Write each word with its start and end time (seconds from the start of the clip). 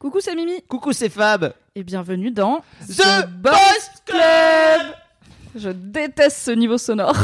Coucou, 0.00 0.18
c'est 0.20 0.34
Mimi 0.34 0.62
Coucou, 0.66 0.92
c'est 0.94 1.10
Fab. 1.10 1.52
et 1.74 1.82
bienvenue 1.84 2.30
dans 2.30 2.62
The 2.88 3.28
Boys 3.42 3.52
Club. 4.06 4.94
Je 5.54 5.68
déteste 5.68 6.38
ce 6.38 6.50
niveau 6.52 6.78
sonore. 6.78 7.14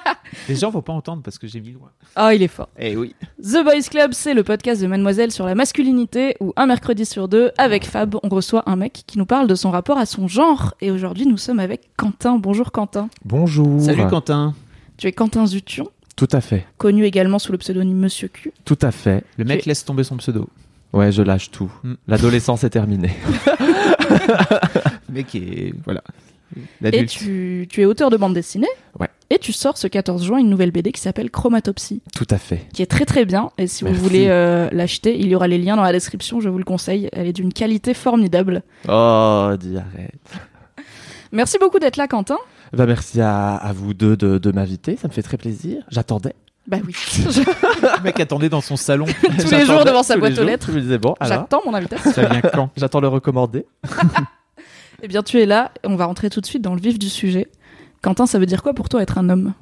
Les 0.48 0.54
gens 0.56 0.68
vont 0.70 0.82
pas 0.82 0.92
entendre 0.92 1.22
parce 1.22 1.38
que 1.38 1.46
j'ai 1.46 1.60
mis 1.62 1.72
loin. 1.72 1.88
Oh, 2.20 2.28
il 2.34 2.42
est 2.42 2.48
fort. 2.48 2.68
Eh 2.78 2.94
oui. 2.94 3.14
The 3.42 3.64
Boys 3.64 3.88
Club, 3.90 4.12
c'est 4.12 4.34
le 4.34 4.42
podcast 4.44 4.82
de 4.82 4.86
Mademoiselle 4.86 5.32
sur 5.32 5.46
la 5.46 5.54
masculinité 5.54 6.36
où 6.40 6.52
un 6.56 6.66
mercredi 6.66 7.06
sur 7.06 7.26
deux, 7.26 7.52
avec 7.56 7.86
Fab, 7.86 8.16
on 8.22 8.28
reçoit 8.28 8.64
un 8.68 8.76
mec 8.76 9.04
qui 9.06 9.16
nous 9.16 9.24
parle 9.26 9.46
de 9.46 9.54
son 9.54 9.70
rapport 9.70 9.96
à 9.96 10.04
son 10.04 10.28
genre. 10.28 10.74
Et 10.82 10.90
aujourd'hui, 10.90 11.26
nous 11.26 11.38
sommes 11.38 11.58
avec 11.60 11.88
Quentin. 11.96 12.36
Bonjour 12.36 12.70
Quentin. 12.70 13.08
Bonjour. 13.24 13.80
Salut 13.80 14.06
Quentin. 14.08 14.54
Tu 14.98 15.06
es 15.06 15.12
Quentin 15.12 15.46
Zution, 15.46 15.88
Tout 16.16 16.28
à 16.32 16.42
fait, 16.42 16.66
connu 16.76 17.04
également 17.04 17.38
sous 17.38 17.52
le 17.52 17.58
pseudonyme 17.58 17.96
Monsieur 17.98 18.28
Q. 18.28 18.52
tout 18.66 18.78
à 18.82 18.90
fait. 18.90 19.24
Le 19.38 19.44
mec 19.44 19.62
Tu- 19.62 19.68
laisse 19.70 19.84
tomber 19.86 20.04
son 20.04 20.16
pseudo. 20.18 20.48
Ouais, 20.92 21.12
je 21.12 21.22
lâche 21.22 21.50
tout. 21.50 21.70
Mm. 21.82 21.94
L'adolescence 22.08 22.64
est 22.64 22.70
terminée. 22.70 23.10
Le 25.08 25.14
mec 25.14 25.34
est. 25.34 25.74
Voilà. 25.84 26.02
Et 26.84 27.04
tu, 27.06 27.66
tu 27.68 27.82
es 27.82 27.84
auteur 27.84 28.08
de 28.08 28.16
bande 28.16 28.32
dessinée. 28.32 28.68
Ouais. 28.98 29.08
Et 29.30 29.38
tu 29.38 29.52
sors 29.52 29.76
ce 29.76 29.88
14 29.88 30.24
juin 30.24 30.38
une 30.38 30.48
nouvelle 30.48 30.70
BD 30.70 30.92
qui 30.92 31.00
s'appelle 31.00 31.30
Chromatopsie, 31.30 32.00
Tout 32.14 32.26
à 32.30 32.38
fait. 32.38 32.66
qui 32.72 32.82
est 32.82 32.86
très 32.86 33.04
très 33.04 33.24
bien. 33.24 33.50
Et 33.58 33.66
si 33.66 33.84
Merci. 33.84 33.98
vous 33.98 34.02
voulez 34.04 34.26
euh, 34.28 34.68
l'acheter, 34.72 35.18
il 35.18 35.26
y 35.28 35.34
aura 35.34 35.48
les 35.48 35.58
liens 35.58 35.76
dans 35.76 35.82
la 35.82 35.92
description, 35.92 36.40
je 36.40 36.48
vous 36.48 36.58
le 36.58 36.64
conseille. 36.64 37.08
Elle 37.12 37.26
est 37.26 37.32
d'une 37.32 37.52
qualité 37.52 37.92
formidable. 37.92 38.62
Oh, 38.88 39.50
dis 39.58 39.76
arrête. 39.76 40.12
Merci 41.32 41.58
beaucoup 41.58 41.80
d'être 41.80 41.96
là, 41.96 42.06
Quentin. 42.06 42.38
Bah, 42.72 42.86
merci 42.86 43.20
à, 43.20 43.56
à 43.56 43.72
vous 43.72 43.92
deux 43.94 44.16
de, 44.16 44.38
de 44.38 44.52
m'inviter, 44.52 44.96
ça 44.96 45.08
me 45.08 45.12
fait 45.12 45.22
très 45.22 45.36
plaisir. 45.36 45.82
J'attendais. 45.90 46.34
Bah 46.66 46.78
oui. 46.84 46.94
Le 47.26 48.02
mec 48.02 48.18
attendait 48.18 48.48
dans 48.48 48.60
son 48.60 48.76
salon. 48.76 49.06
Tous 49.38 49.50
les 49.50 49.64
jours 49.64 49.84
devant 49.84 50.02
sa 50.02 50.16
boîte 50.16 50.38
aux 50.38 50.44
lettres. 50.44 50.68
Je 50.70 50.76
me 50.76 50.80
disais, 50.80 50.98
bon, 50.98 51.14
J'attends 51.20 51.62
mon 51.64 51.74
invitation. 51.74 52.12
Ça 52.12 52.26
vient 52.26 52.40
quand? 52.40 52.70
J'attends 52.76 53.00
le 53.00 53.08
recommandé. 53.08 53.66
Eh 55.02 55.08
bien, 55.08 55.22
tu 55.22 55.38
es 55.38 55.44
là. 55.44 55.72
On 55.84 55.94
va 55.94 56.06
rentrer 56.06 56.30
tout 56.30 56.40
de 56.40 56.46
suite 56.46 56.62
dans 56.62 56.74
le 56.74 56.80
vif 56.80 56.98
du 56.98 57.10
sujet. 57.10 57.48
Quentin, 58.00 58.24
ça 58.24 58.38
veut 58.38 58.46
dire 58.46 58.62
quoi 58.62 58.72
pour 58.72 58.88
toi 58.88 59.02
être 59.02 59.18
un 59.18 59.28
homme? 59.28 59.52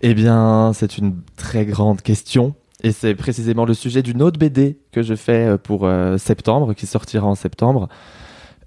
Eh 0.00 0.14
bien, 0.14 0.72
c'est 0.74 0.96
une 0.96 1.20
très 1.36 1.66
grande 1.66 2.00
question. 2.00 2.54
Et 2.82 2.92
c'est 2.92 3.14
précisément 3.14 3.64
le 3.64 3.74
sujet 3.74 4.02
d'une 4.02 4.22
autre 4.22 4.38
BD 4.38 4.78
que 4.92 5.02
je 5.02 5.14
fais 5.14 5.46
euh, 5.46 5.58
pour 5.58 5.86
euh, 5.86 6.18
septembre, 6.18 6.74
qui 6.74 6.86
sortira 6.86 7.26
en 7.26 7.34
septembre. 7.34 7.88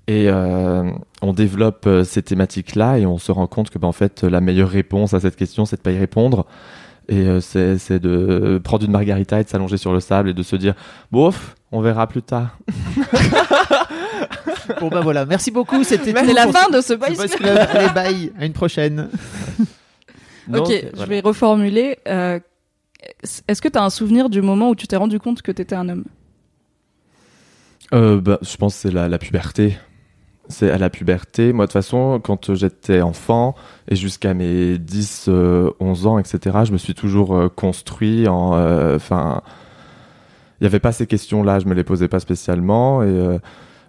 Et 0.08 0.30
euh, 0.30 0.90
on 1.22 1.34
développe 1.34 1.86
euh, 1.86 2.04
ces 2.06 2.22
thématiques-là 2.24 2.98
et 2.98 3.06
on 3.06 3.18
se 3.18 3.32
rend 3.32 3.48
compte 3.48 3.70
que, 3.70 3.78
ben, 3.78 3.90
en 3.90 3.94
fait, 3.94 4.24
la 4.24 4.40
meilleure 4.40 4.70
réponse 4.70 5.14
à 5.14 5.20
cette 5.20 5.36
question, 5.36 5.66
c'est 5.66 5.76
de 5.76 5.82
pas 5.82 5.92
y 5.92 5.98
répondre. 5.98 6.46
Et 7.10 7.26
euh, 7.28 7.40
c'est 7.42 8.00
de 8.00 8.60
prendre 8.64 8.86
une 8.86 8.92
margarita 8.92 9.40
et 9.40 9.44
de 9.44 9.50
s'allonger 9.50 9.78
sur 9.78 9.94
le 9.94 10.00
sable 10.00 10.30
et 10.30 10.34
de 10.34 10.44
se 10.44 10.56
dire, 10.56 10.76
bof, 11.12 11.56
on 11.72 11.82
verra 11.82 12.08
plus 12.08 12.22
tard. 12.22 12.58
Bon 14.82 14.90
bah 14.90 15.00
voilà, 15.02 15.26
merci 15.26 15.50
beaucoup. 15.50 15.84
C'était 15.84 16.12
la 16.12 16.48
fin 16.48 16.70
de 16.70 16.82
ce 16.82 16.94
Boys 16.94 17.16
Club. 17.16 17.30
Club. 17.30 17.58
Allez, 17.72 17.90
bye. 17.94 18.34
À 18.40 18.46
une 18.46 18.54
prochaine. 18.54 19.10
Non, 20.50 20.60
Ok, 20.64 20.72
je 20.98 21.04
vais 21.04 21.20
reformuler. 21.20 21.98
Euh, 22.08 22.40
Est-ce 23.50 23.62
que 23.62 23.68
tu 23.68 23.78
as 23.78 23.84
un 23.84 23.90
souvenir 23.90 24.30
du 24.30 24.42
moment 24.42 24.70
où 24.70 24.76
tu 24.76 24.88
t'es 24.88 24.96
rendu 24.96 25.20
compte 25.20 25.42
que 25.42 25.52
tu 25.52 25.62
étais 25.62 25.76
un 25.76 25.90
homme? 25.90 26.06
Euh, 27.94 28.22
bah, 28.22 28.40
je 28.42 28.56
pense 28.56 28.76
que 28.76 28.82
c'est 28.84 28.92
la, 28.94 29.10
la 29.10 29.18
puberté. 29.18 29.78
C'est 30.50 30.72
à 30.72 30.78
la 30.78 30.90
puberté. 30.90 31.52
Moi, 31.54 31.66
de 31.66 31.68
toute 31.68 31.74
façon, 31.74 32.22
quand 32.24 32.54
j'étais 32.54 33.02
enfant 33.02 33.56
et 33.90 33.96
jusqu'à 33.96 34.34
mes 34.34 34.78
10, 34.78 35.26
euh, 35.28 35.72
11 35.80 36.08
ans, 36.08 36.20
etc., 36.20 36.60
je 36.66 36.72
me 36.72 36.78
suis 36.78 36.94
toujours 36.94 37.36
euh, 37.36 37.50
construit 37.50 38.28
en. 38.28 38.54
Enfin. 38.96 39.42
il 40.60 40.64
n'y 40.64 40.68
avait 40.68 40.80
pas 40.80 40.92
ces 40.92 41.06
questions-là, 41.08 41.60
je 41.60 41.66
me 41.66 41.74
les 41.74 41.84
posais 41.84 42.08
pas 42.08 42.20
spécialement. 42.20 43.04
Et 43.04 43.08
euh, 43.08 43.38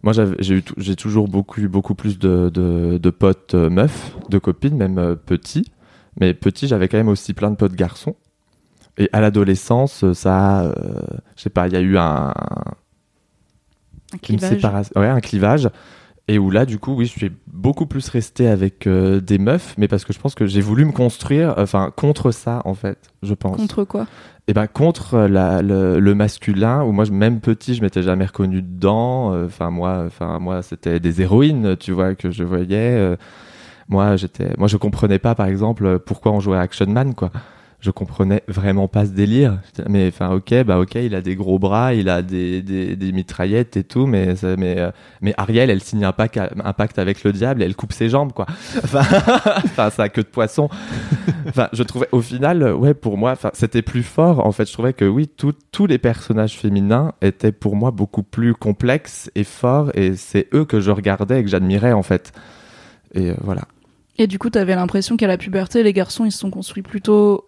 moi, 0.02 0.12
j'ai 0.38 0.96
toujours 0.96 1.28
beaucoup, 1.28 1.60
beaucoup 1.69 1.94
plus 1.94 2.19
de, 2.19 2.50
de, 2.50 2.98
de 2.98 3.10
potes 3.10 3.54
euh, 3.54 3.69
meufs, 3.69 4.16
de 4.28 4.38
copines, 4.38 4.76
même 4.76 4.98
euh, 4.98 5.14
petits. 5.16 5.70
Mais 6.20 6.34
petits, 6.34 6.69
j'avais 6.69 6.88
quand 6.88 6.98
même 6.98 7.08
aussi 7.08 7.34
plein 7.34 7.50
de 7.50 7.56
potes 7.56 7.75
garçons. 7.75 8.16
Et 8.96 9.08
à 9.12 9.20
l'adolescence, 9.20 10.12
ça, 10.12 10.62
euh, 10.62 10.72
je 11.36 11.42
sais 11.42 11.50
pas, 11.50 11.69
il 11.69 11.72
y 11.75 11.76
a 11.76 11.80
eu 11.80 11.96
un, 11.98 12.28
Un 12.28 12.32
une 14.12 14.19
clivage? 14.20 14.50
séparation, 14.50 15.00
ouais, 15.00 15.08
un 15.08 15.20
clivage. 15.20 15.69
Et 16.31 16.39
où 16.39 16.50
là, 16.50 16.66
du 16.66 16.78
coup, 16.78 16.93
oui, 16.94 17.06
je 17.06 17.12
suis 17.12 17.33
beaucoup 17.47 17.87
plus 17.87 18.06
resté 18.11 18.49
avec 18.49 18.87
euh, 18.87 19.19
des 19.21 19.39
meufs, 19.39 19.75
mais 19.78 19.89
parce 19.89 20.05
que 20.05 20.12
je 20.12 20.19
pense 20.19 20.34
que 20.34 20.47
j'ai 20.47 20.61
voulu 20.61 20.84
me 20.84 20.93
construire, 20.93 21.55
enfin, 21.56 21.91
contre 21.97 22.31
ça, 22.33 22.61
en 22.66 22.75
fait, 22.75 22.99
je 23.22 23.33
pense. 23.33 23.56
Contre 23.56 23.84
quoi? 23.84 24.06
Et 24.47 24.53
ben 24.53 24.67
contre 24.67 25.15
euh, 25.15 25.28
la, 25.28 25.62
le, 25.62 25.99
le 26.00 26.15
masculin, 26.15 26.83
où 26.84 26.93
moi, 26.93 27.05
même 27.11 27.41
petit, 27.41 27.75
je 27.75 27.81
m'étais 27.83 28.03
jamais 28.03 28.27
reconnu 28.27 28.61
dedans. 28.61 29.33
euh, 29.33 29.47
Enfin, 29.47 29.71
moi, 29.71 30.05
enfin, 30.06 30.38
moi, 30.38 30.61
c'était 30.62 31.00
des 31.00 31.22
héroïnes, 31.22 31.77
tu 31.78 31.93
vois, 31.93 32.15
que 32.15 32.31
je 32.31 32.44
voyais. 32.44 33.17
moi, 33.88 34.17
j'étais, 34.17 34.53
moi, 34.59 34.69
je 34.69 34.77
comprenais 34.77 35.19
pas, 35.19 35.34
par 35.34 35.47
exemple, 35.47 35.99
pourquoi 35.99 36.33
on 36.33 36.41
jouait 36.41 36.59
à 36.59 36.61
Action 36.61 36.87
Man, 36.87 37.15
quoi. 37.15 37.31
Je 37.81 37.93
comprenais 37.93 38.43
vraiment 38.49 38.89
pas 38.89 39.06
ce 39.06 39.12
délire. 39.12 39.61
Mais 39.89 40.09
enfin, 40.09 40.33
ok, 40.33 40.65
bah 40.65 40.81
ok, 40.81 40.97
il 40.97 41.15
a 41.15 41.21
des 41.21 41.37
gros 41.37 41.61
bras, 41.61 41.94
il 41.94 42.09
a 42.09 42.22
des, 42.22 42.61
des, 42.61 42.97
des 42.97 43.12
mitraillettes 43.12 43.77
et 43.77 43.84
tout, 43.84 44.06
mais 44.06 44.34
mais 44.56 44.78
euh, 44.81 44.91
mais 45.22 45.33
Ariel, 45.37 45.71
elle 45.71 45.81
signe 45.81 46.05
un 46.05 46.12
pacte, 46.12 46.99
avec 46.99 47.22
le 47.22 47.33
diable, 47.33 47.62
et 47.62 47.67
elle 47.67 47.77
coupe 47.77 47.93
ses 47.93 48.09
jambes, 48.09 48.33
quoi. 48.33 48.47
Enfin, 48.84 49.91
ça 49.91 50.03
a 50.03 50.09
queue 50.09 50.22
de 50.25 50.28
poisson. 50.28 50.69
Enfin, 51.49 51.69
je 51.72 51.84
trouvais, 51.84 52.09
au 52.11 52.21
final, 52.21 52.72
ouais, 52.75 52.94
pour 52.94 53.17
moi, 53.17 53.31
enfin, 53.31 53.50
c'était 53.55 53.83
plus 53.83 54.03
fort. 54.03 54.44
En 54.44 54.50
fait, 54.50 54.67
je 54.67 54.72
trouvais 54.72 54.93
que 54.93 55.05
oui, 55.05 55.28
tout- 55.28 55.55
tous 55.71 55.87
les 55.87 55.99
personnages 55.99 56.59
féminins 56.59 57.12
étaient 57.22 57.53
pour 57.53 57.77
moi 57.77 57.93
beaucoup 57.93 58.25
plus 58.25 58.55
complexes 58.55 59.31
et 59.37 59.44
forts, 59.44 59.93
et 59.94 60.17
c'est 60.17 60.49
eux 60.53 60.65
que 60.65 60.81
je 60.81 60.91
regardais 60.91 61.41
et 61.41 61.44
que 61.44 61.50
j'admirais, 61.50 61.93
en 61.93 62.03
fait. 62.03 62.33
Et 63.15 63.31
euh, 63.31 63.34
voilà. 63.43 63.62
Et 64.19 64.27
du 64.27 64.41
coup, 64.41 64.50
tu 64.50 64.59
avais 64.59 64.75
l'impression 64.75 65.17
qu'à 65.17 65.28
la 65.28 65.38
puberté, 65.38 65.84
les 65.84 65.93
garçons, 65.93 66.25
ils 66.25 66.33
se 66.33 66.38
sont 66.41 66.50
construits 66.50 66.83
plutôt 66.83 67.44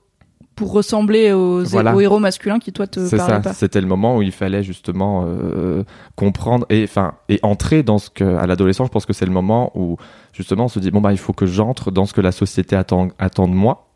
pour 0.56 0.72
ressembler 0.72 1.32
aux, 1.32 1.64
Voilà. 1.64 1.94
aux 1.94 2.00
héros 2.00 2.18
masculins 2.18 2.58
qui, 2.58 2.72
toi, 2.72 2.86
te 2.86 3.00
parlaient 3.16 3.40
pas. 3.40 3.54
C'était 3.54 3.80
le 3.80 3.86
moment 3.86 4.16
où 4.18 4.22
il 4.22 4.32
fallait 4.32 4.62
justement 4.62 5.24
euh, 5.26 5.84
comprendre 6.16 6.66
et 6.68 6.84
enfin 6.84 7.14
et 7.30 7.38
entrer 7.42 7.82
dans 7.82 7.98
ce 7.98 8.10
que 8.10 8.24
à 8.36 8.46
l'adolescence. 8.46 8.88
Je 8.88 8.92
pense 8.92 9.06
que 9.06 9.12
c'est 9.14 9.24
le 9.26 9.32
moment 9.32 9.70
où 9.74 9.96
justement 10.32 10.64
on 10.64 10.68
se 10.68 10.78
dit 10.78 10.90
bon 10.90 11.00
bah 11.00 11.12
il 11.12 11.18
faut 11.18 11.32
que 11.32 11.46
j'entre 11.46 11.90
dans 11.90 12.04
ce 12.04 12.12
que 12.12 12.20
la 12.20 12.32
société 12.32 12.76
attend 12.76 13.08
attend 13.18 13.48
de 13.48 13.54
moi. 13.54 13.86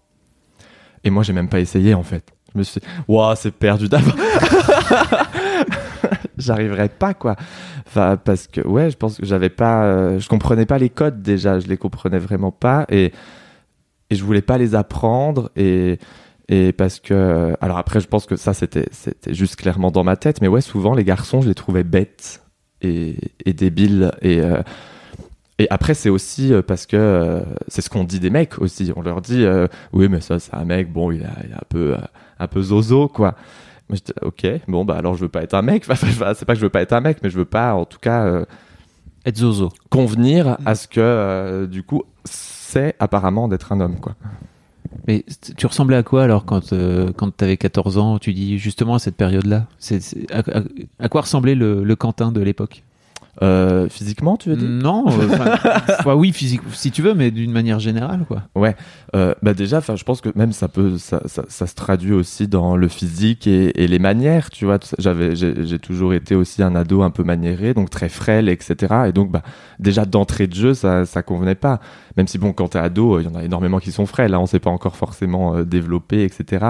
Et 1.05 1.10
moi 1.10 1.22
j'ai 1.22 1.34
même 1.34 1.49
pas 1.50 1.60
essayé 1.60 1.93
en 1.93 2.03
fait. 2.03 2.25
Je 2.55 2.59
me 2.59 2.62
suis 2.65 2.81
dit, 2.81 2.87
waouh 3.09 3.34
c'est 3.37 3.50
perdu 3.50 3.88
d'avance. 3.88 4.15
J'arriverais 6.38 6.88
pas 6.88 7.15
quoi. 7.15 7.37
Enfin 7.87 8.16
parce 8.22 8.47
que 8.47 8.61
ouais 8.66 8.91
je 8.91 8.97
pense 8.97 9.19
que 9.19 9.26
j'avais 9.26 9.50
pas 9.50 9.84
euh, 9.84 10.19
je 10.19 10.28
comprenais 10.28 10.66
pas 10.66 10.78
les 10.78 10.88
codes 10.91 11.22
déjà 11.22 11.61
je 11.61 11.66
les 11.66 11.76
comprenais 11.76 12.19
vraiment 12.19 12.50
pas 12.50 12.87
et 12.88 13.12
et 14.11 14.15
je 14.16 14.25
voulais 14.25 14.43
pas 14.43 14.59
les 14.59 14.75
apprendre 14.75 15.50
et 15.56 15.99
et 16.49 16.72
parce 16.72 17.00
que 17.00 17.55
alors 17.60 17.78
après 17.78 18.00
je 18.00 18.09
pense 18.09 18.27
que 18.27 18.37
ça 18.37 18.53
c'était 18.53 18.87
c'était 18.91 19.32
juste 19.32 19.56
clairement 19.56 19.91
dans 19.91 20.05
ma 20.05 20.16
tête 20.16 20.43
mais 20.43 20.49
ouais 20.49 20.61
souvent 20.61 20.94
les 20.94 21.05
garçons 21.05 21.41
je 21.41 21.49
les 21.49 21.55
trouvais 21.55 21.85
bêtes 21.85 22.44
et, 22.85 23.17
et 23.44 23.52
débiles. 23.52 24.12
Et 24.23 24.41
euh, 24.41 24.62
et 25.58 25.69
après 25.70 25.94
c'est 25.94 26.08
aussi 26.11 26.52
euh, 26.52 26.62
parce 26.62 26.87
que 26.87 26.96
euh, 26.96 27.41
c'est 27.69 27.81
ce 27.81 27.91
qu'on 27.91 28.05
dit 28.05 28.20
des 28.20 28.31
mecs 28.31 28.58
aussi. 28.58 28.93
On 28.96 29.02
leur 29.02 29.20
dit 29.20 29.44
euh, 29.44 29.67
oui 29.93 30.08
mais 30.08 30.20
ça 30.20 30.38
c'est 30.38 30.55
un 30.55 30.64
mec 30.64 30.93
bon 30.93 31.11
il, 31.11 31.23
est 31.23 31.26
un 31.26 31.64
peu 31.69 31.96
un 32.38 32.46
peu 32.49 32.62
zozo 32.62 33.08
quoi. 33.08 33.35
Moi, 33.88 33.96
j'étais, 33.96 34.14
ok 34.23 34.46
bon 34.69 34.85
bah 34.85 34.96
alors 34.96 35.14
je 35.14 35.20
veux 35.20 35.29
pas 35.29 35.43
être 35.43 35.55
un 35.55 35.62
mec. 35.62 35.85
Enfin, 35.91 36.35
c'est 36.35 36.44
pas 36.44 36.55
que 36.55 36.58
je 36.58 36.64
veux 36.64 36.70
pas 36.70 36.82
être 36.82 36.93
un 36.93 37.00
mec 37.00 37.19
mais 37.23 37.31
je 37.31 37.38
veux 37.38 37.44
pas 37.44 37.75
en 37.75 37.85
tout 37.85 37.99
cas 37.99 38.44
Être 39.26 39.38
zozo. 39.38 39.70
convenir 39.91 40.58
à 40.67 40.75
ce 40.75 40.88
que 40.88 41.67
du 41.67 41.82
coup 41.82 42.02
c'est 42.25 42.96
apparemment 42.99 43.49
d'être 43.49 43.73
un 43.73 43.81
homme 43.81 44.00
quoi 44.00 44.17
Mais 45.06 45.25
tu 45.56 45.67
ressemblais 45.67 45.96
à 45.96 46.02
quoi 46.02 46.23
alors 46.25 46.44
quand, 46.44 46.73
euh, 46.73 47.12
quand 47.17 47.37
tu 47.37 47.44
avais 47.44 47.56
14 47.56 47.99
ans 47.99 48.19
Tu 48.19 48.32
dis 48.32 48.58
justement 48.58 48.94
à 48.94 48.99
cette 48.99 49.17
période-là? 49.17 49.67
C'est- 49.79 50.00
c'est- 50.00 50.31
à, 50.32 50.38
à- 50.58 50.62
à 50.99 51.08
quoi 51.08 51.23
ressemblait 51.23 51.55
le, 51.55 51.85
le 51.85 51.96
Quentin 51.96 52.32
de 52.32 52.41
l'époque? 52.41 52.82
Euh, 53.43 53.88
physiquement, 53.88 54.37
tu 54.37 54.49
veux 54.50 54.56
dire? 54.56 54.69
Non, 54.69 55.06
euh, 55.08 56.14
oui, 56.14 56.32
physique, 56.32 56.61
si 56.73 56.93
tu 56.93 57.02
veux, 57.02 57.14
mais 57.14 57.32
d'une 57.32 57.50
manière 57.50 57.81
générale, 57.81 58.25
quoi. 58.29 58.43
Euh, 59.17 59.35
bah 59.43 59.55
déjà, 59.55 59.79
enfin, 59.79 59.96
je 59.96 60.05
pense 60.05 60.20
que 60.20 60.29
même 60.37 60.52
ça 60.52 60.69
peut, 60.69 60.99
ça, 60.99 61.20
ça, 61.26 61.43
ça 61.49 61.67
se 61.67 61.75
traduit 61.75 62.12
aussi 62.12 62.46
dans 62.46 62.76
le 62.76 62.87
physique 62.87 63.49
et, 63.49 63.82
et 63.82 63.88
les 63.88 63.99
manières, 63.99 64.50
tu 64.50 64.67
vois. 64.67 64.79
J'avais, 64.99 65.35
j'ai 65.35 65.67
j'ai 65.67 65.79
toujours 65.81 66.14
été 66.14 66.37
aussi 66.37 66.62
un 66.62 66.76
ado 66.76 67.02
un 67.02 67.11
peu 67.11 67.25
maniéré, 67.25 67.75
donc 67.75 67.91
très 67.91 68.08
frêle, 68.08 68.49
etc. 68.49 68.94
Et 69.08 69.12
donc, 69.12 69.32
bah, 69.32 69.43
déjà 69.81 70.05
d'entrée 70.06 70.46
de 70.46 70.55
jeu, 70.55 70.73
ça, 70.75 71.05
ça 71.05 71.25
convenait 71.25 71.56
pas. 71.56 71.81
Même 72.16 72.28
si 72.28 72.38
bon, 72.38 72.52
quand 72.52 72.69
t'es 72.69 72.78
ado, 72.78 73.19
il 73.20 73.25
y 73.25 73.28
en 73.28 73.34
a 73.34 73.43
énormément 73.43 73.81
qui 73.81 73.90
sont 73.90 74.06
frêles. 74.06 74.31
Là, 74.31 74.38
on 74.40 74.46
s'est 74.46 74.61
pas 74.61 74.70
encore 74.70 74.96
forcément 74.96 75.56
euh, 75.56 75.64
développé, 75.64 76.22
etc. 76.22 76.64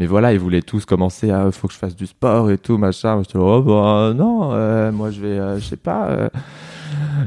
Mais 0.00 0.06
voilà, 0.06 0.32
ils 0.32 0.40
voulaient 0.40 0.62
tous 0.62 0.84
commencer 0.84 1.30
à, 1.30 1.50
faut 1.52 1.68
que 1.68 1.74
je 1.74 1.78
fasse 1.78 1.94
du 1.94 2.06
sport 2.06 2.50
et 2.50 2.58
tout, 2.58 2.78
machin. 2.78 3.14
Moi, 3.14 3.22
j'étais 3.24 3.38
là, 3.38 3.44
oh 3.44 3.62
bah 3.62 4.12
non, 4.14 4.50
euh, 4.52 4.90
moi 4.92 5.10
je 5.10 5.20
vais, 5.20 5.38
euh, 5.38 5.58
je 5.58 5.64
sais 5.64 5.76
pas. 5.76 6.08
euh, 6.08 6.28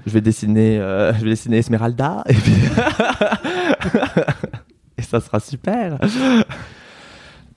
je 0.06 0.12
vais 0.12 0.22
dessiner, 0.22 0.80
euh, 0.80 1.14
je 1.20 1.24
vais 1.24 1.30
dessiner 1.32 1.58
Esmeralda 1.58 2.24
et 2.28 2.34
puis 2.34 2.54
et 4.98 5.02
ça 5.02 5.20
sera 5.20 5.40
super. 5.40 5.98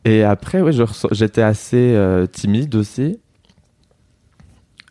Et 0.05 0.23
après, 0.23 0.61
ouais, 0.61 0.73
je 0.73 0.85
j'étais 1.13 1.43
assez 1.43 1.95
euh, 1.95 2.27
timide 2.27 2.75
aussi, 2.75 3.21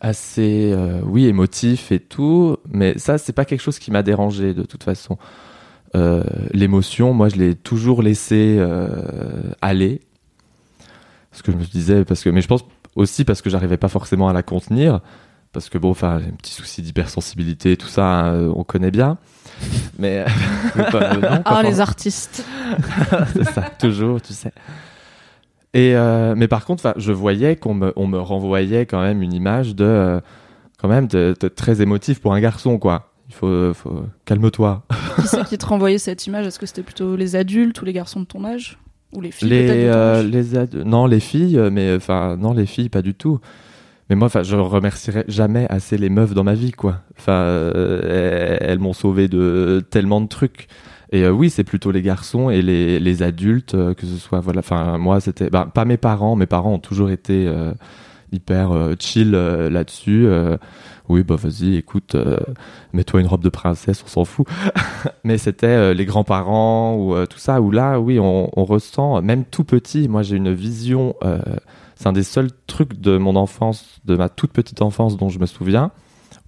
assez, 0.00 0.70
euh, 0.72 1.00
oui, 1.04 1.26
émotif 1.26 1.92
et 1.92 2.00
tout. 2.00 2.56
Mais 2.68 2.98
ça, 2.98 3.18
c'est 3.18 3.32
pas 3.32 3.44
quelque 3.44 3.60
chose 3.62 3.78
qui 3.78 3.90
m'a 3.90 4.02
dérangé 4.02 4.54
de 4.54 4.62
toute 4.62 4.84
façon. 4.84 5.18
Euh, 5.96 6.22
L'émotion, 6.52 7.12
moi, 7.14 7.28
je 7.28 7.36
l'ai 7.36 7.54
toujours 7.54 8.02
laissé 8.02 8.56
euh, 8.58 9.52
aller. 9.62 10.00
Parce 11.30 11.42
que 11.42 11.52
je 11.52 11.56
me 11.56 11.64
disais, 11.64 12.04
parce 12.04 12.22
que, 12.22 12.30
mais 12.30 12.40
je 12.42 12.48
pense 12.48 12.64
aussi 12.96 13.24
parce 13.24 13.42
que 13.42 13.50
j'arrivais 13.50 13.76
pas 13.76 13.88
forcément 13.88 14.28
à 14.28 14.32
la 14.32 14.42
contenir 14.42 15.00
parce 15.52 15.68
que 15.68 15.78
bon, 15.78 15.90
enfin, 15.90 16.18
j'ai 16.20 16.26
un 16.28 16.32
petit 16.36 16.52
souci 16.52 16.82
d'hypersensibilité, 16.82 17.76
tout 17.76 17.86
ça, 17.86 18.26
euh, 18.26 18.52
on 18.56 18.64
connaît 18.64 18.90
bien. 18.90 19.18
Mais 20.00 20.24
mais 20.76 20.84
pas- 20.90 21.12
euh, 21.14 21.14
non, 21.14 21.42
pas 21.42 21.42
Ah, 21.44 21.62
les 21.62 21.78
artistes. 21.80 22.44
c'est 23.32 23.44
ça, 23.44 23.62
toujours, 23.78 24.20
tu 24.20 24.32
sais. 24.32 24.50
Et 25.74 25.96
euh, 25.96 26.34
mais 26.36 26.48
par 26.48 26.64
contre, 26.64 26.94
je 26.96 27.12
voyais 27.12 27.56
qu'on 27.56 27.74
me, 27.74 27.92
on 27.96 28.06
me 28.06 28.18
renvoyait 28.18 28.86
quand 28.86 29.02
même 29.02 29.22
une 29.22 29.32
image 29.32 29.74
de, 29.74 29.84
euh, 29.84 30.20
quand 30.78 30.88
même, 30.88 31.08
de, 31.08 31.34
de 31.38 31.48
très 31.48 31.82
émotif 31.82 32.20
pour 32.20 32.32
un 32.32 32.40
garçon, 32.40 32.78
quoi. 32.78 33.10
Il 33.28 33.34
faut, 33.34 33.74
faut 33.74 34.04
calme-toi. 34.24 34.84
Qui 35.20 35.26
c'est 35.26 35.44
qui 35.44 35.58
te 35.58 35.66
renvoyait 35.66 35.98
cette 35.98 36.26
image? 36.26 36.46
Est-ce 36.46 36.58
que 36.58 36.66
c'était 36.66 36.82
plutôt 36.82 37.16
les 37.16 37.36
adultes 37.36 37.80
ou 37.82 37.84
les 37.84 37.92
garçons 37.92 38.20
de 38.20 38.26
ton 38.26 38.44
âge? 38.44 38.78
Ou 39.12 39.20
les 39.20 39.30
filles 39.32 39.48
Les, 39.48 39.62
de 39.62 39.72
ton 39.88 39.96
euh, 39.96 40.20
âge? 40.20 40.26
les 40.26 40.56
ad- 40.56 40.74
non, 40.84 41.06
les 41.06 41.20
filles, 41.20 41.60
mais 41.72 41.94
enfin, 41.96 42.36
non, 42.36 42.52
les 42.52 42.66
filles, 42.66 42.88
pas 42.88 43.02
du 43.02 43.14
tout. 43.14 43.40
Mais 44.10 44.16
moi, 44.16 44.28
je 44.42 44.56
remercierai 44.56 45.24
jamais 45.28 45.66
assez 45.70 45.96
les 45.96 46.10
meufs 46.10 46.34
dans 46.34 46.44
ma 46.44 46.54
vie, 46.54 46.72
quoi. 46.72 47.00
Enfin, 47.18 47.46
elles, 47.46 48.58
elles 48.60 48.78
m'ont 48.78 48.92
sauvé 48.92 49.26
de 49.28 49.82
tellement 49.90 50.20
de 50.20 50.28
trucs. 50.28 50.68
Et 51.14 51.22
euh, 51.22 51.30
oui, 51.30 51.48
c'est 51.48 51.62
plutôt 51.62 51.92
les 51.92 52.02
garçons 52.02 52.50
et 52.50 52.60
les, 52.60 52.98
les 52.98 53.22
adultes, 53.22 53.74
euh, 53.74 53.94
que 53.94 54.04
ce 54.04 54.16
soit, 54.16 54.40
voilà, 54.40 54.58
enfin, 54.58 54.98
moi, 54.98 55.20
c'était, 55.20 55.48
bah, 55.48 55.70
pas 55.72 55.84
mes 55.84 55.96
parents. 55.96 56.34
Mes 56.34 56.46
parents 56.46 56.72
ont 56.72 56.80
toujours 56.80 57.08
été 57.08 57.46
euh, 57.46 57.72
hyper 58.32 58.72
chill 58.98 59.30
là-dessus. 59.30 60.26
oui, 61.08 61.22
bah 61.22 61.36
vas-y, 61.36 61.76
écoute, 61.76 62.16
mets-toi 62.92 63.20
une 63.20 63.28
robe 63.28 63.44
de 63.44 63.48
princesse, 63.48 64.02
on 64.04 64.08
s'en 64.08 64.24
fout. 64.24 64.48
Mais 65.24 65.38
c'était 65.38 65.94
les 65.94 66.04
grands-parents 66.04 66.96
ou 66.96 67.26
tout 67.26 67.38
ça, 67.38 67.60
où 67.60 67.70
là, 67.70 68.00
oui, 68.00 68.18
on, 68.18 68.50
on 68.58 68.64
ressent, 68.64 69.22
même 69.22 69.44
tout 69.44 69.62
petit, 69.62 70.08
moi 70.08 70.22
j'ai 70.22 70.34
une 70.34 70.52
vision, 70.52 71.14
c'est 71.94 72.08
un 72.08 72.12
des 72.12 72.24
seuls 72.24 72.50
trucs 72.66 73.00
de 73.00 73.18
mon 73.18 73.36
enfance, 73.36 74.00
de 74.04 74.16
ma 74.16 74.28
toute 74.28 74.50
petite 74.50 74.82
enfance 74.82 75.16
dont 75.16 75.28
je 75.28 75.38
me 75.38 75.46
souviens, 75.46 75.92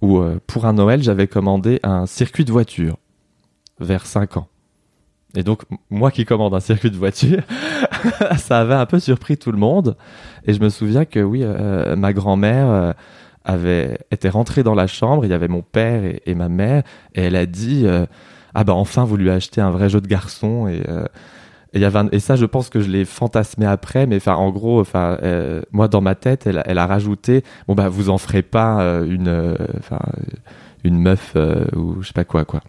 où 0.01 0.21
pour 0.45 0.65
un 0.65 0.73
Noël, 0.73 1.01
j'avais 1.01 1.27
commandé 1.27 1.79
un 1.83 2.05
circuit 2.05 2.43
de 2.43 2.51
voiture 2.51 2.97
vers 3.79 4.05
5 4.05 4.35
ans. 4.35 4.47
Et 5.35 5.43
donc, 5.43 5.63
moi 5.89 6.09
qui 6.09 6.25
commande 6.25 6.53
un 6.53 6.59
circuit 6.59 6.89
de 6.89 6.95
voiture, 6.95 7.41
ça 8.37 8.59
avait 8.59 8.73
un 8.73 8.85
peu 8.85 8.99
surpris 8.99 9.37
tout 9.37 9.51
le 9.51 9.57
monde. 9.57 9.97
Et 10.45 10.53
je 10.53 10.61
me 10.61 10.69
souviens 10.69 11.05
que 11.05 11.19
oui, 11.19 11.41
euh, 11.43 11.95
ma 11.95 12.13
grand-mère 12.13 12.69
euh, 12.69 12.93
avait 13.43 13.99
était 14.11 14.29
rentrée 14.29 14.63
dans 14.63 14.75
la 14.75 14.87
chambre. 14.87 15.25
Il 15.25 15.31
y 15.31 15.33
avait 15.33 15.47
mon 15.47 15.61
père 15.61 16.03
et, 16.25 16.35
ma 16.35 16.49
mère, 16.49 16.83
et 17.13 17.23
elle 17.23 17.35
a 17.35 17.45
dit 17.45 17.83
euh, 17.85 18.05
ah 18.53 18.63
bah 18.63 18.73
enfin 18.73 19.03
vous 19.03 19.17
lui 19.17 19.29
achetez 19.29 19.61
un 19.61 19.69
vrai 19.69 19.87
jeu 19.87 20.01
de 20.01 20.07
garçon 20.07 20.67
et 20.67 20.81
euh, 20.87 21.05
et 21.73 21.83
et 22.11 22.19
ça 22.19 22.35
je 22.35 22.45
pense 22.45 22.69
que 22.69 22.79
je 22.79 22.89
l'ai 22.89 23.05
fantasmé 23.05 23.67
après 23.67 24.07
mais 24.07 24.25
en 24.27 24.49
gros 24.49 24.83
euh, 24.95 25.61
moi 25.71 25.87
dans 25.87 26.01
ma 26.01 26.15
tête 26.15 26.47
elle, 26.47 26.77
a 26.77 26.87
rajouté 26.87 27.43
bon 27.67 27.75
bah 27.75 27.87
vous 27.87 28.09
en 28.09 28.17
ferez 28.17 28.41
pas 28.41 28.81
euh, 28.81 29.05
une 29.05 29.27
euh, 29.27 29.55
une 30.83 30.97
meuf 30.97 31.33
euh, 31.35 31.65
ou 31.75 32.01
je 32.01 32.07
sais 32.07 32.13
pas 32.13 32.23
quoi 32.23 32.45
quoi 32.45 32.61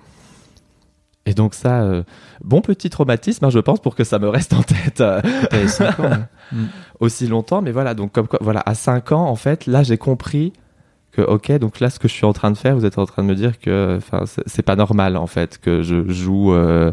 et 1.29 1.35
donc 1.35 1.55
ça 1.55 1.83
euh, 1.83 2.03
bon 2.43 2.61
petit 2.61 2.89
traumatisme 2.91 3.45
hein, 3.45 3.51
je 3.51 3.59
pense 3.59 3.81
pour 3.81 3.95
que 3.95 4.05
ça 4.05 4.19
me 4.19 4.29
reste 4.29 4.53
en 4.55 4.63
tête 4.63 5.01
euh, 5.01 5.21
ans, 5.21 6.03
ouais. 6.03 6.59
aussi 7.01 7.27
longtemps, 7.27 7.61
mais 7.63 7.71
voilà, 7.73 7.95
donc 7.95 8.13
comme 8.13 8.27
quoi, 8.27 8.39
voilà, 8.43 8.63
à 8.65 8.75
5 8.75 9.13
ans, 9.13 9.27
en 9.27 9.37
fait, 9.37 9.67
là, 9.67 9.83
j'ai 9.83 9.99
compris 9.99 10.53
que, 11.13 11.23
ok, 11.23 11.53
donc 11.59 11.81
là, 11.81 11.91
ce 11.91 11.99
que 11.99 12.09
je 12.09 12.13
suis 12.15 12.25
en 12.27 12.33
train 12.33 12.51
de 12.51 12.57
faire, 12.57 12.75
vous 12.77 12.85
êtes 12.87 12.99
en 12.99 13.07
train 13.07 13.23
de 13.23 13.29
me 13.29 13.35
dire 13.35 13.59
que, 13.59 13.99
c'est- 14.47 14.63
pas 14.63 14.77
normal, 14.77 15.17
en 15.17 15.27
fait, 15.27 15.59
que 15.59 15.83
je 15.83 16.09
joue 16.09 16.53
euh, 16.55 16.93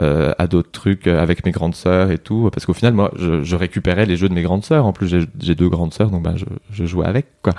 euh, 0.00 0.32
à 0.38 0.46
d'autres 0.46 0.70
trucs 0.70 1.06
avec 1.06 1.44
mes 1.44 1.50
grandes 1.52 1.74
sœurs 1.74 2.10
et 2.10 2.18
tout, 2.18 2.48
parce 2.52 2.66
qu'au 2.66 2.72
final, 2.74 2.94
moi, 2.94 3.10
je, 3.16 3.42
je 3.42 3.56
récupérais 3.56 4.06
les 4.06 4.16
jeux 4.16 4.28
de 4.28 4.34
mes 4.34 4.42
grandes 4.42 4.64
sœurs. 4.64 4.86
En 4.86 4.92
plus, 4.92 5.08
j'ai 5.08 5.24
j'ai 5.40 5.54
deux 5.54 5.68
grandes 5.68 5.92
sœurs, 5.94 6.10
donc 6.10 6.22
ben, 6.22 6.36
je, 6.36 6.46
je 6.70 6.84
jouais 6.84 7.06
avec, 7.06 7.26
quoi. 7.42 7.52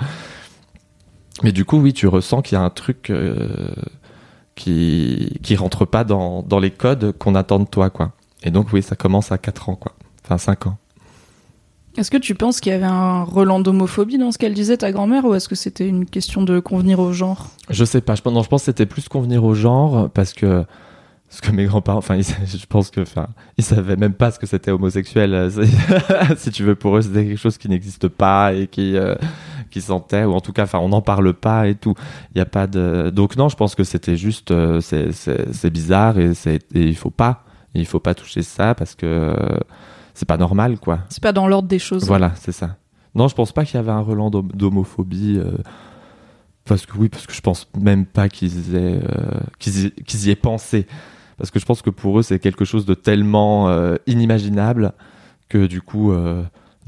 Mais 1.42 1.52
du 1.52 1.64
coup, 1.64 1.78
oui, 1.78 1.92
tu 1.92 2.06
ressens 2.06 2.42
qu'il 2.42 2.56
y 2.56 2.60
a 2.60 2.64
un 2.64 2.70
truc 2.70 3.10
euh, 3.10 3.38
qui 4.56 5.38
qui 5.42 5.54
rentre 5.54 5.84
pas 5.84 6.02
dans, 6.02 6.42
dans 6.42 6.58
les 6.58 6.72
codes 6.72 7.12
qu'on 7.18 7.34
attend 7.36 7.60
de 7.60 7.66
toi, 7.66 7.90
quoi. 7.90 8.12
Et 8.42 8.50
donc, 8.50 8.72
oui, 8.72 8.82
ça 8.82 8.96
commence 8.96 9.30
à 9.30 9.38
4 9.38 9.68
ans, 9.68 9.76
quoi. 9.76 9.92
Enfin, 10.24 10.38
5 10.38 10.66
ans. 10.66 10.78
Est-ce 11.96 12.10
que 12.10 12.18
tu 12.18 12.34
penses 12.34 12.60
qu'il 12.60 12.72
y 12.72 12.74
avait 12.74 12.84
un 12.84 13.22
relent 13.22 13.58
d'homophobie 13.60 14.18
dans 14.18 14.30
ce 14.30 14.36
qu'elle 14.36 14.52
disait, 14.52 14.76
ta 14.76 14.92
grand-mère, 14.92 15.24
ou 15.24 15.32
est-ce 15.34 15.48
que 15.48 15.54
c'était 15.54 15.88
une 15.88 16.04
question 16.04 16.42
de 16.42 16.60
convenir 16.60 16.98
au 17.00 17.12
genre? 17.12 17.48
Je 17.70 17.84
sais 17.86 18.02
pas. 18.02 18.14
Je 18.14 18.20
pense, 18.22 18.34
non, 18.34 18.42
je 18.42 18.48
pense 18.48 18.62
que 18.62 18.66
c'était 18.66 18.84
plus 18.84 19.08
convenir 19.08 19.44
au 19.44 19.54
genre 19.54 20.10
parce 20.10 20.32
que 20.34 20.64
parce 21.28 21.40
que 21.40 21.50
mes 21.50 21.64
grands-parents, 21.64 21.98
enfin, 21.98 22.16
ils- 22.16 22.24
je 22.46 22.66
pense 22.66 22.90
que, 22.90 23.00
enfin, 23.00 23.28
ils 23.56 23.64
savaient 23.64 23.96
même 23.96 24.12
pas 24.12 24.30
ce 24.30 24.38
que 24.38 24.46
c'était 24.46 24.70
homosexuel. 24.70 25.50
si 26.36 26.50
tu 26.50 26.62
veux, 26.64 26.74
pour 26.76 26.96
eux, 26.98 27.02
c'était 27.02 27.24
quelque 27.24 27.38
chose 27.40 27.56
qui 27.58 27.68
n'existe 27.68 28.08
pas 28.08 28.52
et 28.52 28.66
qui 28.68 28.96
euh, 28.96 29.14
qui 29.70 29.80
sentait, 29.80 30.24
ou 30.24 30.32
en 30.32 30.40
tout 30.40 30.52
cas, 30.52 30.64
enfin, 30.64 30.78
on 30.78 30.88
n'en 30.88 31.02
parle 31.02 31.32
pas 31.34 31.68
et 31.68 31.74
tout. 31.74 31.94
Il 32.34 32.38
y 32.38 32.40
a 32.40 32.46
pas 32.46 32.66
de. 32.66 33.10
Donc 33.10 33.36
non, 33.36 33.48
je 33.48 33.56
pense 33.56 33.74
que 33.74 33.84
c'était 33.84 34.16
juste, 34.16 34.50
euh, 34.50 34.80
c'est 34.80 35.70
bizarre 35.70 36.18
et 36.18 36.34
c'est 36.34 36.56
et 36.74 36.82
il 36.86 36.96
faut 36.96 37.10
pas, 37.10 37.44
il 37.74 37.86
faut 37.86 38.00
pas 38.00 38.14
toucher 38.14 38.42
ça 38.42 38.74
parce 38.74 38.94
que 38.94 39.06
euh, 39.06 39.58
c'est 40.14 40.26
pas 40.28 40.36
normal, 40.38 40.78
quoi. 40.78 41.00
C'est 41.08 41.22
pas 41.22 41.32
dans 41.32 41.46
l'ordre 41.48 41.68
des 41.68 41.78
choses. 41.78 42.04
Voilà, 42.06 42.32
c'est 42.36 42.52
ça. 42.52 42.76
Non, 43.14 43.28
je 43.28 43.34
pense 43.34 43.52
pas 43.52 43.64
qu'il 43.64 43.76
y 43.76 43.78
avait 43.78 43.90
un 43.92 44.00
relent 44.00 44.30
d'hom- 44.30 44.50
d'homophobie. 44.54 45.38
euh, 45.38 45.56
parce 46.64 46.84
que 46.84 46.96
oui, 46.98 47.08
parce 47.08 47.26
que 47.26 47.32
je 47.32 47.40
pense 47.40 47.68
même 47.78 48.04
pas 48.06 48.28
qu'ils 48.28 48.74
aient, 48.74 49.00
euh, 49.02 49.40
qu'ils 49.58 49.86
y, 49.86 49.90
qu'ils 49.92 50.26
y 50.26 50.30
aient 50.30 50.34
pensé. 50.36 50.86
Parce 51.38 51.50
que 51.50 51.58
je 51.60 51.64
pense 51.64 51.80
que 51.82 51.90
pour 51.90 52.18
eux, 52.18 52.22
c'est 52.22 52.38
quelque 52.38 52.64
chose 52.64 52.86
de 52.86 52.94
tellement 52.94 53.70
inimaginable 54.06 54.92
que 55.50 55.66
du 55.66 55.82
coup, 55.82 56.12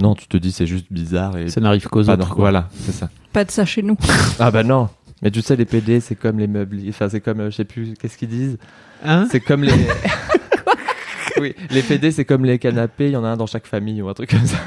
non, 0.01 0.15
tu 0.15 0.27
te 0.29 0.37
dis 0.37 0.53
c'est 0.53 0.67
juste 0.67 0.87
bizarre 0.91 1.37
et 1.39 1.49
Ça 1.51 1.61
n'arrive 1.61 1.87
qu'aux 1.89 2.05
pas 2.05 2.13
autres. 2.15 2.35
Voilà, 2.37 2.69
c'est 2.85 2.93
ça. 2.93 3.09
Pas 3.33 3.45
de 3.45 3.51
ça 3.51 3.65
chez 3.65 3.83
nous. 3.83 3.97
Ah 4.39 4.51
bah 4.51 4.63
non. 4.63 4.89
Mais 5.23 5.31
tu 5.33 5.43
sais, 5.43 5.57
les 5.57 5.65
PD, 5.65 5.99
c'est 6.01 6.15
comme 6.15 6.39
les 6.39 6.47
meubles. 6.47 6.79
Enfin, 6.89 7.09
c'est 7.09 7.21
comme, 7.21 7.41
euh, 7.41 7.51
je 7.51 7.57
sais 7.57 7.65
plus, 7.65 7.95
qu'est-ce 8.01 8.17
qu'ils 8.17 8.29
disent? 8.29 8.57
Hein? 9.05 9.27
C'est 9.31 9.41
comme 9.41 9.65
les. 9.65 9.73
oui, 11.41 11.57
les 11.71 11.83
PD, 11.83 12.13
c'est 12.13 12.25
comme 12.25 12.45
les 12.45 12.59
canapés. 12.61 13.07
Il 13.07 13.13
y 13.13 13.17
en 13.17 13.25
a 13.25 13.29
un 13.29 13.37
dans 13.37 13.47
chaque 13.49 13.67
famille 13.67 14.01
ou 14.01 14.09
un 14.09 14.15
truc 14.15 14.31
comme 14.31 14.47
ça. 14.47 14.59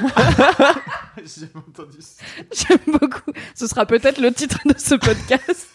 J'aime 1.26 2.78
beaucoup. 2.86 3.32
Ce 3.54 3.66
sera 3.66 3.86
peut-être 3.86 4.20
le 4.20 4.30
titre 4.32 4.58
de 4.66 4.74
ce 4.76 4.94
podcast. 4.94 5.68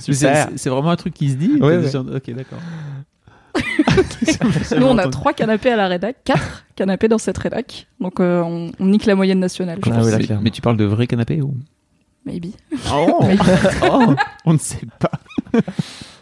C'est- 0.00 0.12
Super. 0.12 0.48
C'est 0.50 0.58
c'est 0.58 0.70
vraiment 0.70 0.90
un 0.90 0.96
truc 0.96 1.14
qui 1.14 1.30
se 1.30 1.34
dit 1.36 1.52
Ouais, 1.60 1.78
ouais. 1.78 1.88
dit- 1.88 1.96
Ok, 1.96 2.30
d'accord. 2.34 2.58
Nous, 4.76 4.86
on 4.86 4.98
a 4.98 5.08
trois 5.08 5.32
canapés 5.32 5.70
à 5.70 5.76
la 5.76 5.88
rédac, 5.88 6.16
quatre 6.24 6.64
canapés 6.76 7.08
dans 7.08 7.18
cette 7.18 7.38
rédac. 7.38 7.86
Donc, 8.00 8.20
euh, 8.20 8.42
on, 8.42 8.70
on 8.78 8.86
nique 8.86 9.06
la 9.06 9.14
moyenne 9.14 9.40
nationale, 9.40 9.78
je 9.84 9.90
Ah 9.90 9.94
pense. 9.96 10.04
oui, 10.04 10.10
là, 10.12 10.18
Mais- 10.18 10.24
clairement. 10.24 10.42
mais 10.44 10.50
tu 10.50 10.60
parles 10.60 10.76
de 10.76 10.84
vrais 10.84 11.06
canapés 11.06 11.42
ou? 11.42 11.54
Maybe. 12.26 12.48
oh, 12.92 13.20
Oh, 13.90 14.14
On 14.44 14.52
ne 14.52 14.58
sait 14.58 14.86
pas. 14.98 15.10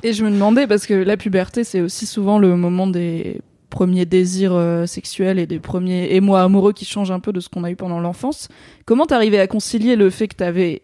Et 0.02 0.12
je 0.12 0.24
me 0.24 0.30
demandais, 0.30 0.66
parce 0.66 0.86
que 0.86 0.94
la 0.94 1.16
puberté, 1.16 1.64
c'est 1.64 1.80
aussi 1.80 2.06
souvent 2.06 2.38
le 2.38 2.56
moment 2.56 2.86
des 2.86 3.40
premiers 3.68 4.06
désirs 4.06 4.54
euh, 4.54 4.86
sexuels 4.86 5.38
et 5.38 5.46
des 5.46 5.58
premiers 5.58 6.14
émois 6.14 6.42
amoureux 6.42 6.72
qui 6.72 6.84
changent 6.84 7.10
un 7.10 7.20
peu 7.20 7.32
de 7.32 7.40
ce 7.40 7.48
qu'on 7.48 7.64
a 7.64 7.70
eu 7.70 7.76
pendant 7.76 8.00
l'enfance. 8.00 8.48
Comment 8.86 9.06
t'arrivais 9.06 9.40
à 9.40 9.46
concilier 9.46 9.96
le 9.96 10.08
fait 10.08 10.28
que 10.28 10.36
t'avais 10.36 10.82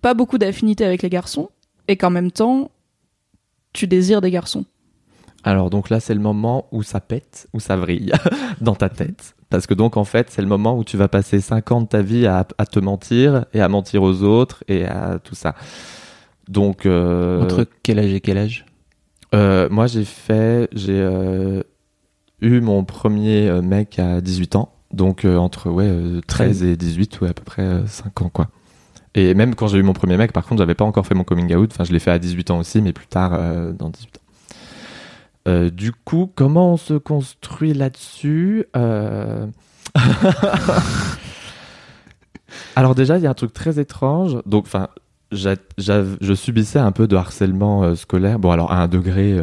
pas 0.00 0.14
beaucoup 0.14 0.38
d'affinité 0.38 0.84
avec 0.84 1.02
les 1.02 1.10
garçons 1.10 1.50
et 1.86 1.96
qu'en 1.96 2.10
même 2.10 2.30
temps, 2.32 2.70
tu 3.74 3.86
désires 3.86 4.20
des 4.22 4.30
garçons? 4.30 4.64
Alors 5.44 5.70
donc 5.70 5.88
là 5.90 6.00
c'est 6.00 6.14
le 6.14 6.20
moment 6.20 6.66
où 6.72 6.82
ça 6.82 7.00
pète, 7.00 7.48
où 7.54 7.60
ça 7.60 7.76
vrille 7.76 8.12
dans 8.60 8.74
ta 8.74 8.88
tête. 8.88 9.34
Parce 9.48 9.66
que 9.66 9.74
donc, 9.74 9.96
en 9.96 10.04
fait, 10.04 10.28
c'est 10.30 10.42
le 10.42 10.46
moment 10.48 10.78
où 10.78 10.84
tu 10.84 10.96
vas 10.96 11.08
passer 11.08 11.40
5 11.40 11.72
ans 11.72 11.80
de 11.80 11.88
ta 11.88 12.02
vie 12.02 12.24
à, 12.24 12.46
à 12.56 12.66
te 12.66 12.78
mentir 12.78 13.46
et 13.52 13.60
à 13.60 13.68
mentir 13.68 14.00
aux 14.04 14.22
autres 14.22 14.62
et 14.68 14.84
à 14.84 15.18
tout 15.18 15.34
ça. 15.34 15.56
Donc. 16.48 16.86
euh, 16.86 17.42
Entre 17.42 17.66
quel 17.82 17.98
âge 17.98 18.12
et 18.12 18.20
quel 18.20 18.38
âge? 18.38 18.64
euh, 19.34 19.68
moi, 19.68 19.88
j'ai 19.88 20.04
fait. 20.04 20.68
J'ai 20.72 21.00
euh, 21.00 21.64
eu 22.40 22.60
mon 22.60 22.84
premier 22.84 23.50
mec 23.60 23.98
à 23.98 24.20
18 24.20 24.54
ans. 24.54 24.72
Donc, 24.92 25.24
euh, 25.24 25.36
entre 25.36 25.68
ouais, 25.68 25.88
euh, 25.88 26.20
13 26.28 26.62
et 26.62 26.76
18, 26.76 27.20
ouais, 27.20 27.30
à 27.30 27.34
peu 27.34 27.42
près 27.42 27.62
euh, 27.62 27.86
5 27.88 28.22
ans, 28.22 28.30
quoi. 28.32 28.50
Et 29.16 29.34
même 29.34 29.56
quand 29.56 29.66
j'ai 29.66 29.78
eu 29.78 29.82
mon 29.82 29.94
premier 29.94 30.16
mec, 30.16 30.32
par 30.32 30.46
contre, 30.46 30.60
j'avais 30.62 30.76
pas 30.76 30.84
encore 30.84 31.08
fait 31.08 31.16
mon 31.16 31.24
coming 31.24 31.52
out. 31.56 31.70
Enfin, 31.72 31.82
je 31.82 31.92
l'ai 31.92 31.98
fait 31.98 32.12
à 32.12 32.20
18 32.20 32.52
ans 32.52 32.58
aussi, 32.60 32.80
mais 32.80 32.92
plus 32.92 33.08
tard, 33.08 33.32
dans 33.74 33.88
18 33.88 34.16
ans. 34.16 34.20
Euh, 35.48 35.70
du 35.70 35.92
coup, 35.92 36.30
comment 36.34 36.74
on 36.74 36.76
se 36.76 36.94
construit 36.94 37.72
là-dessus 37.72 38.66
Euh, 38.76 39.46
Alors 42.76 42.94
déjà, 42.94 43.16
il 43.18 43.24
y 43.24 43.26
a 43.26 43.30
un 43.30 43.34
truc 43.34 43.52
très 43.52 43.78
étrange. 43.78 44.38
Donc, 44.44 44.64
enfin, 44.66 44.88
je 45.32 46.34
subissais 46.34 46.78
un 46.78 46.92
peu 46.92 47.06
de 47.06 47.16
harcèlement 47.16 47.84
euh, 47.84 47.94
scolaire. 47.94 48.38
Bon, 48.38 48.50
alors 48.50 48.72
à 48.72 48.82
un 48.82 48.88
degré, 48.88 49.40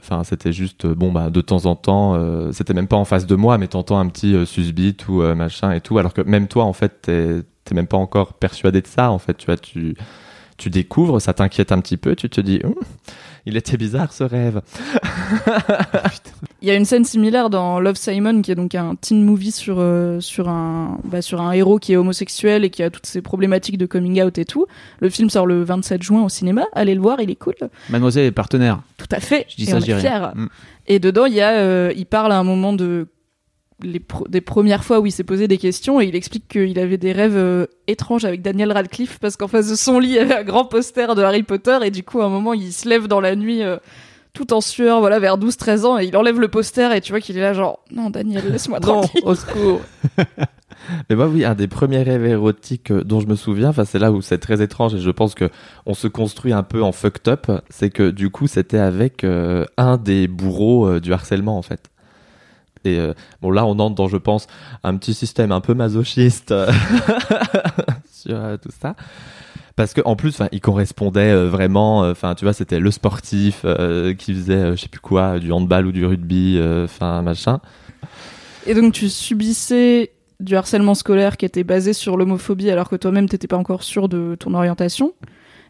enfin, 0.00 0.24
c'était 0.24 0.52
juste, 0.52 0.86
bon, 0.86 1.12
bah, 1.12 1.30
de 1.30 1.40
temps 1.40 1.66
en 1.66 1.76
temps, 1.76 2.16
c'était 2.52 2.74
même 2.74 2.88
pas 2.88 2.96
en 2.96 3.04
face 3.04 3.26
de 3.26 3.34
moi, 3.34 3.58
mais 3.58 3.68
t'entends 3.68 3.98
un 3.98 4.08
petit 4.08 4.46
susbite 4.46 5.08
ou 5.08 5.22
machin 5.34 5.72
et 5.72 5.80
tout. 5.80 5.98
Alors 5.98 6.14
que 6.14 6.22
même 6.22 6.48
toi, 6.48 6.64
en 6.64 6.72
fait, 6.72 7.02
t'es 7.02 7.42
t'es 7.64 7.74
même 7.74 7.86
pas 7.86 7.96
encore 7.96 8.34
persuadé 8.34 8.82
de 8.82 8.86
ça. 8.86 9.10
En 9.10 9.18
fait, 9.18 9.36
tu 9.36 9.46
vois, 9.46 9.56
tu 9.56 9.96
tu 10.56 10.70
découvres, 10.70 11.20
ça 11.20 11.34
t'inquiète 11.34 11.72
un 11.72 11.80
petit 11.80 11.96
peu, 11.96 12.14
tu 12.14 12.30
te 12.30 12.40
dis, 12.40 12.60
Hum, 12.64 12.74
il 13.46 13.56
était 13.56 13.76
bizarre 13.76 14.12
ce 14.12 14.24
rêve. 14.24 14.60
Il 16.62 16.68
y 16.68 16.70
a 16.70 16.74
une 16.74 16.86
scène 16.86 17.04
similaire 17.04 17.50
dans 17.50 17.78
Love 17.78 17.96
Simon, 17.96 18.40
qui 18.40 18.50
est 18.50 18.54
donc 18.54 18.74
un 18.74 18.94
teen 18.94 19.22
movie 19.22 19.50
sur, 19.50 19.76
euh, 19.78 20.18
sur, 20.20 20.48
un, 20.48 20.98
bah, 21.04 21.20
sur 21.20 21.42
un 21.42 21.52
héros 21.52 21.78
qui 21.78 21.92
est 21.92 21.96
homosexuel 21.96 22.64
et 22.64 22.70
qui 22.70 22.82
a 22.82 22.88
toutes 22.88 23.04
ces 23.04 23.20
problématiques 23.20 23.76
de 23.76 23.84
coming 23.84 24.22
out 24.22 24.38
et 24.38 24.46
tout. 24.46 24.66
Le 25.00 25.10
film 25.10 25.28
sort 25.28 25.44
le 25.44 25.62
27 25.62 26.02
juin 26.02 26.22
au 26.22 26.30
cinéma. 26.30 26.64
Allez 26.72 26.94
le 26.94 27.02
voir, 27.02 27.20
il 27.20 27.30
est 27.30 27.36
cool. 27.36 27.54
Mademoiselle 27.90 28.24
est 28.24 28.32
partenaire. 28.32 28.80
Tout 28.96 29.08
à 29.10 29.20
fait. 29.20 29.44
Je 29.50 29.56
dis 29.56 29.64
et 29.64 29.66
ça, 29.66 29.76
on 29.76 29.80
est 29.80 30.00
fiers. 30.00 30.28
Mm. 30.34 30.46
Et 30.86 30.98
dedans, 30.98 31.26
il 31.26 31.34
y 31.34 31.42
a, 31.42 31.52
euh, 31.52 31.92
il 31.94 32.06
parle 32.06 32.32
à 32.32 32.38
un 32.38 32.44
moment 32.44 32.72
de 32.72 33.08
les 33.84 34.00
pro- 34.00 34.26
des 34.28 34.40
premières 34.40 34.82
fois 34.84 35.00
où 35.00 35.06
il 35.06 35.12
s'est 35.12 35.24
posé 35.24 35.46
des 35.48 35.58
questions 35.58 36.00
et 36.00 36.06
il 36.06 36.16
explique 36.16 36.48
qu'il 36.48 36.78
avait 36.78 36.96
des 36.98 37.12
rêves 37.12 37.36
euh, 37.36 37.66
étranges 37.86 38.24
avec 38.24 38.42
Daniel 38.42 38.72
Radcliffe 38.72 39.18
parce 39.20 39.36
qu'en 39.36 39.48
face 39.48 39.68
de 39.70 39.74
son 39.76 39.98
lit 39.98 40.08
il 40.08 40.14
y 40.14 40.18
avait 40.18 40.34
un 40.34 40.42
grand 40.44 40.64
poster 40.64 41.14
de 41.14 41.22
Harry 41.22 41.42
Potter 41.42 41.78
et 41.84 41.90
du 41.90 42.02
coup 42.02 42.20
à 42.20 42.24
un 42.24 42.28
moment 42.30 42.52
il 42.54 42.72
se 42.72 42.88
lève 42.88 43.06
dans 43.06 43.20
la 43.20 43.36
nuit 43.36 43.62
euh, 43.62 43.76
tout 44.32 44.52
en 44.52 44.60
sueur 44.60 45.00
voilà 45.00 45.18
vers 45.20 45.38
12-13 45.38 45.84
ans 45.84 45.98
et 45.98 46.06
il 46.06 46.16
enlève 46.16 46.40
le 46.40 46.48
poster 46.48 46.92
et 46.94 47.00
tu 47.00 47.12
vois 47.12 47.20
qu'il 47.20 47.36
est 47.36 47.40
là 47.42 47.52
genre 47.52 47.80
non 47.92 48.10
Daniel 48.10 48.50
laisse-moi 48.50 48.80
Non, 48.82 49.02
tranquille 49.02 49.22
au 49.24 49.34
secours. 49.34 49.80
Mais 51.08 51.16
moi, 51.16 51.28
oui, 51.28 51.44
un 51.44 51.54
des 51.54 51.68
premiers 51.68 52.02
rêves 52.02 52.26
érotiques 52.26 52.90
euh, 52.90 53.04
dont 53.04 53.20
je 53.20 53.26
me 53.26 53.36
souviens, 53.36 53.70
enfin, 53.70 53.84
c'est 53.86 53.98
là 53.98 54.12
où 54.12 54.20
c'est 54.20 54.38
très 54.38 54.60
étrange 54.60 54.94
et 54.94 54.98
je 54.98 55.10
pense 55.10 55.34
que 55.34 55.48
on 55.86 55.94
se 55.94 56.08
construit 56.08 56.52
un 56.52 56.62
peu 56.62 56.82
en 56.82 56.92
fucked 56.92 57.26
up, 57.28 57.46
c'est 57.70 57.88
que 57.90 58.10
du 58.10 58.28
coup, 58.28 58.46
c'était 58.48 58.78
avec 58.78 59.24
euh, 59.24 59.64
un 59.78 59.96
des 59.96 60.26
bourreaux 60.28 60.86
euh, 60.86 61.00
du 61.00 61.12
harcèlement, 61.12 61.56
en 61.56 61.62
fait. 61.62 61.90
Et 62.84 62.98
euh, 62.98 63.14
bon, 63.40 63.50
là, 63.50 63.66
on 63.66 63.78
entre 63.78 63.94
dans, 63.94 64.08
je 64.08 64.16
pense, 64.16 64.46
un 64.82 64.96
petit 64.96 65.14
système 65.14 65.52
un 65.52 65.60
peu 65.60 65.74
masochiste 65.74 66.52
euh, 66.52 66.70
sur 68.10 68.36
euh, 68.36 68.56
tout 68.56 68.70
ça. 68.80 68.94
Parce 69.76 69.92
que 69.92 70.00
en 70.04 70.14
plus, 70.14 70.30
enfin, 70.30 70.48
il 70.52 70.60
correspondait 70.60 71.34
vraiment. 71.48 72.00
Enfin, 72.08 72.36
tu 72.36 72.44
vois, 72.44 72.52
c'était 72.52 72.78
le 72.78 72.92
sportif 72.92 73.66
qui 74.18 74.34
faisait, 74.34 74.76
je 74.76 74.82
sais 74.82 74.88
plus 74.88 75.00
quoi, 75.00 75.40
du 75.40 75.50
handball 75.50 75.86
ou 75.86 75.92
du 75.92 76.06
rugby, 76.06 76.60
enfin 76.84 77.22
machin. 77.22 77.58
et 78.66 78.74
donc 78.74 78.92
tu 78.92 79.08
subissais 79.08 80.12
du 80.38 80.54
harcèlement 80.54 80.94
scolaire 80.94 81.36
qui 81.36 81.44
était 81.44 81.64
basé 81.64 81.92
sur 81.92 82.16
l'homophobie 82.16 82.70
alors 82.70 82.88
que 82.88 82.94
toi-même 82.94 83.28
t'étais 83.28 83.48
pas 83.48 83.56
encore 83.56 83.82
sûr 83.82 84.08
de 84.08 84.36
ton 84.38 84.54
orientation 84.54 85.12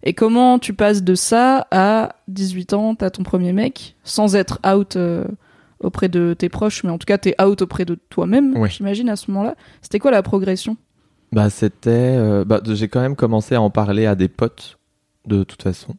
et 0.02 0.12
comment 0.12 0.58
tu 0.58 0.74
passes 0.74 1.02
de 1.02 1.14
ça 1.14 1.66
à 1.70 2.16
18 2.28 2.72
ans 2.74 2.94
t'as 2.94 3.08
ton 3.08 3.22
premier 3.22 3.54
mec 3.54 3.94
sans 4.04 4.36
être 4.36 4.58
out 4.66 4.98
auprès 5.84 6.08
de 6.08 6.34
tes 6.36 6.48
proches 6.48 6.82
mais 6.84 6.90
en 6.90 6.98
tout 6.98 7.06
cas 7.06 7.18
t'es 7.18 7.34
out 7.42 7.62
auprès 7.62 7.84
de 7.84 7.96
toi-même 8.10 8.54
Oui. 8.56 8.70
j'imagine 8.70 9.08
à 9.08 9.16
ce 9.16 9.30
moment-là 9.30 9.54
c'était 9.82 9.98
quoi 9.98 10.10
la 10.10 10.22
progression? 10.22 10.76
Bah 11.32 11.50
c'était, 11.50 11.90
euh, 12.16 12.44
bah, 12.44 12.60
j'ai 12.64 12.86
quand 12.86 13.00
même 13.00 13.16
commencé 13.16 13.56
à 13.56 13.60
en 13.60 13.68
parler 13.70 14.06
à 14.06 14.14
des 14.14 14.28
potes 14.28 14.78
de 15.26 15.42
toute 15.42 15.62
façon. 15.64 15.96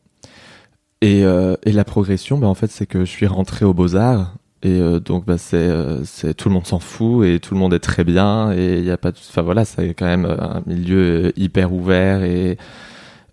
Et, 1.02 1.26
euh, 1.26 1.56
et 1.64 1.74
la 1.74 1.84
progression, 1.84 2.38
bah 2.38 2.48
en 2.48 2.54
fait, 2.56 2.72
c'est 2.72 2.86
que 2.86 3.00
je 3.00 3.10
suis 3.12 3.28
rentré 3.28 3.66
aux 3.66 3.74
beaux 3.74 3.98
arts 3.98 4.36
et 4.64 4.80
euh, 4.80 5.02
donc 5.02 5.26
bah 5.26 5.38
c'est, 5.38 5.70
c'est 6.06 6.34
tout 6.36 6.48
le 6.48 6.54
monde 6.56 6.66
s'en 6.66 6.80
fout 6.80 7.26
et 7.26 7.40
tout 7.42 7.54
le 7.54 7.60
monde 7.60 7.74
est 7.74 7.80
très 7.80 8.06
bien 8.06 8.54
et 8.54 8.80
il 8.80 8.86
y 8.86 8.92
a 8.92 8.98
pas, 8.98 9.10
enfin 9.10 9.42
voilà, 9.42 9.66
c'est 9.66 9.90
quand 9.94 10.06
même 10.06 10.26
un 10.26 10.64
milieu 10.66 11.34
hyper 11.38 11.74
ouvert 11.74 12.24
et 12.24 12.58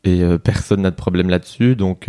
et 0.05 0.25
personne 0.43 0.81
n'a 0.83 0.91
de 0.91 0.97
problème 0.97 1.31
là-dessus. 1.31 1.77
Donc 1.77 2.09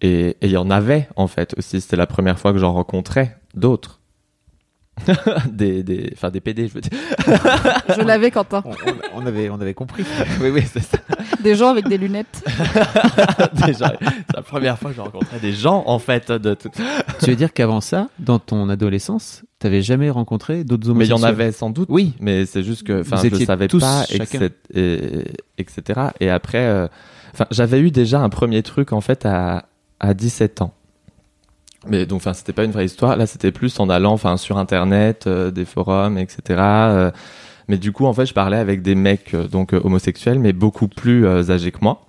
et 0.00 0.36
il 0.40 0.50
y 0.50 0.56
en 0.56 0.70
avait 0.70 1.08
en 1.16 1.26
fait 1.26 1.54
aussi. 1.58 1.80
C'était 1.80 1.96
la 1.96 2.06
première 2.06 2.38
fois 2.38 2.52
que 2.52 2.58
j'en 2.58 2.72
rencontrais 2.72 3.36
d'autres. 3.56 4.00
des 5.52 5.82
des 5.82 6.10
enfin 6.14 6.30
des 6.30 6.40
PD 6.40 6.68
je 6.68 6.72
veux 6.72 6.80
dire 6.80 6.90
je 7.94 8.00
l'avais 8.00 8.30
Quentin 8.30 8.62
On, 8.64 8.70
on- 8.70 9.22
on 9.22 9.26
avait, 9.26 9.50
on 9.50 9.60
avait 9.60 9.74
compris. 9.74 10.04
oui 10.40 10.48
oui 10.48 10.62
c'est 10.72 10.80
ça 10.82 10.96
des 11.42 11.54
gens 11.54 11.68
avec 11.68 11.86
des 11.86 11.98
lunettes 11.98 12.42
Déjà, 13.66 13.94
c'est 14.00 14.34
la 14.36 14.42
première 14.42 14.78
fois 14.78 14.90
que 14.90 14.96
j'ai 14.96 15.02
rencontré 15.02 15.38
des 15.38 15.52
gens, 15.52 15.82
en 15.86 15.98
fait, 15.98 16.32
de 16.32 16.54
tout. 16.54 16.70
tu 17.20 17.30
veux 17.30 17.36
dire 17.36 17.52
qu'avant 17.52 17.80
ça, 17.80 18.08
dans 18.18 18.38
ton 18.38 18.68
adolescence, 18.68 19.44
t'avais 19.58 19.82
jamais 19.82 20.10
rencontré 20.10 20.64
d'autres 20.64 20.92
Mais 20.94 21.04
il 21.04 21.08
y 21.08 21.12
homosexuels 21.12 21.24
en 21.24 21.28
avait 21.40 21.52
sans 21.52 21.70
doute. 21.70 21.88
Oui. 21.90 22.14
Mais 22.20 22.46
c'est 22.46 22.62
juste 22.62 22.84
que, 22.84 23.02
je 23.02 23.44
savais 23.44 23.68
tous 23.68 23.80
pas, 23.80 24.04
chacun. 24.06 24.24
etc. 24.24 24.50
Et, 24.74 25.24
etc. 25.58 26.00
Et 26.20 26.30
après, 26.30 26.58
euh, 26.66 26.88
enfin, 27.32 27.46
j'avais 27.50 27.80
eu 27.80 27.90
déjà 27.90 28.20
un 28.20 28.28
premier 28.28 28.62
truc, 28.62 28.92
en 28.92 29.00
fait, 29.00 29.24
à, 29.26 29.66
à 30.00 30.14
17 30.14 30.62
ans. 30.62 30.74
Mais 31.88 32.06
donc, 32.06 32.18
enfin, 32.18 32.34
c'était 32.34 32.52
pas 32.52 32.64
une 32.64 32.72
vraie 32.72 32.86
histoire. 32.86 33.16
Là, 33.16 33.26
c'était 33.26 33.52
plus 33.52 33.78
en 33.80 33.88
allant, 33.88 34.12
enfin, 34.12 34.36
sur 34.36 34.58
Internet, 34.58 35.26
euh, 35.26 35.50
des 35.50 35.64
forums, 35.64 36.18
etc. 36.18 36.40
euh, 36.58 37.10
mais 37.68 37.78
du 37.78 37.92
coup, 37.92 38.06
en 38.06 38.12
fait, 38.12 38.26
je 38.26 38.34
parlais 38.34 38.56
avec 38.56 38.82
des 38.82 38.94
mecs, 38.94 39.34
euh, 39.34 39.48
donc, 39.48 39.74
euh, 39.74 39.80
homosexuels, 39.82 40.38
mais 40.38 40.52
beaucoup 40.52 40.88
plus 40.88 41.26
euh, 41.26 41.50
âgés 41.50 41.72
que 41.72 41.78
moi. 41.82 42.02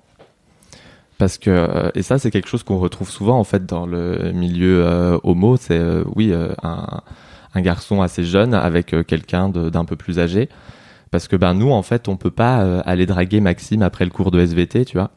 Parce 1.18 1.40
que, 1.40 1.92
et 1.96 2.04
ça, 2.04 2.20
c'est 2.20 2.30
quelque 2.30 2.48
chose 2.48 2.62
qu'on 2.62 2.78
retrouve 2.78 3.10
souvent, 3.10 3.40
en 3.40 3.44
fait, 3.44 3.66
dans 3.66 3.88
le 3.88 4.32
milieu 4.34 5.20
homo. 5.24 5.58
C'est, 5.58 5.82
oui, 6.16 6.32
un, 6.62 7.02
un 7.56 7.62
garçon 7.62 8.04
assez 8.04 8.24
jeune 8.24 8.54
avec 8.54 8.96
quelqu'un 9.08 9.50
d'un 9.50 9.84
peu 9.84 9.96
plus 9.96 10.20
âgé. 10.20 10.48
Parce 11.10 11.28
que, 11.28 11.36
ben, 11.36 11.56
nous, 11.56 11.72
en 11.72 11.82
fait, 11.82 12.08
on 12.08 12.18
peut 12.18 12.30
pas 12.30 12.82
aller 12.82 13.08
draguer 13.08 13.40
Maxime 13.40 13.82
après 13.82 14.06
le 14.06 14.12
cours 14.12 14.30
de 14.30 14.40
SVT, 14.40 14.86
tu 14.86 14.96
vois. 15.00 15.10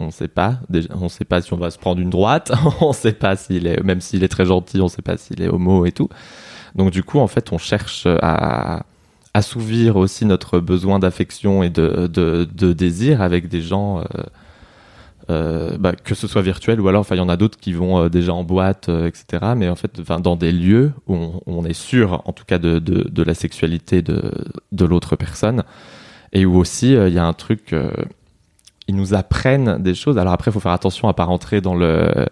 On 0.00 0.10
sait 0.10 0.28
pas, 0.28 0.60
sait 1.08 1.24
pas 1.24 1.42
si 1.42 1.52
on 1.52 1.56
va 1.56 1.70
se 1.70 1.78
prendre 1.78 2.00
une 2.00 2.10
droite, 2.10 2.52
on 2.80 2.92
sait 2.92 3.12
pas 3.12 3.34
s'il 3.34 3.66
est, 3.66 3.82
même 3.82 4.00
s'il 4.00 4.22
est 4.22 4.28
très 4.28 4.44
gentil, 4.44 4.80
on 4.80 4.88
sait 4.88 5.02
pas 5.02 5.16
s'il 5.16 5.42
est 5.42 5.48
homo 5.48 5.86
et 5.86 5.92
tout. 5.92 6.08
Donc, 6.76 6.90
du 6.90 7.02
coup, 7.02 7.18
en 7.18 7.26
fait, 7.26 7.52
on 7.52 7.58
cherche 7.58 8.06
à 8.06 8.84
assouvir 9.34 9.96
aussi 9.96 10.24
notre 10.24 10.60
besoin 10.60 10.98
d'affection 10.98 11.62
et 11.62 11.70
de, 11.70 12.06
de, 12.06 12.72
désir 12.72 13.22
avec 13.22 13.48
des 13.48 13.62
gens, 13.62 14.00
euh, 14.00 14.04
euh, 15.30 15.76
bah, 15.78 15.92
que 15.92 16.14
ce 16.14 16.26
soit 16.26 16.42
virtuel 16.42 16.80
ou 16.80 16.88
alors, 16.88 17.00
enfin, 17.00 17.14
il 17.14 17.18
y 17.18 17.22
en 17.22 17.28
a 17.28 17.36
d'autres 17.36 17.58
qui 17.58 17.72
vont 17.72 17.98
euh, 18.02 18.08
déjà 18.08 18.32
en 18.32 18.44
boîte, 18.44 18.88
etc. 18.88 19.52
Mais 19.56 19.68
en 19.68 19.76
fait, 19.76 20.00
dans 20.00 20.36
des 20.36 20.52
lieux 20.52 20.92
où 21.06 21.16
on, 21.46 21.64
est 21.64 21.74
sûr, 21.74 22.22
en 22.24 22.32
tout 22.32 22.44
cas, 22.44 22.58
de, 22.58 22.78
de, 22.78 23.22
la 23.22 23.34
sexualité 23.34 24.02
de, 24.02 24.84
l'autre 24.84 25.16
personne 25.16 25.64
et 26.32 26.44
où 26.44 26.56
aussi 26.56 26.92
il 26.92 27.12
y 27.12 27.18
a 27.18 27.24
un 27.24 27.32
truc, 27.32 27.74
ils 28.88 28.96
nous 28.96 29.14
apprennent 29.14 29.80
des 29.80 29.94
choses. 29.94 30.18
Alors 30.18 30.32
après, 30.32 30.50
il 30.50 30.54
faut 30.54 30.60
faire 30.60 30.72
attention 30.72 31.08
à 31.08 31.14
pas 31.14 31.24
rentrer 31.24 31.60
dans 31.60 31.74
le, 31.74 32.26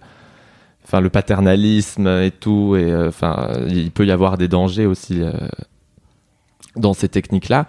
enfin, 0.85 1.01
le 1.01 1.11
paternalisme 1.11 2.09
et 2.09 2.31
tout. 2.31 2.75
Et 2.77 2.91
euh, 2.91 3.09
enfin, 3.09 3.51
il 3.69 3.91
peut 3.91 4.07
y 4.07 4.11
avoir 4.11 4.39
des 4.39 4.49
dangers 4.49 4.87
aussi 4.87 5.23
euh, 5.23 5.33
dans 6.75 6.95
ces 6.95 7.09
techniques-là. 7.09 7.67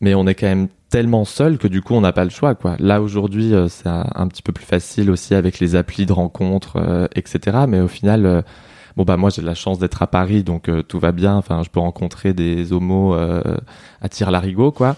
Mais 0.00 0.14
on 0.14 0.26
est 0.26 0.34
quand 0.34 0.48
même 0.48 0.68
tellement 0.90 1.24
seul 1.24 1.56
que 1.56 1.68
du 1.68 1.82
coup, 1.82 1.94
on 1.94 2.00
n'a 2.00 2.12
pas 2.12 2.24
le 2.24 2.30
choix, 2.30 2.54
quoi. 2.54 2.76
Là 2.80 3.00
aujourd'hui, 3.00 3.54
euh, 3.54 3.68
c'est 3.68 3.88
un, 3.88 4.28
petit 4.28 4.42
peu 4.42 4.52
plus 4.52 4.66
facile 4.66 5.10
aussi 5.10 5.34
avec 5.34 5.60
les 5.60 5.76
applis 5.76 6.04
de 6.04 6.12
rencontres, 6.12 7.08
etc. 7.14 7.58
Mais 7.68 7.80
au 7.80 7.88
final. 7.88 8.44
Bon 8.96 9.04
bah 9.04 9.18
moi 9.18 9.28
j'ai 9.28 9.42
la 9.42 9.54
chance 9.54 9.78
d'être 9.78 10.00
à 10.00 10.06
Paris 10.06 10.42
donc 10.42 10.70
tout 10.88 10.98
va 10.98 11.12
bien. 11.12 11.34
Enfin 11.34 11.62
je 11.62 11.68
peux 11.68 11.80
rencontrer 11.80 12.32
des 12.32 12.72
homos 12.72 13.12
à 13.12 14.08
tir 14.08 14.30
larigot 14.30 14.72
quoi. 14.72 14.96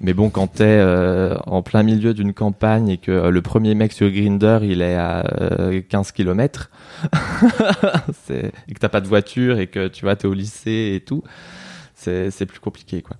Mais 0.00 0.12
bon, 0.12 0.28
quand 0.28 0.46
t'es 0.46 0.64
euh, 0.64 1.36
en 1.46 1.62
plein 1.62 1.82
milieu 1.82 2.12
d'une 2.12 2.34
campagne 2.34 2.88
et 2.90 2.98
que 2.98 3.10
euh, 3.10 3.30
le 3.30 3.40
premier 3.40 3.74
mec 3.74 3.92
sur 3.92 4.10
Grinder 4.10 4.58
il 4.62 4.82
est 4.82 4.94
à 4.94 5.24
euh, 5.40 5.80
15 5.88 6.12
km, 6.12 6.70
et 8.30 8.74
que 8.74 8.78
t'as 8.78 8.90
pas 8.90 9.00
de 9.00 9.08
voiture 9.08 9.58
et 9.58 9.68
que 9.68 9.88
tu 9.88 10.04
vois 10.04 10.14
t'es 10.14 10.26
au 10.26 10.34
lycée 10.34 10.92
et 10.96 11.00
tout, 11.00 11.22
c'est 11.94 12.46
plus 12.46 12.60
compliqué 12.60 13.00
quoi. 13.00 13.16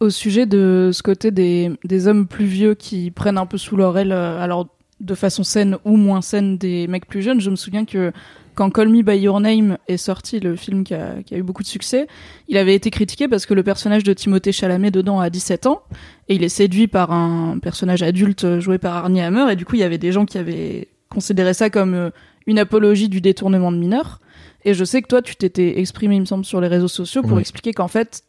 au 0.00 0.08
sujet 0.08 0.46
de 0.46 0.90
ce 0.94 1.02
côté 1.02 1.30
des, 1.30 2.06
hommes 2.08 2.26
plus 2.26 2.46
vieux 2.46 2.74
qui 2.74 3.10
prennent 3.10 3.38
un 3.38 3.46
peu 3.46 3.58
sous 3.58 3.78
euh, 3.78 4.42
alors 4.42 4.66
de 5.00 5.14
façon 5.14 5.42
saine 5.42 5.78
ou 5.84 5.96
moins 5.96 6.20
saine 6.22 6.58
des 6.58 6.86
mecs 6.86 7.06
plus 7.06 7.22
jeunes, 7.22 7.40
je 7.40 7.50
me 7.50 7.56
souviens 7.56 7.84
que 7.84 8.12
quand 8.54 8.70
Call 8.70 8.88
Me 8.90 9.02
by 9.02 9.16
Your 9.16 9.40
Name 9.40 9.78
est 9.88 9.96
sorti, 9.96 10.40
le 10.40 10.56
film 10.56 10.84
qui 10.84 10.92
a, 10.94 11.22
qui 11.24 11.34
a 11.34 11.38
eu 11.38 11.42
beaucoup 11.42 11.62
de 11.62 11.68
succès, 11.68 12.06
il 12.48 12.56
avait 12.58 12.74
été 12.74 12.90
critiqué 12.90 13.26
parce 13.28 13.46
que 13.46 13.54
le 13.54 13.62
personnage 13.62 14.02
de 14.04 14.12
Timothée 14.12 14.52
Chalamet 14.52 14.90
dedans 14.90 15.18
a 15.20 15.30
17 15.30 15.66
ans 15.66 15.82
et 16.28 16.34
il 16.34 16.44
est 16.44 16.48
séduit 16.50 16.86
par 16.86 17.12
un 17.12 17.58
personnage 17.58 18.02
adulte 18.02 18.60
joué 18.60 18.76
par 18.78 18.94
Arnie 18.96 19.22
Hammer 19.22 19.50
et 19.52 19.56
du 19.56 19.64
coup 19.64 19.76
il 19.76 19.80
y 19.80 19.84
avait 19.84 19.98
des 19.98 20.12
gens 20.12 20.26
qui 20.26 20.36
avaient 20.36 20.88
considéré 21.08 21.54
ça 21.54 21.70
comme 21.70 21.94
euh, 21.94 22.10
une 22.46 22.58
apologie 22.58 23.08
du 23.08 23.20
détournement 23.20 23.72
de 23.72 23.78
mineurs. 23.78 24.20
Et 24.64 24.74
je 24.74 24.84
sais 24.84 25.00
que 25.00 25.06
toi, 25.08 25.22
tu 25.22 25.36
t'étais 25.36 25.78
exprimé, 25.80 26.16
il 26.16 26.20
me 26.20 26.24
semble, 26.26 26.44
sur 26.44 26.60
les 26.60 26.68
réseaux 26.68 26.88
sociaux 26.88 27.22
pour 27.22 27.32
Oui. 27.34 27.40
expliquer 27.40 27.72
qu'en 27.72 27.88
fait, 27.88 28.24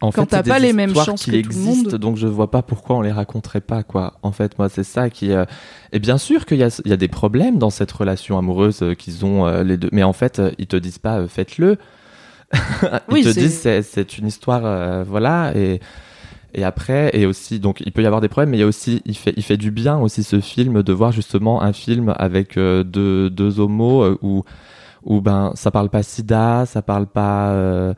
En 0.00 0.12
Quand 0.12 0.26
t'as 0.26 0.42
des 0.42 0.50
pas 0.50 0.58
les 0.58 0.72
mêmes 0.72 0.94
chances 0.94 1.24
qui 1.24 1.26
que 1.26 1.36
tout 1.36 1.52
le 1.52 1.56
existent, 1.56 1.90
monde. 1.90 1.94
donc 1.98 2.16
je 2.16 2.26
vois 2.26 2.50
pas 2.50 2.62
pourquoi 2.62 2.96
on 2.96 3.00
les 3.02 3.12
raconterait 3.12 3.60
pas, 3.60 3.82
quoi. 3.82 4.18
En 4.22 4.32
fait, 4.32 4.58
moi, 4.58 4.68
c'est 4.68 4.84
ça 4.84 5.10
qui. 5.10 5.32
euh, 5.32 5.44
Et 5.92 5.98
bien 5.98 6.18
sûr 6.18 6.46
qu'il 6.46 6.58
y 6.58 6.62
a, 6.64 6.80
il 6.84 6.90
y 6.90 6.94
a 6.94 6.96
des 6.96 7.08
problèmes 7.08 7.58
dans 7.58 7.70
cette 7.70 7.92
relation 7.92 8.38
amoureuse 8.38 8.82
euh, 8.82 8.94
qu'ils 8.94 9.24
ont 9.26 9.46
euh, 9.46 9.64
les 9.64 9.76
deux, 9.76 9.88
mais 9.92 10.02
en 10.04 10.12
fait, 10.12 10.38
euh, 10.38 10.52
ils 10.58 10.66
te 10.68 10.76
disent 10.76 10.98
pas 10.98 11.18
euh, 11.20 11.28
faites-le. 11.28 11.78
ils 13.10 13.18
Oui, 13.18 13.22
te 13.22 13.28
disent 13.28 13.54
c'est, 13.54 13.82
c'est 13.82 14.18
une 14.18 14.26
histoire, 14.26 14.62
euh, 14.64 15.04
voilà, 15.06 15.52
et. 15.56 15.80
Et 16.54 16.64
après, 16.64 17.10
et 17.14 17.26
aussi, 17.26 17.60
donc 17.60 17.82
il 17.84 17.92
peut 17.92 18.02
y 18.02 18.06
avoir 18.06 18.22
des 18.22 18.28
problèmes, 18.28 18.50
mais 18.50 18.56
il 18.56 18.60
y 18.60 18.64
a 18.64 18.66
aussi, 18.66 19.02
il 19.04 19.16
fait, 19.16 19.34
il 19.36 19.42
fait 19.42 19.58
du 19.58 19.70
bien 19.70 19.98
aussi 19.98 20.24
ce 20.24 20.40
film 20.40 20.82
de 20.82 20.92
voir 20.94 21.12
justement 21.12 21.62
un 21.62 21.74
film 21.74 22.14
avec 22.18 22.54
deux, 22.56 23.30
deux 23.30 23.60
homos 23.60 24.16
où, 24.22 24.44
où 25.04 25.20
ben 25.20 25.52
ça 25.56 25.70
parle 25.70 25.90
pas 25.90 26.02
sida, 26.02 26.66
ça 26.66 26.82
parle 26.82 27.06
pas, 27.06 27.50
euh, 27.52 27.94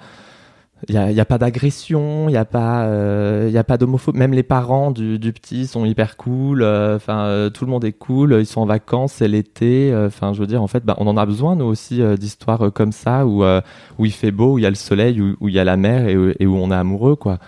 il 0.88 0.94
y 0.94 1.20
a, 1.20 1.24
pas 1.26 1.36
d'agression, 1.38 2.28
il 2.28 2.32
y 2.32 2.36
a 2.38 2.44
pas, 2.44 2.84
euh, 2.84 3.62
pas 3.64 3.76
d'homophobie. 3.76 4.18
Même 4.18 4.32
les 4.32 4.42
parents 4.42 4.90
du, 4.90 5.18
du 5.18 5.32
petit 5.32 5.66
sont 5.66 5.84
hyper 5.84 6.16
cool. 6.16 6.62
euh, 6.62 6.96
Enfin, 6.96 7.24
euh, 7.24 7.50
tout 7.50 7.64
le 7.66 7.70
monde 7.70 7.84
est 7.84 7.92
cool. 7.92 8.36
Ils 8.40 8.46
sont 8.46 8.62
en 8.62 8.66
vacances, 8.66 9.12
c'est 9.14 9.28
l'été. 9.28 9.92
euh, 9.92 10.06
Enfin, 10.06 10.32
je 10.32 10.40
veux 10.40 10.46
dire, 10.46 10.62
en 10.62 10.66
fait, 10.66 10.84
ben, 10.84 10.94
on 10.98 11.06
en 11.06 11.16
a 11.16 11.26
besoin 11.26 11.54
nous 11.54 11.66
aussi 11.66 12.00
d'histoires 12.18 12.72
comme 12.72 12.92
ça 12.92 13.26
où 13.26 13.44
où 13.98 14.04
il 14.06 14.12
fait 14.12 14.30
beau, 14.30 14.54
où 14.54 14.58
il 14.58 14.62
y 14.62 14.66
a 14.66 14.70
le 14.70 14.74
soleil, 14.76 15.20
où 15.20 15.48
il 15.48 15.54
y 15.54 15.58
a 15.58 15.64
la 15.64 15.76
mer 15.76 16.08
et, 16.08 16.16
où- 16.46 16.56
on 16.56 16.70
est 16.70 16.74
amoureux, 16.74 17.16
quoi 17.16 17.38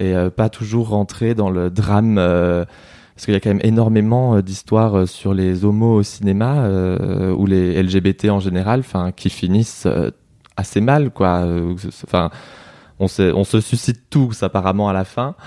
et 0.00 0.14
pas 0.36 0.48
toujours 0.48 0.90
rentrer 0.90 1.34
dans 1.34 1.50
le 1.50 1.70
drame 1.70 2.14
parce 2.14 3.24
qu'il 3.24 3.34
y 3.34 3.36
a 3.36 3.40
quand 3.40 3.50
même 3.50 3.60
énormément 3.64 4.40
d'histoires 4.40 5.08
sur 5.08 5.34
les 5.34 5.64
homos 5.64 5.96
au 5.96 6.02
cinéma 6.04 6.68
ou 7.36 7.44
les 7.46 7.82
LGBT 7.82 8.30
en 8.30 8.38
général 8.38 8.78
enfin 8.80 9.10
qui 9.10 9.28
finissent 9.28 9.88
assez 10.56 10.80
mal 10.80 11.10
quoi 11.10 11.44
enfin 12.04 12.30
on 13.00 13.08
se, 13.08 13.32
on 13.32 13.44
se 13.44 13.60
suscite 13.60 14.10
tous 14.10 14.42
apparemment 14.42 14.88
à 14.88 14.92
la 14.92 15.04
fin 15.04 15.34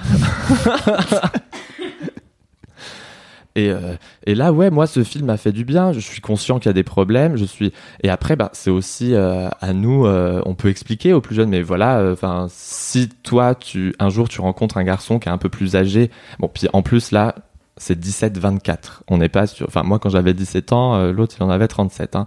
Et, 3.56 3.70
euh, 3.70 3.96
et 4.26 4.36
là, 4.36 4.54
ouais, 4.54 4.70
moi, 4.70 4.88
ce 4.88 5.04
film 5.04 5.26
m'a 5.26 5.38
fait 5.38 5.52
du 5.52 5.66
bien. 5.66 5.92
Je 5.92 6.00
suis 6.00 6.22
conscient 6.22 6.60
qu'il 6.60 6.68
y 6.68 6.70
a 6.70 6.74
des 6.74 6.84
problèmes. 6.84 7.36
Je 7.36 7.46
suis. 7.46 7.74
Et 8.02 8.10
après, 8.10 8.36
bah, 8.36 8.50
c'est 8.54 8.70
aussi 8.70 9.14
euh, 9.14 9.50
à 9.60 9.74
nous. 9.74 10.06
euh, 10.06 10.42
on 10.46 10.56
peut 10.56 10.70
expliquer 10.70 11.14
aux 11.14 11.22
plus 11.22 11.36
jeunes, 11.36 11.50
mais 11.50 11.62
voilà. 11.62 12.12
Enfin, 12.12 12.48
si 12.50 13.10
toi, 13.10 13.56
tu 13.56 13.94
un 14.00 14.10
jour, 14.10 14.30
tu 14.30 14.42
rencontres 14.42 14.78
un 14.78 14.84
garçon 14.84 15.20
qui 15.20 15.28
est 15.28 15.32
un 15.32 15.38
peu 15.38 15.50
plus 15.50 15.76
âgé. 15.76 16.12
Bon, 16.40 16.48
puis 16.48 16.68
en 16.72 16.82
plus 16.82 17.12
là, 17.12 17.36
c'est 17.78 18.00
17-24. 18.00 19.02
On 19.10 19.18
n'est 19.18 19.30
pas 19.30 19.48
sur. 19.48 19.68
Enfin, 19.68 19.84
moi, 19.84 20.00
quand 20.00 20.10
j'avais 20.10 20.34
17 20.34 20.72
ans, 20.72 21.12
l'autre, 21.12 21.36
il 21.38 21.44
en 21.44 21.50
avait 21.50 21.68
37. 21.68 22.16
Hein. 22.16 22.26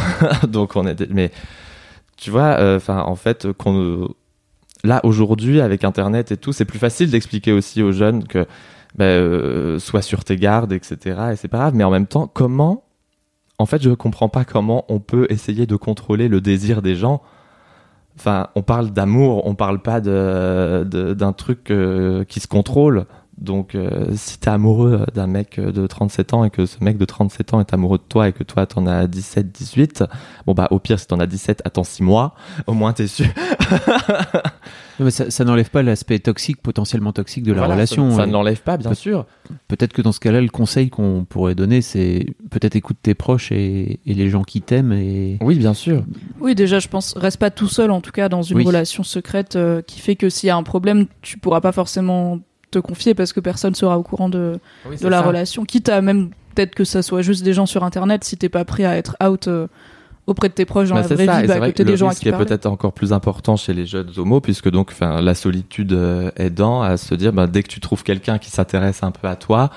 Donc, 0.48 0.76
on 0.76 0.86
était. 0.86 1.08
Mais 1.10 1.30
tu 2.18 2.30
vois, 2.30 2.58
enfin, 2.76 3.00
en 3.06 3.16
fait, 3.16 3.50
qu'on. 3.52 4.08
Là, 4.84 5.00
aujourd'hui, 5.04 5.60
avec 5.60 5.84
Internet 5.84 6.30
et 6.32 6.36
tout, 6.36 6.52
c'est 6.52 6.64
plus 6.64 6.78
facile 6.78 7.10
d'expliquer 7.10 7.52
aussi 7.52 7.82
aux 7.82 7.92
jeunes 7.92 8.24
que 8.24 8.46
ben, 8.96 9.04
euh, 9.04 9.78
sois 9.78 10.02
sur 10.02 10.24
tes 10.24 10.36
gardes, 10.36 10.72
etc. 10.72 11.20
Et 11.32 11.36
c'est 11.36 11.48
pas 11.48 11.58
grave. 11.58 11.74
Mais 11.74 11.84
en 11.84 11.90
même 11.90 12.06
temps, 12.06 12.26
comment 12.32 12.84
En 13.58 13.66
fait, 13.66 13.82
je 13.82 13.90
comprends 13.90 14.28
pas 14.28 14.44
comment 14.44 14.84
on 14.88 15.00
peut 15.00 15.26
essayer 15.30 15.66
de 15.66 15.76
contrôler 15.76 16.28
le 16.28 16.40
désir 16.40 16.80
des 16.80 16.94
gens. 16.94 17.22
Enfin, 18.16 18.48
on 18.54 18.62
parle 18.62 18.90
d'amour, 18.90 19.46
on 19.46 19.54
parle 19.54 19.80
pas 19.80 20.00
de- 20.00 20.84
d'un 21.14 21.32
truc 21.32 21.70
euh, 21.70 22.24
qui 22.24 22.40
se 22.40 22.48
contrôle. 22.48 23.06
Donc, 23.40 23.74
euh, 23.74 24.06
si 24.14 24.38
t'es 24.38 24.50
amoureux 24.50 25.06
d'un 25.14 25.26
mec 25.28 25.60
de 25.60 25.86
37 25.86 26.34
ans 26.34 26.44
et 26.44 26.50
que 26.50 26.66
ce 26.66 26.76
mec 26.82 26.98
de 26.98 27.04
37 27.04 27.54
ans 27.54 27.60
est 27.60 27.72
amoureux 27.72 27.98
de 27.98 28.02
toi 28.08 28.28
et 28.28 28.32
que 28.32 28.42
toi 28.42 28.66
t'en 28.66 28.86
as 28.86 29.06
17, 29.06 29.52
18, 29.52 30.04
bon 30.46 30.54
bah 30.54 30.66
au 30.72 30.78
pire 30.80 30.98
si 30.98 31.06
t'en 31.06 31.20
as 31.20 31.26
17, 31.26 31.62
attends 31.64 31.84
6 31.84 32.02
mois, 32.02 32.34
au 32.66 32.72
moins 32.74 32.92
t'es 32.92 33.06
sûr. 33.06 33.26
Non, 34.98 35.04
mais 35.04 35.10
ça, 35.12 35.30
ça 35.30 35.44
n'enlève 35.44 35.70
pas 35.70 35.82
l'aspect 35.84 36.18
toxique, 36.18 36.60
potentiellement 36.60 37.12
toxique 37.12 37.44
de 37.44 37.52
la 37.52 37.58
Voilà, 37.58 37.74
relation. 37.74 38.10
Ça, 38.10 38.16
ça 38.16 38.22
Euh, 38.22 38.26
ne 38.26 38.32
l'enlève 38.32 38.60
pas, 38.62 38.76
bien 38.76 38.94
sûr. 38.94 39.26
Peut-être 39.68 39.92
que 39.92 40.02
dans 40.02 40.10
ce 40.10 40.18
cas-là, 40.18 40.40
le 40.40 40.48
conseil 40.48 40.90
qu'on 40.90 41.24
pourrait 41.24 41.54
donner, 41.54 41.82
c'est 41.82 42.26
peut-être 42.50 42.74
écoute 42.74 42.96
tes 43.00 43.14
proches 43.14 43.52
et, 43.52 44.00
et 44.04 44.14
les 44.14 44.28
gens 44.28 44.42
qui 44.42 44.60
t'aiment. 44.60 44.92
Et... 44.92 45.38
Oui, 45.40 45.54
bien 45.56 45.72
sûr. 45.74 46.04
Oui, 46.40 46.56
déjà, 46.56 46.80
je 46.80 46.88
pense, 46.88 47.14
reste 47.16 47.36
pas 47.38 47.50
tout 47.52 47.68
seul, 47.68 47.92
en 47.92 48.00
tout 48.00 48.10
cas, 48.10 48.28
dans 48.28 48.42
une 48.42 48.56
Oui. 48.56 48.64
relation 48.64 49.04
secrète 49.04 49.54
euh, 49.54 49.82
qui 49.82 50.00
fait 50.00 50.16
que 50.16 50.28
s'il 50.28 50.48
y 50.48 50.50
a 50.50 50.56
un 50.56 50.64
problème, 50.64 51.06
tu 51.22 51.38
pourras 51.38 51.60
pas 51.60 51.70
forcément 51.72 52.40
te 52.70 52.78
confier 52.78 53.14
parce 53.14 53.32
que 53.32 53.40
personne 53.40 53.74
sera 53.74 53.98
au 53.98 54.02
courant 54.02 54.28
de, 54.28 54.58
de 55.00 55.08
la 55.08 55.20
relation. 55.20 55.64
Quitte 55.64 55.88
à 55.88 56.00
même, 56.00 56.30
peut-être 56.54 56.74
que 56.74 56.84
ça 56.84 57.02
soit 57.02 57.22
juste 57.22 57.42
des 57.44 57.52
gens 57.52 57.66
sur 57.66 57.84
Internet, 57.84 58.24
si 58.24 58.36
t'es 58.36 58.48
pas 58.48 58.64
prêt 58.64 58.84
à 58.84 58.96
être 58.96 59.16
out 59.24 59.48
euh, 59.48 59.66
auprès 60.26 60.48
de 60.48 60.54
tes 60.54 60.64
proches 60.64 60.88
dans 60.88 60.96
Bah, 60.96 61.02
la 61.02 61.08
c'est 61.08 61.14
vraie 61.14 61.26
ça, 61.26 61.40
vie, 61.40 61.46
bah, 61.48 61.54
à 61.54 61.58
vrai 61.58 61.68
côté 61.70 61.84
des 61.84 61.96
gens 61.96 62.06
à 62.06 62.10
risque 62.10 62.22
qui 62.22 62.28
est 62.28 62.32
peut-être 62.36 62.66
encore 62.66 62.92
plus 62.92 63.12
important 63.12 63.56
chez 63.56 63.72
les 63.72 63.86
jeunes 63.86 64.10
homos, 64.16 64.40
puisque 64.40 64.70
donc, 64.70 64.90
enfin, 64.92 65.20
la 65.22 65.34
solitude 65.34 65.92
euh, 65.92 66.30
aidant 66.36 66.82
à 66.82 66.96
se 66.96 67.14
dire, 67.14 67.32
bah, 67.32 67.46
dès 67.46 67.62
que 67.62 67.68
tu 67.68 67.80
trouves 67.80 68.02
quelqu'un 68.02 68.38
qui 68.38 68.50
s'intéresse 68.50 69.02
un 69.02 69.10
peu 69.10 69.26
à 69.28 69.36
toi, 69.36 69.70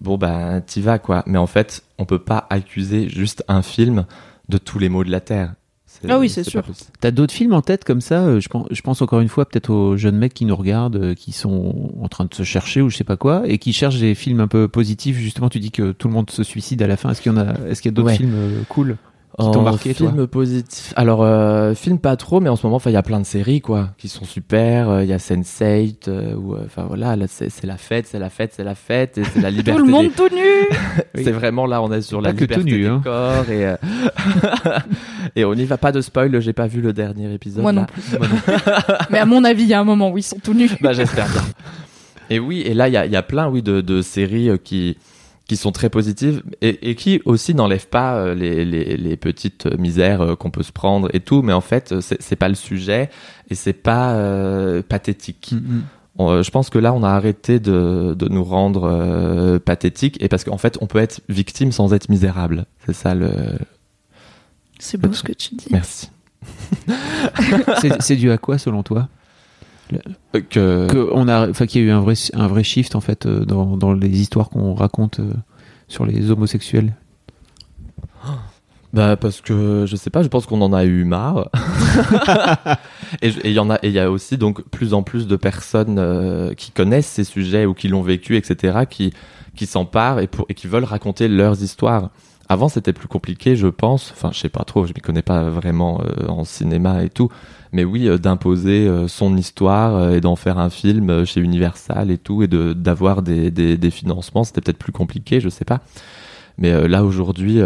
bon 0.00 0.16
ben, 0.16 0.60
t'y 0.60 0.80
vas 0.80 0.98
quoi. 0.98 1.22
Mais 1.26 1.38
en 1.38 1.46
fait, 1.46 1.82
on 1.98 2.04
peut 2.04 2.18
pas 2.18 2.46
accuser 2.50 3.08
juste 3.08 3.42
un 3.48 3.62
film 3.62 4.04
de 4.48 4.58
tous 4.58 4.78
les 4.78 4.88
maux 4.88 5.04
de 5.04 5.10
la 5.10 5.20
terre. 5.20 5.54
Ah 6.08 6.18
oui, 6.18 6.28
c'est 6.28 6.44
sûr. 6.44 6.62
T'as 7.00 7.10
d'autres 7.10 7.32
films 7.32 7.52
en 7.52 7.62
tête 7.62 7.84
comme 7.84 8.00
ça 8.00 8.24
euh, 8.24 8.40
je, 8.40 8.48
pense, 8.48 8.66
je 8.70 8.80
pense 8.82 9.02
encore 9.02 9.20
une 9.20 9.28
fois 9.28 9.46
peut-être 9.46 9.70
aux 9.70 9.96
jeunes 9.96 10.16
mecs 10.16 10.34
qui 10.34 10.44
nous 10.44 10.56
regardent, 10.56 10.96
euh, 10.96 11.14
qui 11.14 11.32
sont 11.32 11.92
en 12.00 12.08
train 12.08 12.24
de 12.24 12.34
se 12.34 12.42
chercher 12.42 12.80
ou 12.82 12.90
je 12.90 12.96
sais 12.96 13.04
pas 13.04 13.16
quoi, 13.16 13.42
et 13.46 13.58
qui 13.58 13.72
cherchent 13.72 14.00
des 14.00 14.14
films 14.14 14.40
un 14.40 14.48
peu 14.48 14.68
positifs. 14.68 15.16
Justement, 15.18 15.48
tu 15.48 15.60
dis 15.60 15.70
que 15.70 15.92
tout 15.92 16.08
le 16.08 16.14
monde 16.14 16.30
se 16.30 16.42
suicide 16.42 16.82
à 16.82 16.86
la 16.86 16.96
fin. 16.96 17.10
Est-ce 17.10 17.20
qu'il 17.22 17.32
y 17.32 17.34
en 17.34 17.38
a 17.38 17.54
Est-ce 17.68 17.80
qu'il 17.82 17.90
y 17.90 17.94
a 17.94 17.96
d'autres 17.96 18.08
Ouais. 18.08 18.16
films 18.16 18.34
euh, 18.34 18.62
cool? 18.68 18.96
Qui 19.38 19.50
t'ont 19.50 19.62
marqué, 19.62 19.94
toi 19.94 20.10
film 20.12 20.26
positif. 20.28 20.92
Alors, 20.94 21.22
euh, 21.22 21.74
film 21.74 21.98
pas 21.98 22.14
trop, 22.16 22.38
mais 22.40 22.48
en 22.48 22.54
ce 22.56 22.64
moment, 22.64 22.76
enfin, 22.76 22.90
il 22.90 22.92
y 22.92 22.96
a 22.96 23.02
plein 23.02 23.18
de 23.18 23.26
séries, 23.26 23.60
quoi, 23.60 23.90
qui 23.98 24.08
sont 24.08 24.24
super. 24.24 24.88
Euh, 24.88 25.02
Il 25.02 25.08
y 25.08 25.12
a 25.12 25.16
Sense8, 25.16 26.08
euh, 26.08 26.34
euh, 26.36 26.36
enfin, 26.64 26.84
voilà, 26.86 27.16
là, 27.16 27.26
c'est 27.26 27.50
la 27.64 27.76
fête, 27.76 28.06
c'est 28.06 28.20
la 28.20 28.30
fête, 28.30 28.52
c'est 28.54 28.62
la 28.62 28.76
fête, 28.76 29.18
et 29.18 29.24
c'est 29.24 29.40
la 29.40 29.50
liberté. 29.50 29.80
Tout 29.80 29.86
le 29.86 29.90
monde 29.90 30.06
des- 30.06 30.12
tout 30.12 30.28
nu. 30.32 30.76
C'est 31.24 31.32
vraiment 31.32 31.66
là, 31.66 31.80
on 31.82 31.92
est 31.92 32.02
sur 32.02 32.20
la 32.20 32.32
que 32.32 32.44
tout 32.44 32.60
liberté 32.60 32.64
nu, 32.64 32.82
des 32.82 32.86
hein. 32.88 33.00
corps 33.02 33.48
et, 33.50 33.66
euh, 33.66 33.76
et 35.36 35.44
on 35.44 35.54
n'y 35.54 35.64
va 35.64 35.78
pas 35.78 35.92
de 35.92 36.00
spoil. 36.00 36.40
J'ai 36.40 36.52
pas 36.52 36.66
vu 36.66 36.80
le 36.80 36.92
dernier 36.92 37.32
épisode. 37.32 37.62
Moi 37.62 37.72
là. 37.72 37.80
non 37.82 37.86
plus. 37.86 38.02
Mais 39.10 39.18
à 39.18 39.24
mon 39.26 39.44
avis, 39.44 39.62
il 39.62 39.68
y 39.68 39.74
a 39.74 39.80
un 39.80 39.84
moment 39.84 40.10
où 40.10 40.18
ils 40.18 40.22
sont 40.22 40.38
tout 40.42 40.54
nus. 40.54 40.70
Bah, 40.80 40.92
j'espère 40.92 41.28
bien. 41.28 41.42
Et 42.30 42.38
oui, 42.38 42.62
et 42.62 42.74
là, 42.74 42.88
il 42.88 42.94
y 42.94 42.96
a, 42.96 43.06
il 43.06 43.12
y 43.12 43.16
a 43.16 43.22
plein, 43.22 43.48
oui, 43.48 43.62
de, 43.62 43.80
de 43.80 44.02
séries 44.02 44.48
euh, 44.50 44.56
qui 44.56 44.96
qui 45.46 45.56
sont 45.56 45.72
très 45.72 45.90
positives 45.90 46.42
et, 46.62 46.90
et 46.90 46.94
qui 46.94 47.20
aussi 47.26 47.54
n'enlèvent 47.54 47.88
pas 47.88 48.14
euh, 48.16 48.34
les, 48.34 48.64
les, 48.64 48.96
les 48.96 49.16
petites 49.16 49.66
misères 49.78 50.20
euh, 50.22 50.36
qu'on 50.36 50.50
peut 50.50 50.62
se 50.62 50.72
prendre 50.72 51.08
et 51.12 51.20
tout, 51.20 51.42
mais 51.42 51.52
en 51.52 51.60
fait, 51.60 51.92
euh, 51.92 52.00
c'est 52.00 52.36
pas 52.36 52.48
le 52.48 52.54
sujet 52.54 53.10
et 53.50 53.54
c'est 53.54 53.74
pas 53.74 54.12
euh, 54.14 54.82
pathétique. 54.82 55.52
Mm, 55.52 55.56
mm. 55.56 55.82
On- 56.16 56.42
je 56.42 56.50
pense 56.50 56.70
que 56.70 56.78
là, 56.78 56.94
on 56.94 57.02
a 57.02 57.10
arrêté 57.10 57.58
de, 57.60 58.14
de 58.16 58.28
nous 58.28 58.44
rendre 58.44 58.84
euh, 58.84 59.58
pathétiques 59.58 60.16
et 60.22 60.28
parce 60.28 60.44
qu'en 60.44 60.58
fait, 60.58 60.78
on 60.80 60.86
peut 60.86 61.00
être 61.00 61.20
victime 61.28 61.72
sans 61.72 61.92
être 61.92 62.08
misérable. 62.08 62.64
C'est 62.86 62.94
ça 62.94 63.14
le. 63.14 63.30
C'est 64.78 64.96
beau 64.98 65.12
ce 65.12 65.22
que 65.24 65.32
tu 65.32 65.54
dis. 65.56 65.66
Merci. 65.70 66.10
C'est- 67.80 68.00
C'est 68.00 68.16
dû 68.16 68.30
à 68.30 68.38
quoi 68.38 68.58
selon 68.58 68.82
toi? 68.82 69.00
Euh, 69.00 69.23
Que, 70.32 70.86
que 70.88 71.10
on 71.12 71.28
a, 71.28 71.48
enfin, 71.48 71.66
qu'il 71.66 71.82
y 71.82 71.84
a 71.84 71.88
eu 71.88 71.90
un 71.90 72.00
vrai, 72.00 72.14
un 72.32 72.46
vrai 72.46 72.64
shift 72.64 72.96
en 72.96 73.00
fait 73.00 73.26
euh, 73.26 73.44
dans, 73.44 73.76
dans 73.76 73.92
les 73.92 74.20
histoires 74.20 74.50
qu'on 74.50 74.74
raconte 74.74 75.20
euh, 75.20 75.32
sur 75.88 76.06
les 76.06 76.30
homosexuels. 76.30 76.94
Bah 78.94 79.16
parce 79.16 79.40
que 79.40 79.86
je 79.88 79.96
sais 79.96 80.08
pas, 80.08 80.22
je 80.22 80.28
pense 80.28 80.46
qu'on 80.46 80.60
en 80.60 80.72
a 80.72 80.84
eu 80.84 81.02
marre. 81.02 81.50
et 83.22 83.32
il 83.42 83.50
y 83.50 83.58
en 83.58 83.68
a, 83.68 83.74
et 83.82 83.88
il 83.88 83.92
y 83.92 83.98
a 83.98 84.08
aussi 84.08 84.38
donc 84.38 84.62
plus 84.70 84.94
en 84.94 85.02
plus 85.02 85.26
de 85.26 85.34
personnes 85.34 85.98
euh, 85.98 86.54
qui 86.54 86.70
connaissent 86.70 87.08
ces 87.08 87.24
sujets 87.24 87.66
ou 87.66 87.74
qui 87.74 87.88
l'ont 87.88 88.02
vécu, 88.02 88.36
etc., 88.36 88.84
qui 88.88 89.12
qui 89.56 89.66
s'emparent 89.66 90.20
et 90.20 90.28
pour 90.28 90.46
et 90.48 90.54
qui 90.54 90.68
veulent 90.68 90.84
raconter 90.84 91.26
leurs 91.26 91.60
histoires. 91.60 92.10
Avant 92.48 92.68
c'était 92.68 92.92
plus 92.92 93.08
compliqué, 93.08 93.56
je 93.56 93.66
pense. 93.66 94.12
Enfin, 94.12 94.30
je 94.32 94.38
sais 94.38 94.48
pas 94.48 94.62
trop, 94.62 94.86
je 94.86 94.92
m'y 94.92 95.00
connais 95.00 95.22
pas 95.22 95.50
vraiment 95.50 96.00
euh, 96.00 96.28
en 96.28 96.44
cinéma 96.44 97.02
et 97.02 97.10
tout. 97.10 97.30
Mais 97.74 97.82
oui, 97.82 98.08
euh, 98.08 98.18
d'imposer 98.18 98.86
euh, 98.86 99.08
son 99.08 99.36
histoire 99.36 99.96
euh, 99.96 100.12
et 100.12 100.20
d'en 100.20 100.36
faire 100.36 100.58
un 100.60 100.70
film 100.70 101.24
chez 101.24 101.40
Universal 101.40 102.12
et 102.12 102.18
tout, 102.18 102.44
et 102.44 102.46
d'avoir 102.46 103.20
des, 103.20 103.90
financements, 103.90 104.44
c'était 104.44 104.60
peut-être 104.60 104.78
plus 104.78 104.92
compliqué, 104.92 105.40
je 105.40 105.48
sais 105.48 105.64
pas. 105.64 105.80
Mais 106.56 106.86
là 106.88 107.02
aujourd'hui. 107.02 107.60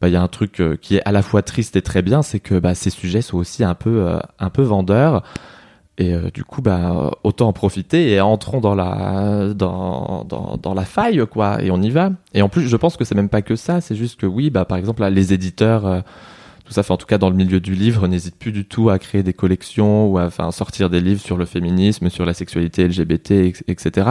bah, 0.00 0.08
il 0.08 0.12
y 0.12 0.16
a 0.16 0.22
un 0.22 0.28
truc 0.28 0.62
qui 0.80 0.96
est 0.96 1.02
à 1.04 1.10
la 1.10 1.22
fois 1.22 1.42
triste 1.42 1.74
et 1.74 1.82
très 1.82 2.02
bien, 2.02 2.22
c'est 2.22 2.38
que 2.38 2.54
bah, 2.54 2.76
ces 2.76 2.90
sujets 2.90 3.20
sont 3.20 3.36
aussi 3.36 3.64
un 3.64 3.74
peu, 3.74 4.20
vendeurs. 4.58 5.24
Et 5.98 6.14
du 6.32 6.44
coup, 6.44 6.62
bah, 6.62 7.10
autant 7.24 7.48
en 7.48 7.52
profiter 7.52 8.12
et 8.12 8.20
entrons 8.20 8.60
dans 8.60 8.76
la, 8.76 9.54
faille, 10.84 11.26
quoi, 11.28 11.60
et 11.60 11.72
on 11.72 11.82
y 11.82 11.90
va. 11.90 12.10
Et 12.32 12.42
en 12.42 12.48
plus, 12.48 12.68
je 12.68 12.76
pense 12.76 12.96
que 12.96 13.04
c'est 13.04 13.16
même 13.16 13.28
pas 13.28 13.42
que 13.42 13.56
ça, 13.56 13.80
c'est 13.80 13.96
juste 13.96 14.20
que 14.20 14.26
oui, 14.26 14.50
par 14.50 14.78
exemple, 14.78 15.04
les 15.04 15.32
éditeurs, 15.32 16.04
tout 16.70 16.74
ça, 16.74 16.84
fait 16.84 16.92
en 16.92 16.96
tout 16.96 17.06
cas 17.06 17.18
dans 17.18 17.30
le 17.30 17.34
milieu 17.34 17.58
du 17.58 17.74
livre, 17.74 18.06
n'hésitent 18.06 18.38
plus 18.38 18.52
du 18.52 18.64
tout 18.64 18.90
à 18.90 19.00
créer 19.00 19.24
des 19.24 19.32
collections 19.32 20.06
ou 20.06 20.18
à 20.18 20.26
enfin, 20.26 20.52
sortir 20.52 20.88
des 20.88 21.00
livres 21.00 21.20
sur 21.20 21.36
le 21.36 21.44
féminisme, 21.44 22.08
sur 22.10 22.24
la 22.24 22.32
sexualité 22.32 22.86
LGBT, 22.86 23.32
etc. 23.66 24.10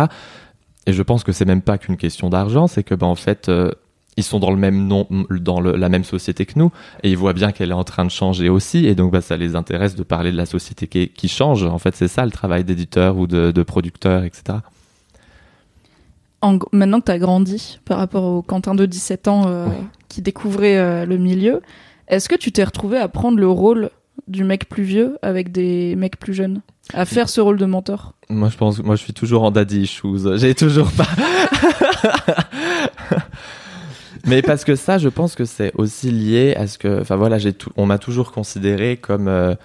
Et 0.86 0.92
je 0.92 1.02
pense 1.02 1.24
que 1.24 1.32
c'est 1.32 1.46
même 1.46 1.62
pas 1.62 1.78
qu'une 1.78 1.96
question 1.96 2.30
d'argent, 2.30 2.68
c'est 2.68 2.84
que, 2.84 2.96
bah, 2.96 3.08
en 3.08 3.16
fait, 3.16 3.48
euh, 3.48 3.72
ils 4.18 4.26
sont 4.26 4.40
dans 4.40 4.52
le 4.52 4.58
même 4.58 4.88
nom, 4.88 5.08
dans 5.30 5.62
le, 5.62 5.78
la 5.78 5.88
même 5.88 6.04
société 6.04 6.46
que 6.46 6.60
nous, 6.60 6.70
et 7.02 7.10
ils 7.10 7.16
voient 7.16 7.32
bien 7.32 7.54
qu'elle 7.54 7.70
est 7.70 7.74
en 7.74 7.86
train 7.86 8.04
de 8.04 8.12
changer 8.12 8.50
aussi, 8.50 8.86
et 8.86 8.94
donc 8.94 9.14
bah, 9.14 9.22
ça 9.22 9.38
les 9.38 9.56
intéresse 9.56 9.96
de 9.96 10.04
parler 10.04 10.34
de 10.34 10.38
la 10.38 10.46
société 10.46 10.88
qui, 10.88 11.08
qui 11.08 11.30
change. 11.30 11.64
En 11.64 11.80
fait, 11.80 11.96
c'est 11.96 12.10
ça 12.10 12.26
le 12.26 12.32
travail 12.32 12.66
d'éditeur 12.66 13.16
ou 13.18 13.26
de, 13.26 13.52
de 13.52 13.64
producteur, 13.64 14.26
etc. 14.26 14.58
En, 16.42 16.60
maintenant 16.74 17.00
que 17.00 17.06
tu 17.06 17.12
as 17.14 17.20
grandi 17.20 17.80
par 17.86 18.00
rapport 18.00 18.26
au 18.26 18.42
Quentin 18.42 18.76
de 18.76 18.86
17 18.86 19.30
ans 19.30 19.44
euh, 19.48 19.68
Oui. 19.68 19.76
qui 20.10 20.22
découvrait 20.22 20.78
euh, 20.78 21.06
le 21.06 21.18
milieu, 21.18 21.62
est-ce 22.10 22.28
que 22.30 22.36
tu 22.36 22.52
t'es 22.52 22.64
retrouvé 22.64 22.98
à 22.98 23.08
prendre 23.08 23.38
le 23.40 23.48
rôle 23.48 23.90
du 24.28 24.44
mec 24.44 24.68
plus 24.70 24.84
vieux 24.84 25.18
avec 25.22 25.52
des 25.52 25.96
mecs 25.96 26.18
plus 26.20 26.34
jeunes 26.34 26.62
À 26.94 27.06
faire 27.06 27.30
ce 27.30 27.40
rôle 27.42 27.58
de 27.58 27.66
mentor 27.66 28.14
Moi, 28.30 28.50
je 28.50 28.58
pense, 28.58 28.80
moi, 28.84 28.96
je 28.96 29.04
suis 29.04 29.14
toujours 29.14 29.44
en 29.44 29.52
daddy 29.52 29.82
issues. 29.82 30.08
J'ai 30.36 30.54
toujours 30.56 30.92
pas. 30.92 31.08
Mais 34.26 34.42
parce 34.42 34.66
que 34.66 34.76
ça, 34.76 34.98
je 34.98 35.08
pense 35.10 35.36
que 35.36 35.46
c'est 35.46 35.72
aussi 35.76 36.12
lié 36.12 36.54
à 36.56 36.68
ce 36.68 36.78
que, 36.78 37.02
enfin 37.02 37.16
voilà, 37.16 37.38
j'ai 37.38 37.54
tout, 37.54 37.72
on 37.78 37.86
m'a 37.86 37.98
toujours 37.98 38.32
considéré 38.32 38.98
comme 38.98 39.28
euh, 39.30 39.56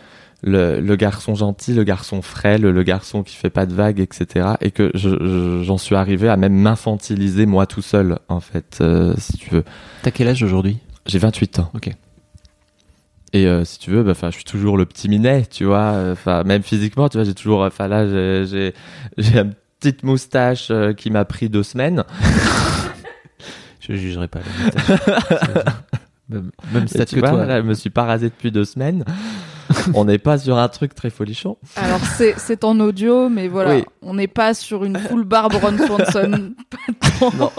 le, 0.43 0.81
le 0.81 0.97
garçon 0.97 1.35
gentil, 1.35 1.75
le 1.75 1.83
garçon 1.83 2.23
frêle, 2.23 2.63
le 2.63 2.83
garçon 2.85 3.23
qui 3.25 3.35
fait 3.37 3.51
pas 3.51 3.67
de 3.67 3.75
vagues, 3.75 3.99
etc. 4.01 4.51
Et 4.61 4.71
que 4.71 4.91
je- 4.95 5.09
je- 5.11 5.63
j'en 5.65 5.77
suis 5.79 5.97
arrivé 5.97 6.29
à 6.29 6.37
même 6.37 6.55
m'infantiliser 6.55 7.47
moi 7.47 7.67
tout 7.67 7.83
seul, 7.83 8.19
en 8.29 8.41
fait, 8.41 8.79
euh, 8.81 9.15
si 9.19 9.37
tu 9.39 9.51
veux. 9.51 9.65
T'as 10.03 10.13
quel 10.13 10.29
âge 10.29 10.43
aujourd'hui? 10.43 10.79
J'ai 11.07 11.19
28 11.19 11.59
ans. 11.59 11.71
Ok. 11.75 11.91
Et 13.35 13.49
euh, 13.49 13.65
si 13.65 13.81
tu 13.81 13.91
veux, 13.91 14.05
bah, 14.05 14.13
enfin, 14.13 14.31
je 14.31 14.37
suis 14.37 14.45
toujours 14.45 14.77
le 14.79 14.87
petit 14.87 15.09
minet, 15.09 15.45
tu 15.45 15.65
vois. 15.65 15.93
Enfin, 16.13 16.45
même 16.45 16.63
physiquement, 16.63 17.09
tu 17.09 17.19
vois, 17.19 17.25
j'ai 17.25 17.35
toujours, 17.35 17.63
enfin 17.63 17.89
là, 17.89 18.07
j'ai, 18.07 18.73
une 19.19 19.55
petite 19.81 20.05
moustache 20.05 20.69
euh, 20.71 20.93
qui 20.93 21.11
m'a 21.11 21.25
pris 21.25 21.49
deux 21.49 21.65
semaines. 21.65 22.05
Je 23.81 23.95
jugerai 23.97 24.29
pas. 24.29 24.39
la 24.39 24.65
moustache. 24.65 25.75
même, 26.31 26.51
même 26.73 26.87
tu 26.87 27.05
que 27.17 27.21
vois, 27.21 27.31
toi. 27.31 27.45
là, 27.45 27.61
je 27.61 27.67
me 27.67 27.75
suis 27.75 27.91
pas 27.91 28.05
rasé 28.05 28.31
depuis 28.31 28.51
deux 28.51 28.65
semaines. 28.65 29.05
On 29.95 30.07
n'est 30.07 30.17
pas 30.17 30.39
sur 30.39 30.57
un 30.57 30.69
truc 30.69 30.95
très 30.95 31.11
folichon. 31.11 31.59
Alors 31.77 32.01
c'est 32.01 32.35
c'est 32.39 32.65
en 32.65 32.81
audio, 32.81 33.29
mais 33.29 33.49
voilà, 33.49 33.75
Oui. 33.77 33.85
on 34.01 34.15
n'est 34.15 34.27
pas 34.29 34.55
sur 34.55 34.85
une 34.85 34.97
full 34.99 35.25
barbe 35.25 35.53
Ron 35.55 35.77
Swanson. 35.77 36.55
Pas 36.71 37.11
tant. 37.19 37.33
Non. 37.37 37.51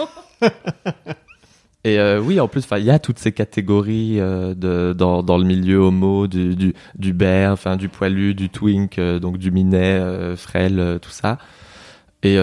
Et 1.86 2.00
euh, 2.00 2.20
oui, 2.20 2.40
en 2.40 2.48
plus, 2.48 2.64
il 2.78 2.84
y 2.84 2.90
a 2.90 2.98
toutes 2.98 3.20
ces 3.20 3.30
catégories 3.30 4.18
euh, 4.18 4.54
de, 4.54 4.92
dans, 4.92 5.22
dans 5.22 5.38
le 5.38 5.44
milieu 5.44 5.78
homo, 5.78 6.26
du, 6.26 6.56
du, 6.56 6.74
du 6.96 7.12
bear, 7.12 7.52
enfin, 7.52 7.76
du 7.76 7.88
poilu, 7.88 8.34
du 8.34 8.48
twink, 8.50 8.98
euh, 8.98 9.20
donc 9.20 9.38
du 9.38 9.52
minet, 9.52 10.00
frêle, 10.36 10.98
tout 11.00 11.10
ça. 11.10 11.38
Et, 12.24 12.38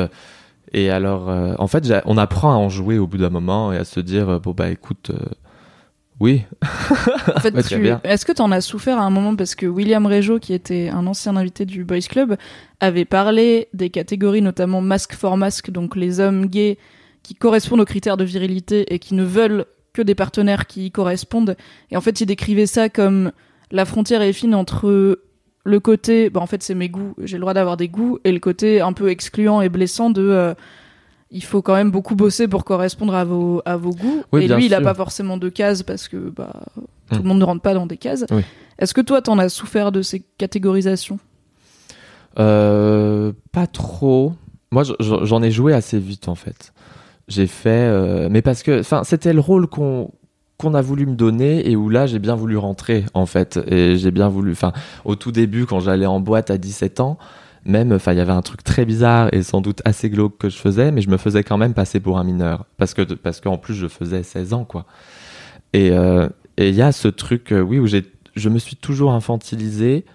et 0.72 0.90
alors, 0.90 1.28
en 1.60 1.68
fait, 1.68 1.94
on 2.06 2.18
apprend 2.18 2.54
à 2.54 2.56
en 2.56 2.70
jouer 2.70 2.98
au 3.00 3.06
bout 3.06 3.18
d'un 3.18 3.30
moment 3.30 3.74
et 3.74 3.78
à 3.78 3.84
se 3.84 4.00
dire, 4.00 4.40
bon, 4.40 4.52
bah 4.52 4.70
écoute, 4.70 5.12
oui, 6.22 6.44
En 7.36 7.40
fait, 7.42 7.52
Ouais, 7.56 7.64
tu- 7.64 7.92
est-ce 8.06 8.26
que 8.26 8.32
tu 8.32 8.42
en 8.42 8.52
as 8.52 8.62
souffert 8.62 8.98
à 8.98 9.04
un 9.04 9.10
moment? 9.10 9.36
Parce 9.36 9.56
que 9.56 9.66
William 9.66 10.06
Régeau, 10.06 10.40
qui 10.40 10.54
était 10.54 10.88
un 10.88 11.06
ancien 11.06 11.36
invité 11.36 11.66
du 11.66 11.84
Boys 11.84 12.00
Club, 12.08 12.38
avait 12.80 13.04
parlé 13.04 13.68
des 13.74 13.90
catégories 13.90 14.42
notamment 14.42 14.80
masque 14.80 15.16
for 15.16 15.36
masque, 15.36 15.70
donc 15.70 15.98
les 15.98 16.22
hommes 16.22 16.46
gays 16.46 16.78
qui 17.24 17.34
correspondent 17.36 17.80
aux 17.80 17.86
critères 17.86 18.18
de 18.18 18.24
virilité 18.24 18.94
et 18.94 19.00
qui 19.00 19.16
ne 19.16 19.24
veulent 19.24 19.66
que 19.94 20.02
des 20.02 20.16
partenaires 20.16 20.68
qui 20.68 20.86
y 20.88 20.92
correspondent. 20.92 21.56
Et 21.92 21.98
en 21.98 22.02
fait, 22.02 22.20
il 22.22 22.26
décrivait 22.26 22.66
ça 22.66 22.90
comme 22.90 23.32
la 23.72 23.86
frontière 23.86 24.22
est 24.22 24.34
fine 24.34 24.54
entre 24.56 25.20
le 25.66 25.80
côté, 25.80 26.30
bah 26.30 26.42
en 26.42 26.46
fait 26.46 26.62
c'est 26.62 26.76
mes 26.76 26.90
goûts, 26.90 27.14
j'ai 27.24 27.38
le 27.38 27.42
droit 27.42 27.54
d'avoir 27.54 27.78
des 27.78 27.88
goûts, 27.88 28.20
et 28.26 28.34
le 28.34 28.40
côté 28.40 28.82
un 28.82 28.92
peu 28.92 29.10
excluant 29.10 29.62
et 29.62 29.70
blessant 29.70 30.10
de 30.10 30.22
euh, 30.22 30.54
il 31.32 31.42
faut 31.44 31.62
quand 31.62 31.74
même 31.74 31.90
beaucoup 31.90 32.16
bosser 32.16 32.50
pour 32.50 32.66
correspondre 32.66 33.16
à 33.16 33.24
vos, 33.24 33.62
à 33.66 33.78
vos 33.78 33.92
goûts. 33.92 34.24
Oui, 34.34 34.44
et 34.44 34.48
lui, 34.50 34.66
il 34.66 34.74
a 34.74 34.82
pas 34.82 34.94
forcément 34.94 35.38
de 35.38 35.48
cases 35.50 35.82
parce 35.82 36.08
que 36.10 36.18
bah, 36.18 36.52
tout 36.76 37.16
Hmm. 37.16 37.18
le 37.24 37.24
monde 37.30 37.40
ne 37.40 37.44
rentre 37.46 37.62
pas 37.62 37.74
dans 37.74 37.86
des 37.88 37.98
cases. 37.98 38.26
Oui. 38.32 38.42
Est-ce 38.78 38.94
que 38.94 39.02
toi, 39.02 39.22
t'en 39.22 39.38
as 39.40 39.48
souffert 39.50 39.92
de 39.92 40.02
ces 40.02 40.20
catégorisations? 40.38 41.18
Euh, 42.40 43.32
pas 43.52 43.68
trop. 43.68 44.34
Moi, 44.72 44.84
je- 44.84 44.94
je- 45.00 45.24
j'en 45.26 45.42
ai 45.44 45.52
joué 45.52 45.74
assez 45.74 46.00
vite 46.00 46.28
en 46.28 46.36
fait. 46.36 46.74
J'ai 47.28 47.48
fait, 47.48 47.70
euh, 47.70 48.28
mais 48.30 48.42
parce 48.42 48.64
que, 48.64 48.82
enfin, 48.82 49.04
c'était 49.04 49.34
le 49.34 49.40
rôle 49.40 49.68
qu'on 49.68 50.12
qu'on 50.58 50.76
a 50.76 50.82
voulu 50.82 51.08
me 51.08 51.16
donner 51.16 51.70
et 51.70 51.76
où 51.76 51.90
là 51.90 52.06
j'ai 52.06 52.20
bien 52.20 52.36
voulu 52.36 52.58
rentrer 52.58 53.06
en 53.16 53.26
fait 53.26 53.60
et 53.68 53.98
j'ai 53.98 54.12
bien 54.12 54.30
voulu, 54.30 54.52
enfin, 54.52 54.72
au 55.04 55.16
tout 55.16 55.32
début 55.32 55.66
quand 55.66 55.80
j'allais 55.80 56.06
en 56.06 56.20
boîte 56.20 56.52
à 56.52 56.60
17 56.60 57.00
ans, 57.00 57.18
même, 57.66 57.92
enfin, 57.92 58.14
il 58.14 58.18
y 58.18 58.22
avait 58.22 58.34
un 58.34 58.42
truc 58.44 58.64
très 58.64 58.86
bizarre 58.86 59.30
et 59.34 59.42
sans 59.42 59.62
doute 59.62 59.82
assez 59.84 60.10
glauque 60.10 60.38
que 60.38 60.50
je 60.50 60.58
faisais, 60.58 60.92
mais 60.92 61.02
je 61.02 61.10
me 61.10 61.18
faisais 61.18 61.44
quand 61.44 61.58
même 61.58 61.74
passer 61.74 62.00
pour 62.00 62.20
un 62.20 62.24
mineur 62.24 62.66
parce 62.78 62.94
que 62.94 63.02
parce 63.02 63.42
qu'en 63.42 63.58
plus 63.58 63.74
je 63.74 63.88
faisais 63.88 64.24
16 64.24 64.54
ans 64.54 64.66
quoi. 64.66 64.86
Et 65.74 65.92
euh, 65.92 66.30
et 66.58 66.70
il 66.70 66.76
y 66.76 66.82
a 66.82 66.92
ce 66.92 67.08
truc, 67.08 67.52
euh, 67.52 67.62
oui, 67.62 67.80
où 67.80 67.88
j'ai, 67.88 68.04
je 68.36 68.50
me 68.50 68.60
suis 68.60 68.76
toujours 68.76 69.14
infantilisé 69.14 70.06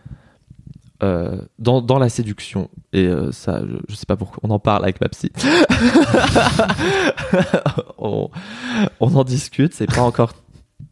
euh, 1.03 1.37
dans, 1.59 1.81
dans 1.81 1.99
la 1.99 2.09
séduction. 2.09 2.69
Et 2.93 3.07
euh, 3.07 3.33
ça, 3.33 3.63
je, 3.67 3.77
je 3.89 3.95
sais 3.95 4.07
pas 4.07 4.17
pourquoi, 4.17 4.41
on 4.43 4.51
en 4.51 4.59
parle 4.59 4.83
avec 4.85 5.01
ma 5.01 5.09
psy. 5.09 5.31
on, 7.99 8.31
on 9.01 9.15
en 9.15 9.25
discute, 9.25 9.75
c'est 9.75 9.87
pas 9.87 10.03
encore 10.03 10.33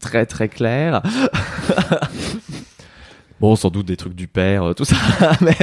très 0.01 0.27
très 0.27 0.49
clair. 0.49 1.03
bon, 3.41 3.57
sans 3.57 3.71
doute 3.71 3.87
des 3.87 3.97
trucs 3.97 4.15
du 4.15 4.29
père, 4.29 4.65
euh, 4.65 4.75
tout 4.75 4.85
ça, 4.85 4.97
mais 5.41 5.57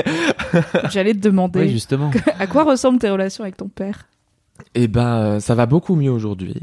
J'allais 0.92 1.14
te 1.14 1.20
demander 1.20 1.62
Oui, 1.62 1.70
justement. 1.70 2.12
à 2.40 2.48
quoi 2.48 2.64
ressemblent 2.64 3.00
tes 3.00 3.10
relations 3.10 3.44
avec 3.44 3.58
ton 3.58 3.70
père? 3.70 4.08
Eh 4.76 4.88
ben, 4.88 5.40
ça 5.40 5.56
va 5.56 5.66
beaucoup 5.66 5.96
mieux 5.96 6.12
aujourd'hui. 6.12 6.62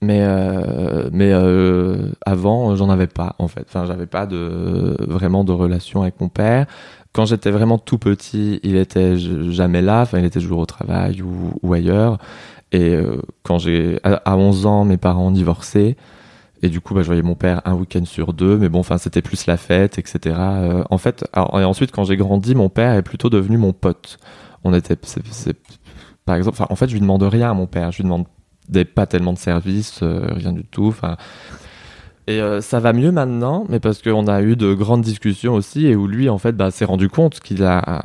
Mais 0.00 0.20
euh, 0.22 1.10
mais 1.12 1.32
euh, 1.32 2.12
avant, 2.24 2.76
j'en 2.76 2.88
avais 2.88 3.08
pas 3.08 3.34
en 3.40 3.48
fait. 3.48 3.64
Enfin, 3.68 3.84
j'avais 3.84 4.06
pas 4.06 4.26
de 4.26 4.96
vraiment 5.00 5.42
de 5.42 5.50
relation 5.50 6.02
avec 6.02 6.20
mon 6.20 6.28
père. 6.28 6.66
Quand 7.18 7.26
j'étais 7.26 7.50
vraiment 7.50 7.78
tout 7.78 7.98
petit, 7.98 8.60
il 8.62 8.76
était 8.76 9.16
jamais 9.16 9.82
là. 9.82 10.02
Enfin, 10.02 10.20
il 10.20 10.24
était 10.24 10.38
toujours 10.38 10.60
au 10.60 10.66
travail 10.66 11.20
ou, 11.20 11.74
ailleurs. 11.74 12.18
Et 12.70 12.94
euh, 12.94 13.20
quand 13.42 13.58
j'ai 13.58 13.98
à, 14.04 14.22
à 14.24 14.36
11 14.36 14.66
ans, 14.66 14.84
mes 14.84 14.98
parents 14.98 15.26
ont 15.26 15.30
divorcé. 15.32 15.96
Et 16.62 16.68
du 16.68 16.80
coup, 16.80 16.94
bah, 16.94 17.02
je 17.02 17.06
voyais 17.06 17.22
mon 17.22 17.34
père 17.34 17.60
un 17.64 17.74
week-end 17.74 18.04
sur 18.04 18.32
deux. 18.34 18.56
Mais 18.56 18.68
bon, 18.68 18.78
enfin, 18.78 18.98
c'était 18.98 19.20
plus 19.20 19.46
la 19.46 19.56
fête, 19.56 19.98
etc. 19.98 20.36
Euh, 20.38 20.84
en 20.90 20.98
fait, 20.98 21.24
et 21.34 21.64
ensuite, 21.64 21.90
quand 21.90 22.04
j'ai 22.04 22.16
grandi, 22.16 22.54
mon 22.54 22.68
père 22.68 22.94
est 22.94 23.02
plutôt 23.02 23.30
devenu 23.30 23.58
mon 23.58 23.72
pote. 23.72 24.18
On 24.62 24.72
était, 24.72 24.94
par 26.24 26.36
exemple, 26.36 26.62
en 26.70 26.76
fait, 26.76 26.86
je 26.86 26.92
lui 26.92 27.00
demande 27.00 27.24
rien 27.24 27.50
à 27.50 27.54
mon 27.54 27.66
père. 27.66 27.90
Je 27.90 27.96
lui 27.96 28.04
demande 28.04 28.26
pas 28.94 29.06
tellement 29.06 29.32
de 29.32 29.38
services, 29.38 30.04
euh, 30.04 30.24
rien 30.36 30.52
du 30.52 30.62
tout. 30.62 30.86
Enfin, 30.86 31.16
et 32.28 32.40
euh, 32.40 32.60
ça 32.60 32.78
va 32.78 32.92
mieux 32.92 33.10
maintenant, 33.10 33.64
mais 33.68 33.80
parce 33.80 34.02
qu'on 34.02 34.26
a 34.28 34.42
eu 34.42 34.54
de 34.54 34.74
grandes 34.74 35.00
discussions 35.00 35.54
aussi 35.54 35.86
et 35.86 35.96
où 35.96 36.06
lui, 36.06 36.28
en 36.28 36.38
fait, 36.38 36.52
bah, 36.52 36.70
s'est 36.70 36.84
rendu 36.84 37.08
compte 37.08 37.40
qu'il 37.40 37.64
a, 37.64 38.02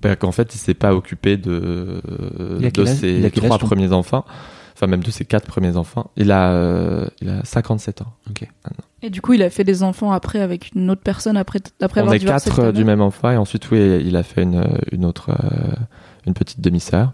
bah, 0.00 0.14
qu'en 0.16 0.32
fait, 0.32 0.54
il 0.54 0.58
s'est 0.58 0.74
pas 0.74 0.94
occupé 0.94 1.36
de, 1.36 2.00
ses 2.86 3.30
trois 3.34 3.58
premiers 3.58 3.92
enfants, 3.92 4.24
enfin 4.74 4.86
même 4.86 5.02
de 5.02 5.10
ses 5.10 5.24
quatre 5.24 5.46
premiers 5.46 5.76
enfants. 5.76 6.10
Il 6.16 6.30
a, 6.30 6.52
euh, 6.52 7.06
il 7.20 7.28
a 7.28 7.44
57 7.44 8.02
ans. 8.02 8.12
Et 9.02 9.10
du 9.10 9.20
coup, 9.20 9.32
il 9.32 9.42
a 9.42 9.50
fait 9.50 9.64
des 9.64 9.82
enfants 9.82 10.12
après 10.12 10.40
avec 10.40 10.70
une 10.74 10.88
autre 10.88 11.02
personne 11.02 11.36
après, 11.36 11.58
après 11.80 12.00
On 12.00 12.04
avoir 12.04 12.14
est 12.14 12.20
divorcé 12.20 12.50
quatre 12.50 12.60
euh, 12.60 12.72
du 12.72 12.84
même 12.84 13.00
enfant 13.00 13.30
et 13.30 13.36
ensuite 13.36 13.68
oui 13.72 14.00
il 14.04 14.16
a 14.16 14.22
fait 14.22 14.44
une, 14.44 14.64
une 14.92 15.04
autre 15.04 15.30
euh, 15.30 15.72
une 16.24 16.34
petite 16.34 16.60
demi-sœur. 16.60 17.12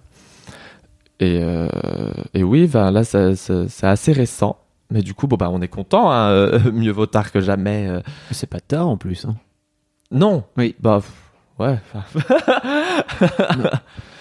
Et, 1.20 1.40
euh, 1.42 1.68
et 2.35 2.44
oui 2.44 2.66
ben 2.66 2.90
là 2.90 3.05
c'est 3.05 3.85
assez 3.85 4.12
récent 4.12 4.59
mais 4.90 5.03
du 5.03 5.14
coup 5.14 5.27
bon 5.27 5.37
bah 5.37 5.48
on 5.53 5.61
est 5.61 5.68
content 5.68 6.11
hein, 6.11 6.31
euh, 6.31 6.72
mieux 6.72 6.92
vaut 6.92 7.07
tard 7.07 7.31
que 7.33 7.40
jamais 7.40 7.87
euh. 7.88 8.01
C'est 8.31 8.48
pas 8.48 8.61
tard 8.61 8.88
en 8.88 8.96
plus. 8.96 9.24
hein. 9.24 9.37
non 10.11 10.44
Oui. 10.57 10.74
bah 10.81 11.01
pff, 11.01 11.12
ouais 11.59 11.79
enfin, 11.94 12.05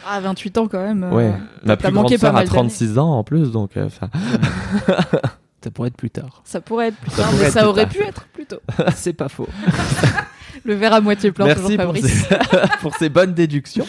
Ah, 0.09 0.21
28 0.21 0.57
ans 0.57 0.67
quand 0.67 0.81
même. 0.81 1.03
euh, 1.03 1.11
ouais 1.11 1.33
ma 1.63 1.75
plus 1.75 1.91
manqué 1.91 2.15
grande 2.15 2.19
pas 2.21 2.27
sœur 2.27 2.29
a 2.29 2.33
mal 2.33 2.45
d'années. 2.45 2.57
36 2.57 2.97
ans 2.97 3.11
en 3.17 3.23
plus 3.23 3.51
donc 3.51 3.75
euh, 3.77 3.87
enfin 3.87 4.09
Ça 5.63 5.71
pourrait 5.71 5.87
être 5.89 5.97
plus 5.97 6.11
tard. 6.11 6.41
Ça 6.45 6.61
pourrait 6.61 6.87
être 6.89 6.97
plus 6.97 7.11
Ça 7.11 7.23
tard, 7.23 7.31
pourrait 7.31 7.41
mais 7.41 7.47
être 7.47 7.53
ça 7.53 7.59
plus 7.61 7.67
aurait 7.69 7.83
tard. 7.85 7.91
pu 7.93 8.01
être 8.03 8.25
plus 8.27 8.45
tôt. 8.45 8.59
C'est 8.95 9.11
pas 9.13 9.27
faux. 9.27 9.49
Le 10.63 10.75
verre 10.75 10.93
à 10.93 11.01
moitié 11.01 11.31
plein, 11.31 11.53
toujours 11.53 11.69
merci 11.69 11.77
pour 11.77 11.85
Fabrice. 11.95 12.23
ces, 12.27 12.35
pour 12.81 12.95
ces 12.95 13.09
bonnes 13.09 13.33
déductions 13.33 13.85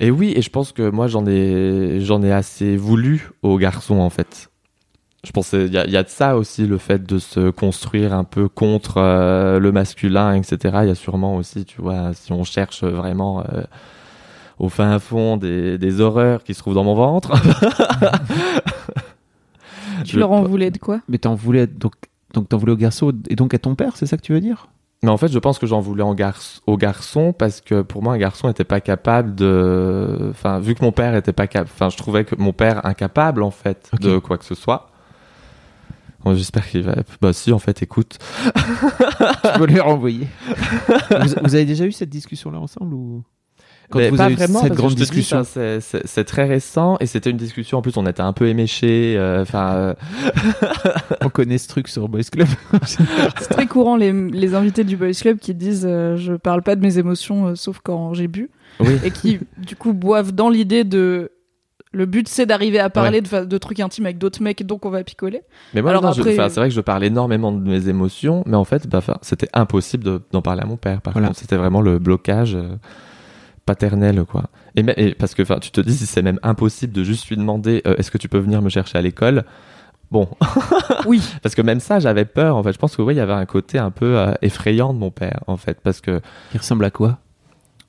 Et 0.00 0.10
oui, 0.10 0.32
et 0.36 0.42
je 0.42 0.50
pense 0.50 0.72
que 0.72 0.90
moi 0.90 1.06
j'en 1.06 1.24
ai 1.26 1.98
j'en 2.00 2.22
ai 2.22 2.32
assez 2.32 2.76
voulu 2.76 3.30
aux 3.42 3.58
garçons 3.58 3.98
en 3.98 4.10
fait. 4.10 4.50
je 5.24 5.30
pense 5.32 5.50
qu'il 5.50 5.72
y, 5.72 5.78
a- 5.78 5.86
il 5.86 5.92
y 5.92 5.96
a 5.96 6.02
de 6.02 6.08
ça 6.08 6.36
aussi, 6.36 6.66
le 6.66 6.78
fait 6.78 7.04
de 7.06 7.18
se 7.18 7.50
construire 7.50 8.12
un 8.14 8.24
peu 8.24 8.48
contre 8.48 8.98
euh, 8.98 9.58
le 9.58 9.72
masculin, 9.72 10.34
etc. 10.34 10.78
Il 10.82 10.88
y 10.88 10.90
a 10.90 10.94
sûrement 10.94 11.36
aussi, 11.36 11.64
tu 11.64 11.80
vois, 11.80 12.12
si 12.14 12.32
on 12.32 12.44
cherche 12.44 12.84
vraiment 12.84 13.40
euh, 13.52 13.62
au 14.58 14.68
fin 14.68 14.98
fond 14.98 15.36
des, 15.36 15.78
des 15.78 16.00
horreurs 16.00 16.42
qui 16.44 16.54
se 16.54 16.58
trouvent 16.60 16.74
dans 16.74 16.84
mon 16.84 16.94
ventre. 16.94 17.32
Tu 20.04 20.12
Je- 20.14 20.18
leur 20.20 20.30
en 20.32 20.42
voulais 20.44 20.70
de 20.70 20.78
quoi? 20.78 21.00
Mais 21.08 21.18
t'en 21.18 21.34
voulais 21.34 21.66
donc 21.66 21.94
donc 22.32 22.48
t'en 22.48 22.56
voulais 22.58 22.72
au 22.72 22.76
garçon 22.76 23.12
et 23.28 23.36
donc 23.36 23.54
à 23.54 23.58
ton 23.58 23.74
père, 23.76 23.96
c'est 23.96 24.06
ça 24.06 24.16
que 24.16 24.22
tu 24.22 24.32
veux 24.32 24.40
dire? 24.40 24.68
Mais 25.04 25.10
en 25.10 25.18
fait, 25.18 25.30
je 25.30 25.38
pense 25.38 25.58
que 25.58 25.66
j'en 25.66 25.80
voulais 25.80 26.02
en 26.02 26.16
au 26.66 26.76
garçon 26.78 27.34
parce 27.34 27.60
que 27.60 27.82
pour 27.82 28.02
moi, 28.02 28.14
un 28.14 28.18
garçon 28.18 28.48
n'était 28.48 28.64
pas 28.64 28.80
capable 28.80 29.34
de. 29.34 30.30
Enfin, 30.30 30.60
vu 30.60 30.74
que 30.74 30.82
mon 30.82 30.92
père 30.92 31.14
était 31.14 31.34
pas 31.34 31.46
capable. 31.46 31.70
Enfin, 31.74 31.90
je 31.90 31.98
trouvais 31.98 32.24
que 32.24 32.34
mon 32.36 32.54
père 32.54 32.86
incapable 32.86 33.42
en 33.42 33.50
fait 33.50 33.90
de 34.00 34.16
quoi 34.16 34.38
que 34.38 34.46
ce 34.46 34.54
soit. 34.54 34.88
Bon, 36.24 36.34
J'espère 36.34 36.66
qu'il 36.66 36.84
va. 36.84 36.94
Bah 37.20 37.34
si, 37.34 37.52
en 37.52 37.58
fait, 37.58 37.82
écoute. 37.82 38.16
Tu 38.54 39.58
peux 39.58 39.66
les 39.66 39.80
renvoyer. 39.80 40.26
vous, 41.10 41.34
vous 41.42 41.54
avez 41.54 41.66
déjà 41.66 41.84
eu 41.84 41.92
cette 41.92 42.08
discussion 42.08 42.50
là 42.50 42.58
ensemble 42.58 42.94
ou? 42.94 43.24
Quand 43.90 43.98
Mais 43.98 44.10
vous 44.10 44.16
pas 44.16 44.24
avez 44.24 44.34
vraiment, 44.34 44.60
cette 44.62 44.74
grande 44.74 44.94
discussion 44.94 45.44
c'est- 45.44 45.80
c'est 45.80 46.06
c'est 46.06 46.24
très 46.24 46.44
récent 46.44 46.96
et 47.00 47.06
c'était 47.06 47.30
une 47.30 47.36
discussion. 47.36 47.78
En 47.78 47.82
plus, 47.82 47.96
on 47.96 48.06
était 48.06 48.22
un 48.22 48.32
peu 48.32 48.48
éméchés. 48.48 49.14
euh, 49.16 49.42
Enfin, 49.42 49.74
euh, 49.74 49.94
On 51.22 51.28
connaît 51.28 51.58
ce 51.58 51.68
truc 51.68 51.88
sur 51.88 52.08
Boys 52.08 52.22
Club. 52.30 52.48
C'est 52.86 53.48
très 53.48 53.66
courant 53.66 53.96
les, 53.96 54.12
les 54.12 54.54
invités 54.54 54.84
du 54.84 54.96
Boys 54.96 55.12
Club 55.12 55.38
qui 55.38 55.54
disent 55.54 55.86
euh, 55.88 56.16
je 56.16 56.34
parle 56.34 56.62
pas 56.62 56.76
de 56.76 56.80
mes 56.80 56.98
émotions 56.98 57.48
euh, 57.48 57.54
sauf 57.54 57.80
quand 57.82 58.14
j'ai 58.14 58.28
bu 58.28 58.50
oui. 58.80 58.96
et 59.04 59.10
qui 59.10 59.38
du 59.58 59.76
coup 59.76 59.92
boivent 59.92 60.32
dans 60.32 60.48
l'idée 60.48 60.84
de 60.84 61.30
le 61.92 62.06
but 62.06 62.28
c'est 62.28 62.44
d'arriver 62.46 62.80
à 62.80 62.90
parler 62.90 63.20
de, 63.20 63.58
trucs 63.58 63.78
intimes 63.78 64.06
avec 64.06 64.18
d'autres 64.18 64.42
mecs 64.42 64.66
donc 64.66 64.84
on 64.84 64.90
va 64.90 65.04
picoler. 65.04 65.42
Mais 65.74 65.82
moi, 65.82 65.90
Alors 65.92 66.02
non, 66.02 66.12
je- 66.12 66.22
après- 66.22 66.32
enfin, 66.34 66.48
c'est 66.48 66.58
vrai 66.58 66.68
que 66.68 66.74
je 66.74 66.80
parle 66.80 67.04
énormément 67.04 67.52
de 67.52 67.60
mes 67.60 67.88
émotions, 67.88 68.42
mais 68.46 68.56
en 68.56 68.64
fait, 68.64 68.88
bah, 68.88 69.00
c'était 69.22 69.48
impossible 69.52 70.02
de- 70.02 70.20
d'en 70.32 70.42
parler 70.42 70.62
à 70.62 70.66
mon 70.66 70.76
père. 70.76 71.00
Par 71.00 71.12
Voilà. 71.12 71.28
contre, 71.28 71.38
c'était 71.40 71.56
vraiment 71.56 71.80
le 71.80 72.00
blocage 72.00 72.56
euh, 73.64 73.72
paternel, 73.72 74.24
quoi. 74.24 74.44
Et, 74.76 74.82
mais- 74.82 74.94
et 74.96 75.14
parce 75.14 75.34
que, 75.34 75.42
enfin, 75.42 75.58
tu 75.58 75.70
te 75.70 75.80
dis 75.80 75.96
si 75.96 76.06
c'est 76.06 76.22
même 76.22 76.38
impossible 76.42 76.92
de 76.92 77.04
juste 77.04 77.28
lui 77.28 77.36
demander, 77.36 77.82
euh, 77.86 77.94
est-ce 77.96 78.10
que 78.10 78.18
tu 78.18 78.28
peux 78.28 78.38
venir 78.38 78.62
me 78.62 78.68
chercher 78.68 78.98
à 78.98 79.02
l'école? 79.02 79.44
Bon, 80.10 80.28
Oui, 81.06 81.20
parce 81.42 81.54
que 81.54 81.62
même 81.62 81.80
ça, 81.80 81.98
j'avais 81.98 82.24
peur. 82.26 82.56
En 82.56 82.62
fait, 82.62 82.72
je 82.72 82.78
pense 82.78 82.94
que 82.96 83.02
oui, 83.02 83.14
il 83.14 83.16
y 83.16 83.20
avait 83.20 83.32
un 83.32 83.46
côté 83.46 83.78
un 83.78 83.90
peu 83.90 84.18
euh, 84.18 84.32
effrayant 84.42 84.92
de 84.92 84.98
mon 84.98 85.10
père, 85.10 85.40
en 85.46 85.56
fait, 85.56 85.78
parce 85.82 86.00
que 86.00 86.20
Il 86.52 86.58
ressemble 86.58 86.84
à 86.84 86.90
quoi? 86.90 87.18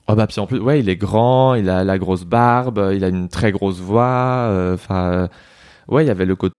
Oh 0.07 0.13
bah 0.13 0.27
puis 0.27 0.39
en 0.39 0.45
plus 0.45 0.59
ouais 0.59 0.79
il 0.81 0.87
est 0.87 0.97
grand, 0.97 1.55
il 1.55 1.67
a 1.67 1.83
la 1.83 1.97
grosse 1.97 2.25
barbe, 2.25 2.91
il 2.93 3.03
a 3.03 3.07
une 3.07 3.27
très 3.27 3.51
grosse 3.51 3.79
voix, 3.79 4.45
euh, 4.51 4.75
enfin 4.75 5.11
euh, 5.11 5.27
ouais 5.87 6.03
il 6.03 6.07
y 6.07 6.11
avait 6.11 6.27
le 6.27 6.35
côté 6.35 6.53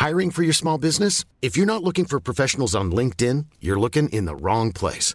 Hiring 0.00 0.32
for 0.32 0.42
your 0.42 0.52
small 0.52 0.78
business? 0.78 1.24
If 1.42 1.56
you're 1.56 1.64
not 1.66 1.84
looking 1.84 2.06
for 2.06 2.20
professionals 2.20 2.74
on 2.74 2.90
LinkedIn, 2.90 3.46
you're 3.60 3.78
looking 3.78 4.08
in 4.12 4.24
the 4.26 4.34
wrong 4.34 4.72
place. 4.72 5.14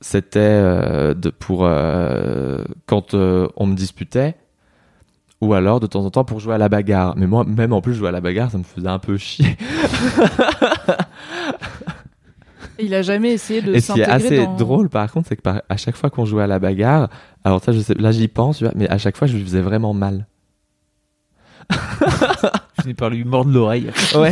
c'était 0.00 0.38
euh, 0.40 1.14
de, 1.14 1.30
pour 1.30 1.64
euh, 1.64 2.64
quand 2.86 3.14
euh, 3.14 3.48
on 3.56 3.66
me 3.66 3.74
disputait, 3.74 4.34
ou 5.40 5.54
alors 5.54 5.80
de 5.80 5.86
temps 5.86 6.04
en 6.04 6.10
temps 6.10 6.24
pour 6.24 6.40
jouer 6.40 6.54
à 6.54 6.58
la 6.58 6.68
bagarre. 6.68 7.14
Mais 7.16 7.26
moi, 7.26 7.44
même 7.44 7.72
en 7.72 7.80
plus, 7.80 7.94
jouer 7.94 8.08
à 8.08 8.12
la 8.12 8.20
bagarre, 8.20 8.50
ça 8.50 8.58
me 8.58 8.62
faisait 8.62 8.88
un 8.88 8.98
peu 8.98 9.16
chier. 9.16 9.56
il 12.78 12.94
a 12.94 13.02
jamais 13.02 13.32
essayé 13.32 13.62
de 13.62 13.74
Et 13.74 13.80
ce 13.80 13.92
qui 13.92 14.00
est 14.00 14.04
s'intégrer 14.04 14.36
assez 14.38 14.46
dans... 14.46 14.56
drôle, 14.56 14.88
par 14.88 15.10
contre, 15.10 15.28
c'est 15.28 15.36
que 15.36 15.42
par- 15.42 15.62
à 15.68 15.76
chaque 15.76 15.96
fois 15.96 16.10
qu'on 16.10 16.24
jouait 16.24 16.42
à 16.42 16.46
la 16.46 16.58
bagarre, 16.58 17.08
alors 17.44 17.62
ça, 17.62 17.72
je 17.72 17.80
sais, 17.80 17.94
là, 17.94 18.12
j'y 18.12 18.28
pense, 18.28 18.62
mais 18.74 18.88
à 18.88 18.98
chaque 18.98 19.16
fois, 19.16 19.26
je 19.26 19.36
lui 19.36 19.44
faisais 19.44 19.62
vraiment 19.62 19.94
mal. 19.94 20.26
Je 22.78 22.82
finis 22.82 22.94
par 22.94 23.10
lui 23.10 23.24
mordre 23.24 23.50
l'oreille. 23.50 23.90
Ouais. 24.14 24.30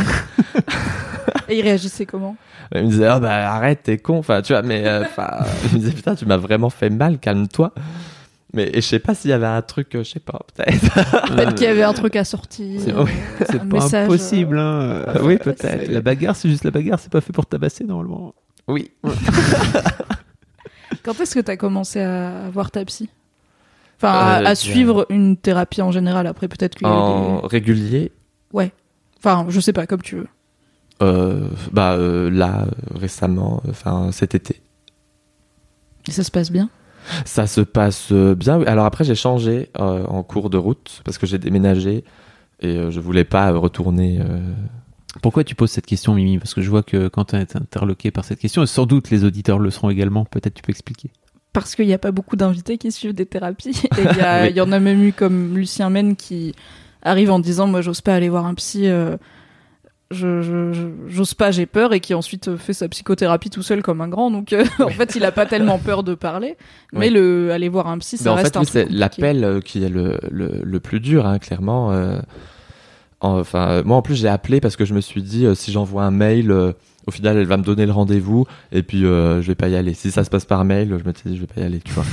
Et 1.49 1.59
il 1.59 1.61
réagissait 1.61 2.05
comment? 2.05 2.37
Il 2.73 2.83
me 2.83 2.89
disait, 2.89 3.09
oh 3.15 3.19
bah 3.19 3.53
arrête, 3.53 3.83
t'es 3.83 3.97
con. 3.97 4.17
Enfin, 4.17 4.41
tu 4.41 4.53
vois, 4.53 4.61
mais 4.63 4.87
euh, 4.87 5.03
enfin, 5.03 5.29
il 5.65 5.73
me 5.75 5.79
disait, 5.79 5.91
putain, 5.91 6.15
tu 6.15 6.25
m'as 6.25 6.37
vraiment 6.37 6.69
fait 6.69 6.89
mal, 6.89 7.19
calme-toi. 7.19 7.73
Mais 8.53 8.69
et 8.73 8.75
je 8.75 8.87
sais 8.87 8.99
pas 8.99 9.13
s'il 9.13 9.31
y 9.31 9.33
avait 9.33 9.45
un 9.45 9.61
truc, 9.61 9.93
euh, 9.95 10.03
je 10.03 10.11
sais 10.11 10.19
pas, 10.19 10.39
peut-être. 10.55 11.27
Peut-être 11.27 11.55
qu'il 11.55 11.65
y 11.65 11.69
avait 11.69 11.83
un 11.83 11.93
truc 11.93 12.15
à 12.15 12.23
sortir. 12.23 12.79
C'est- 12.81 12.93
euh, 12.93 13.03
oui, 13.03 13.11
pas 13.45 13.63
message, 13.65 14.05
impossible. 14.05 14.57
Hein. 14.57 15.03
Euh, 15.07 15.19
oui, 15.23 15.37
peut-être. 15.43 15.89
La 15.91 16.01
bagarre, 16.01 16.35
c'est 16.35 16.49
juste 16.49 16.63
la 16.63 16.71
bagarre, 16.71 16.99
c'est 16.99 17.11
pas 17.11 17.21
fait 17.21 17.33
pour 17.33 17.45
tabasser 17.45 17.83
normalement. 17.83 18.33
Oui. 18.67 18.91
Quand 21.03 21.19
est-ce 21.19 21.35
que 21.35 21.39
t'as 21.41 21.57
commencé 21.57 21.99
à 21.99 22.49
voir 22.51 22.71
ta 22.71 22.83
psy? 22.85 23.09
Enfin, 23.97 24.09
à, 24.11 24.41
Euh, 24.41 24.45
à 24.45 24.55
suivre 24.55 25.05
une 25.09 25.37
thérapie 25.37 25.81
en 25.81 25.91
général. 25.91 26.25
Après, 26.27 26.47
peut-être 26.47 26.75
qu'il 26.75 26.87
y 26.87 26.89
a 26.89 26.93
eu 26.93 26.97
En 26.97 27.41
régulier, 27.41 28.11
des... 28.53 28.71
Enfin, 29.17 29.45
je 29.49 29.59
sais 29.59 29.73
pas, 29.73 29.85
comme 29.87 30.01
tu 30.01 30.15
veux. 30.17 30.27
Euh, 31.01 31.47
bah 31.71 31.93
euh, 31.93 32.29
là, 32.29 32.65
récemment, 32.93 33.61
enfin 33.69 34.11
cet 34.11 34.35
été. 34.35 34.61
Et 36.07 36.11
ça 36.11 36.23
se 36.23 36.31
passe 36.31 36.51
bien? 36.51 36.69
Ça 37.25 37.47
se 37.47 37.61
passe 37.61 38.09
euh, 38.11 38.35
bien. 38.35 38.57
oui. 38.59 38.65
Alors 38.65 38.85
après, 38.85 39.03
j'ai 39.03 39.15
changé 39.15 39.69
euh, 39.79 40.05
en 40.05 40.23
cours 40.23 40.49
de 40.49 40.57
route 40.57 41.01
parce 41.03 41.17
que 41.17 41.25
j'ai 41.27 41.37
déménagé 41.37 42.03
et 42.61 42.67
euh, 42.77 42.91
je 42.91 42.99
voulais 42.99 43.23
pas 43.25 43.51
retourner. 43.51 44.19
euh, 44.21 44.53
Pourquoi 45.21 45.43
tu 45.43 45.53
poses 45.55 45.71
cette 45.71 45.85
question, 45.85 46.15
Mimi? 46.15 46.37
Parce 46.39 46.53
que 46.53 46.61
je 46.61 46.69
vois 46.69 46.83
que 46.83 47.07
quand 47.07 47.25
tu 47.25 47.35
es 47.35 47.39
interloqué 47.55 48.11
par 48.11 48.23
cette 48.25 48.39
question, 48.39 48.63
et 48.63 48.67
sans 48.67 48.85
doute 48.85 49.09
les 49.11 49.23
auditeurs 49.23 49.59
le 49.59 49.69
seront 49.71 49.89
également, 49.89 50.25
peut-être 50.25 50.53
tu 50.55 50.63
peux 50.63 50.71
expliquer. 50.71 51.11
Parce 51.53 51.75
qu'il 51.75 51.87
n'y 51.87 51.93
a 51.93 51.97
pas 51.99 52.11
beaucoup 52.11 52.35
d'invités 52.35 52.77
qui 52.77 52.91
suivent 52.91 53.13
des 53.13 53.25
thérapies. 53.25 53.79
Et 53.97 54.01
il 54.01 54.51
y, 54.51 54.53
Oui. 54.53 54.61
en 54.61 54.71
a 54.71 54.79
même 54.79 55.01
eu 55.03 55.13
comme 55.13 55.55
Lucien 55.55 55.89
Men 55.89 56.15
qui 56.15 56.53
arrive 57.01 57.31
en 57.31 57.39
disant 57.39 57.65
Moi, 57.67 57.81
j'ose 57.81 58.01
pas 58.01 58.13
aller 58.15 58.29
voir 58.29 58.45
un 58.45 58.53
psy. 58.55 58.87
euh, 58.87 59.15
je, 60.11 60.71
j'ose 61.07 61.33
pas, 61.33 61.51
j'ai 61.51 61.65
peur, 61.65 61.93
et 61.93 61.99
qui 61.99 62.13
ensuite 62.13 62.47
euh, 62.47 62.57
fait 62.57 62.73
sa 62.73 62.87
psychothérapie 62.87 63.49
tout 63.49 63.63
seul 63.63 63.81
comme 63.81 64.01
un 64.01 64.07
grand. 64.07 64.29
Donc, 64.31 64.53
euh, 64.53 64.63
en 64.79 64.89
fait, 64.89 65.15
il 65.15 65.25
a 65.25 65.31
pas 65.31 65.45
tellement 65.45 65.79
peur 65.79 66.03
de 66.03 66.13
parler. 66.15 66.57
Mais 66.93 67.07
Oui. 67.07 67.13
le 67.13 67.51
aller 67.51 67.69
voir 67.69 67.87
un 67.87 67.97
psy, 67.97 68.17
ça 68.17 68.25
Mais 68.25 68.29
en 68.31 68.35
reste 68.35 68.53
fait, 68.53 68.57
un 68.57 68.61
oui, 68.61 68.65
truc 68.67 68.85
c'est 68.89 68.91
l'appel 68.95 69.43
euh, 69.43 69.61
qui 69.61 69.83
est 69.83 69.89
le, 69.89 70.19
le, 70.29 70.61
le 70.63 70.79
plus 70.79 70.99
dur, 70.99 71.25
hein, 71.25 71.39
clairement. 71.39 71.91
euh. 71.91 72.19
Enfin, 73.21 73.81
moi 73.83 73.97
en 73.97 74.01
plus 74.03 74.15
j'ai 74.15 74.27
appelé 74.27 74.61
parce 74.61 74.75
que 74.75 74.85
je 74.85 74.93
me 74.93 75.01
suis 75.01 75.23
dit 75.23 75.45
euh, 75.47 75.55
si 75.55 75.71
j'envoie 75.71 76.03
un 76.03 76.11
mail, 76.11 76.51
au 76.51 77.11
final 77.11 77.37
elle 77.37 77.47
va 77.47 77.57
me 77.57 77.63
donner 77.63 77.87
le 77.87 77.91
rendez-vous 77.91 78.45
et 78.71 78.83
puis 78.83 78.99
je 79.01 79.39
vais 79.41 79.55
pas 79.55 79.67
y 79.69 79.75
aller. 79.75 79.95
Si 79.95 80.11
ça 80.11 80.23
se 80.23 80.29
passe 80.29 80.45
par 80.45 80.63
mail, 80.65 80.89
je 80.89 81.07
me 81.09 81.13
suis 81.15 81.29
dit 81.31 81.35
je 81.35 81.41
vais 81.41 81.47
pas 81.47 81.61
y 81.61 81.63
aller, 81.63 81.79
tu 81.79 81.91
vois. 81.93 82.03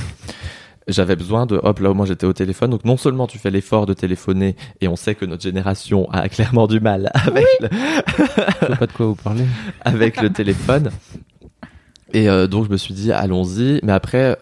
J'avais 0.87 1.15
besoin 1.15 1.45
de 1.45 1.59
hop 1.61 1.79
là 1.79 1.91
au 1.91 1.93
moins 1.93 2.05
j'étais 2.05 2.25
au 2.25 2.33
téléphone 2.33 2.71
donc 2.71 2.83
non 2.83 2.97
seulement 2.97 3.25
tu 3.25 3.37
fais 3.37 3.51
l'effort 3.51 3.85
de 3.85 3.93
téléphoner 3.93 4.55
et 4.81 4.87
on 4.87 4.95
sait 4.95 5.15
que 5.15 5.25
notre 5.25 5.43
génération 5.43 6.09
a 6.11 6.27
clairement 6.29 6.67
du 6.67 6.79
mal 6.79 7.09
avec 7.13 7.45
le, 7.61 7.69
Je 7.71 8.67
vois 8.67 8.75
pas 8.75 8.87
de 8.87 8.91
quoi 8.91 9.05
vous 9.05 9.15
parlez. 9.15 9.45
avec 9.81 10.21
le 10.21 10.29
téléphone. 10.29 10.91
Et 12.13 12.29
euh, 12.29 12.47
donc 12.47 12.65
je 12.65 12.69
me 12.69 12.77
suis 12.77 12.93
dit 12.93 13.11
allons-y, 13.11 13.79
mais 13.83 13.93
après 13.93 14.37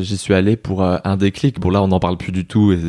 j'y 0.00 0.16
suis 0.16 0.34
allé 0.34 0.56
pour 0.56 0.82
euh, 0.82 0.98
un 1.04 1.16
déclic. 1.16 1.60
Bon 1.60 1.70
là 1.70 1.82
on 1.82 1.88
n'en 1.88 2.00
parle 2.00 2.16
plus 2.16 2.32
du 2.32 2.46
tout 2.46 2.72
et 2.72 2.80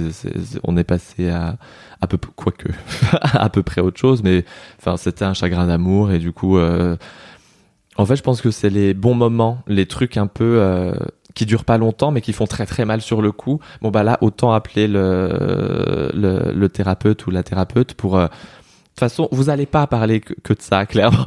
on 0.63 0.77
est 0.77 0.83
passé 0.83 1.29
à 1.29 1.57
à 2.01 2.07
peu 2.07 2.17
quoique 2.17 2.69
à 3.11 3.49
peu 3.49 3.63
près 3.63 3.81
autre 3.81 3.99
chose, 3.99 4.23
mais 4.23 4.45
enfin 4.79 4.97
c'était 4.97 5.25
un 5.25 5.33
chagrin 5.33 5.67
d'amour 5.67 6.11
et 6.11 6.19
du 6.19 6.31
coup 6.31 6.57
euh, 6.57 6.95
en 7.97 8.05
fait 8.05 8.15
je 8.15 8.23
pense 8.23 8.41
que 8.41 8.51
c'est 8.51 8.69
les 8.69 8.93
bons 8.93 9.15
moments, 9.15 9.59
les 9.67 9.85
trucs 9.85 10.17
un 10.17 10.27
peu 10.27 10.59
euh, 10.59 10.93
qui 11.39 11.45
durent 11.45 11.63
pas 11.63 11.77
longtemps 11.77 12.11
mais 12.11 12.19
qui 12.19 12.33
font 12.33 12.47
très 12.47 12.65
très 12.65 12.83
mal 12.83 12.99
sur 12.99 13.21
le 13.21 13.31
coup. 13.31 13.61
Bon 13.81 13.91
bah 13.91 14.03
là 14.03 14.17
autant 14.19 14.51
appeler 14.51 14.89
le 14.89 16.11
le, 16.13 16.51
le 16.51 16.69
thérapeute 16.69 17.25
ou 17.27 17.31
la 17.31 17.43
thérapeute 17.43 17.93
pour 17.93 18.17
euh, 18.17 18.25
de 18.25 18.27
toute 18.27 18.99
façon, 18.99 19.29
vous 19.31 19.49
allez 19.49 19.65
pas 19.65 19.87
parler 19.87 20.19
que, 20.19 20.51
de 20.51 20.61
ça, 20.61 20.85
clairement. 20.85 21.23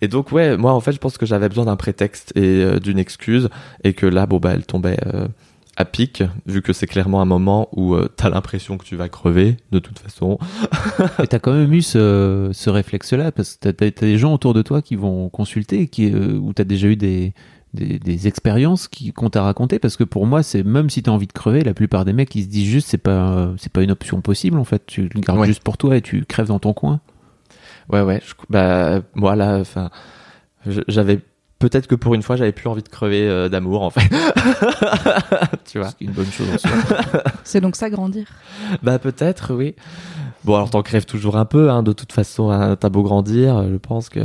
et 0.00 0.08
donc, 0.08 0.32
ouais, 0.32 0.56
moi, 0.56 0.72
en 0.72 0.80
fait, 0.80 0.90
je 0.90 0.98
pense 0.98 1.16
que 1.16 1.26
j'avais 1.26 1.48
besoin 1.48 1.66
d'un 1.66 1.76
prétexte 1.76 2.32
et 2.34 2.40
euh, 2.64 2.80
d'une 2.80 2.98
excuse, 2.98 3.48
et 3.84 3.92
que 3.92 4.04
là, 4.04 4.26
bon, 4.26 4.38
bah, 4.38 4.50
elle 4.54 4.66
tombait 4.66 4.98
euh, 5.06 5.28
à 5.76 5.84
pic, 5.84 6.24
vu 6.46 6.60
que 6.60 6.72
c'est 6.72 6.88
clairement 6.88 7.22
un 7.22 7.24
moment 7.24 7.68
où 7.70 7.94
euh, 7.94 8.08
t'as 8.16 8.30
l'impression 8.30 8.78
que 8.78 8.84
tu 8.84 8.96
vas 8.96 9.08
crever, 9.08 9.56
de 9.70 9.78
toute 9.78 10.00
façon. 10.00 10.38
Mais 11.20 11.28
t'as 11.28 11.38
quand 11.38 11.52
même 11.52 11.72
eu 11.72 11.82
ce, 11.82 12.50
ce 12.52 12.68
réflexe-là, 12.68 13.30
parce 13.30 13.54
que 13.54 13.70
t'as, 13.70 13.90
t'as 13.92 14.06
des 14.06 14.18
gens 14.18 14.34
autour 14.34 14.54
de 14.54 14.62
toi 14.62 14.82
qui 14.82 14.96
vont 14.96 15.28
consulter, 15.28 15.86
qui, 15.86 16.12
euh, 16.12 16.36
où 16.36 16.52
t'as 16.52 16.64
déjà 16.64 16.88
eu 16.88 16.96
des, 16.96 17.32
des, 17.74 17.98
des 17.98 18.26
expériences 18.28 18.88
qui 18.88 19.12
qu'on 19.12 19.30
t'a 19.30 19.42
racontées 19.42 19.78
parce 19.78 19.96
que 19.96 20.04
pour 20.04 20.26
moi 20.26 20.42
c'est 20.42 20.62
même 20.62 20.88
si 20.90 21.02
t'as 21.02 21.10
envie 21.10 21.26
de 21.26 21.32
crever 21.32 21.62
la 21.62 21.74
plupart 21.74 22.04
des 22.04 22.12
mecs 22.14 22.34
ils 22.34 22.44
se 22.44 22.48
disent 22.48 22.66
juste 22.68 22.88
c'est 22.88 22.96
pas 22.98 23.50
c'est 23.58 23.70
pas 23.72 23.82
une 23.82 23.90
option 23.90 24.20
possible 24.22 24.58
en 24.58 24.64
fait 24.64 24.84
tu 24.86 25.02
le 25.02 25.20
gardes 25.20 25.38
Ouais. 25.40 25.46
juste 25.46 25.62
pour 25.62 25.76
toi 25.76 25.96
et 25.96 26.00
tu 26.00 26.24
crèves 26.24 26.48
dans 26.48 26.58
ton 26.58 26.72
coin 26.72 27.00
Ouais, 27.90 28.02
ouais. 28.02 28.20
Je, 28.26 28.34
bah, 28.50 29.00
moi, 29.14 29.34
là, 29.34 29.56
enfin, 29.60 29.88
j'avais 30.88 31.20
peut-être 31.58 31.86
que 31.86 31.94
pour 31.94 32.12
une 32.14 32.20
fois, 32.22 32.36
j'avais 32.36 32.52
plus 32.52 32.68
envie 32.68 32.82
de 32.82 32.88
crever 32.90 33.26
euh, 33.26 33.48
d'amour, 33.48 33.80
en 33.80 33.88
fait. 33.88 34.06
tu 35.64 35.78
vois. 35.78 35.88
c'est 35.88 36.02
une 36.04 36.10
bonne 36.12 36.30
chose 36.30 36.48
en 36.52 36.58
soi 36.58 36.70
C'est 37.44 37.62
donc 37.62 37.76
ça 37.76 37.88
grandir. 37.88 38.26
Bah, 38.82 38.98
peut-être, 38.98 39.54
oui. 39.54 39.74
Bon, 40.44 40.54
alors 40.56 40.68
t'en 40.68 40.82
crèves 40.82 41.06
toujours 41.06 41.36
un 41.38 41.46
peu, 41.46 41.70
hein. 41.70 41.82
De 41.82 41.92
toute 41.94 42.12
façon, 42.12 42.50
hein, 42.50 42.76
t'as 42.76 42.90
beau 42.90 43.02
grandir, 43.02 43.62
je 43.70 43.76
pense 43.76 44.10
que 44.10 44.20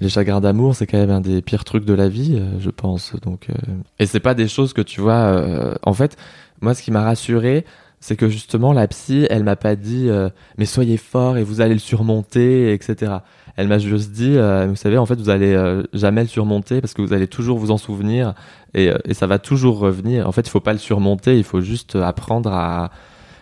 les 0.00 0.08
chagrins 0.08 0.40
d'amour, 0.40 0.74
c'est 0.76 0.86
quand 0.86 0.98
même 0.98 1.10
un 1.10 1.20
des 1.20 1.42
pires 1.42 1.64
trucs 1.64 1.84
de 1.84 1.94
la 1.94 2.08
vie, 2.08 2.36
euh, 2.38 2.58
je 2.60 2.70
pense. 2.70 3.14
Donc, 3.22 3.48
euh, 3.50 3.54
et 3.98 4.06
c'est 4.06 4.20
pas 4.20 4.34
des 4.34 4.48
choses 4.48 4.72
que 4.72 4.82
tu 4.82 5.00
vois. 5.00 5.14
euh, 5.14 5.74
En 5.82 5.92
fait, 5.94 6.16
moi, 6.60 6.74
ce 6.74 6.82
qui 6.82 6.90
m'a 6.90 7.02
rassuré, 7.02 7.64
c'est 8.00 8.14
que 8.16 8.28
justement 8.28 8.72
la 8.72 8.86
psy, 8.86 9.26
elle 9.28 9.42
m'a 9.42 9.56
pas 9.56 9.74
dit 9.74 10.08
euh, 10.08 10.28
mais 10.56 10.66
soyez 10.66 10.96
fort 10.98 11.36
et 11.36 11.42
vous 11.42 11.60
allez 11.60 11.74
le 11.74 11.80
surmonter, 11.80 12.72
etc. 12.72 13.12
Elle 13.56 13.66
m'a 13.66 13.78
juste 13.78 14.12
dit, 14.12 14.36
euh, 14.36 14.66
vous 14.68 14.76
savez, 14.76 14.98
en 14.98 15.06
fait, 15.06 15.16
vous 15.18 15.30
allez 15.30 15.52
euh, 15.52 15.82
jamais 15.92 16.22
le 16.22 16.28
surmonter 16.28 16.80
parce 16.80 16.94
que 16.94 17.02
vous 17.02 17.12
allez 17.12 17.26
toujours 17.26 17.58
vous 17.58 17.72
en 17.72 17.76
souvenir 17.76 18.34
et, 18.74 18.92
et 19.04 19.14
ça 19.14 19.26
va 19.26 19.40
toujours 19.40 19.78
revenir. 19.80 20.28
En 20.28 20.32
fait, 20.32 20.42
il 20.42 20.50
faut 20.50 20.60
pas 20.60 20.72
le 20.72 20.78
surmonter, 20.78 21.36
il 21.36 21.42
faut 21.42 21.60
juste 21.60 21.96
apprendre 21.96 22.52
à, 22.52 22.90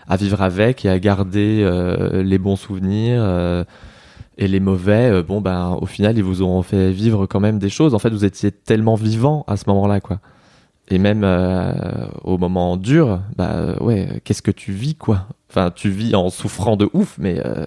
à 0.08 0.16
vivre 0.16 0.40
avec 0.40 0.86
et 0.86 0.88
à 0.88 0.98
garder 0.98 1.68
les 2.14 2.38
bons 2.38 2.56
souvenirs. 2.56 3.22
Et 4.38 4.48
les 4.48 4.60
mauvais, 4.60 5.10
euh, 5.10 5.22
bon 5.22 5.40
ben 5.40 5.78
au 5.80 5.86
final 5.86 6.16
ils 6.18 6.24
vous 6.24 6.42
auront 6.42 6.62
fait 6.62 6.90
vivre 6.90 7.26
quand 7.26 7.40
même 7.40 7.58
des 7.58 7.70
choses. 7.70 7.94
En 7.94 7.98
fait, 7.98 8.10
vous 8.10 8.24
étiez 8.24 8.52
tellement 8.52 8.94
vivant 8.94 9.44
à 9.46 9.56
ce 9.56 9.64
moment-là, 9.68 10.00
quoi. 10.00 10.20
Et 10.88 10.98
même 10.98 11.22
euh, 11.24 12.06
au 12.22 12.38
moment 12.38 12.76
dur, 12.76 13.20
bah 13.36 13.50
euh, 13.54 13.76
ouais, 13.80 14.20
qu'est-ce 14.24 14.42
que 14.42 14.52
tu 14.52 14.72
vis, 14.72 14.94
quoi? 14.94 15.26
Enfin, 15.50 15.72
tu 15.74 15.90
vis 15.90 16.14
en 16.14 16.30
souffrant 16.30 16.76
de 16.76 16.88
ouf, 16.92 17.16
mais 17.18 17.40
euh, 17.44 17.66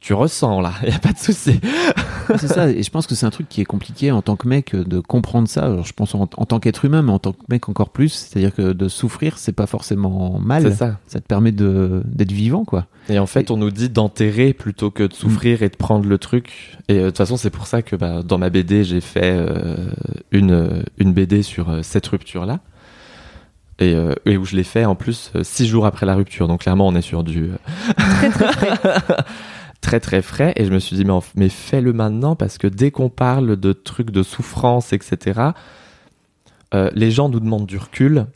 tu 0.00 0.12
ressens 0.12 0.60
là, 0.60 0.72
y 0.86 0.92
a 0.92 0.98
pas 0.98 1.12
de 1.12 1.18
souci. 1.18 1.60
C'est 2.36 2.48
ça 2.48 2.68
et 2.68 2.82
je 2.82 2.90
pense 2.90 3.06
que 3.06 3.14
c'est 3.14 3.26
un 3.26 3.30
truc 3.30 3.48
qui 3.48 3.60
est 3.60 3.64
compliqué 3.64 4.10
en 4.10 4.22
tant 4.22 4.36
que 4.36 4.46
mec 4.48 4.74
euh, 4.74 4.84
de 4.84 5.00
comprendre 5.00 5.48
ça 5.48 5.64
Alors, 5.64 5.84
je 5.86 5.92
pense 5.92 6.14
en, 6.14 6.22
en 6.36 6.44
tant 6.44 6.58
qu'être 6.60 6.84
humain 6.84 7.02
mais 7.02 7.12
en 7.12 7.18
tant 7.18 7.32
que 7.32 7.38
mec 7.48 7.68
encore 7.68 7.90
plus 7.90 8.08
c'est 8.10 8.38
à 8.38 8.40
dire 8.42 8.54
que 8.54 8.72
de 8.72 8.88
souffrir 8.88 9.38
c'est 9.38 9.52
pas 9.52 9.66
forcément 9.66 10.38
mal 10.38 10.62
C'est 10.64 10.74
ça. 10.74 10.98
ça 11.06 11.20
te 11.20 11.26
permet 11.26 11.52
de 11.52 12.02
d'être 12.04 12.32
vivant 12.32 12.64
quoi 12.64 12.86
Et 13.08 13.18
en 13.18 13.26
fait, 13.26 13.50
on 13.50 13.56
nous 13.56 13.70
dit 13.70 13.88
d'enterrer 13.88 14.52
plutôt 14.52 14.90
que 14.90 15.04
de 15.04 15.12
souffrir 15.14 15.62
et 15.62 15.68
de 15.68 15.76
prendre 15.76 16.06
le 16.08 16.18
truc. 16.18 16.76
Et 16.88 16.98
euh, 16.98 17.00
de 17.04 17.06
toute 17.06 17.18
façon, 17.18 17.36
c'est 17.36 17.50
pour 17.50 17.66
ça 17.66 17.82
que 17.82 17.96
bah, 17.96 18.22
dans 18.22 18.36
ma 18.38 18.50
BD, 18.50 18.84
j'ai 18.84 19.00
fait 19.00 19.32
euh, 19.34 19.88
une, 20.30 20.84
une 20.98 21.12
BD 21.12 21.42
sur 21.42 21.70
euh, 21.70 21.80
cette 21.82 22.06
rupture-là. 22.06 22.60
Et, 23.80 23.94
euh, 23.94 24.12
et 24.26 24.36
où 24.36 24.44
je 24.44 24.56
l'ai 24.56 24.64
fait 24.64 24.84
en 24.84 24.96
plus 24.96 25.30
euh, 25.36 25.44
six 25.44 25.66
jours 25.68 25.86
après 25.86 26.04
la 26.04 26.16
rupture. 26.16 26.48
Donc 26.48 26.62
clairement, 26.62 26.88
on 26.88 26.94
est 26.96 27.00
sur 27.02 27.22
du 27.22 27.44
euh, 27.44 27.92
Très 27.96 28.30
très 28.30 28.52
frais. 28.52 28.70
très 29.88 30.00
très 30.00 30.20
frais. 30.20 30.52
Et 30.56 30.66
je 30.66 30.70
me 30.70 30.78
suis 30.78 30.96
dit, 30.96 31.04
mais, 31.06 31.18
mais 31.34 31.48
fais-le 31.48 31.94
maintenant 31.94 32.36
parce 32.36 32.58
que 32.58 32.66
dès 32.66 32.90
qu'on 32.90 33.08
parle 33.08 33.56
de 33.56 33.72
trucs 33.72 34.10
de 34.10 34.22
souffrance, 34.22 34.92
etc., 34.92 35.40
euh, 36.74 36.90
les 36.94 37.10
gens 37.10 37.30
nous 37.30 37.40
demandent 37.40 37.66
du 37.66 37.78
recul. 37.78 38.26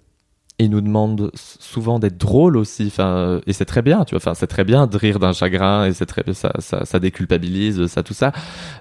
Ils 0.59 0.71
nous 0.71 0.81
demandent 0.81 1.31
souvent 1.35 1.99
d'être 1.99 2.17
drôles 2.17 2.57
aussi. 2.57 2.87
Enfin, 2.87 3.09
euh, 3.09 3.41
et 3.47 3.53
c'est 3.53 3.67
très 3.67 3.83
bien, 3.83 4.05
tu 4.05 4.15
vois. 4.15 4.23
Enfin, 4.23 4.33
c'est 4.33 4.47
très 4.47 4.65
bien 4.65 4.87
de 4.87 4.97
rire 4.97 5.19
d'un 5.19 5.35
chagrin 5.35 5.85
et 5.85 5.93
c'est 5.93 6.07
très 6.07 6.23
ça, 6.33 6.53
ça, 6.59 6.87
ça 6.87 6.99
déculpabilise, 6.99 7.87
ça 7.87 8.03
tout 8.03 8.15
ça. 8.15 8.33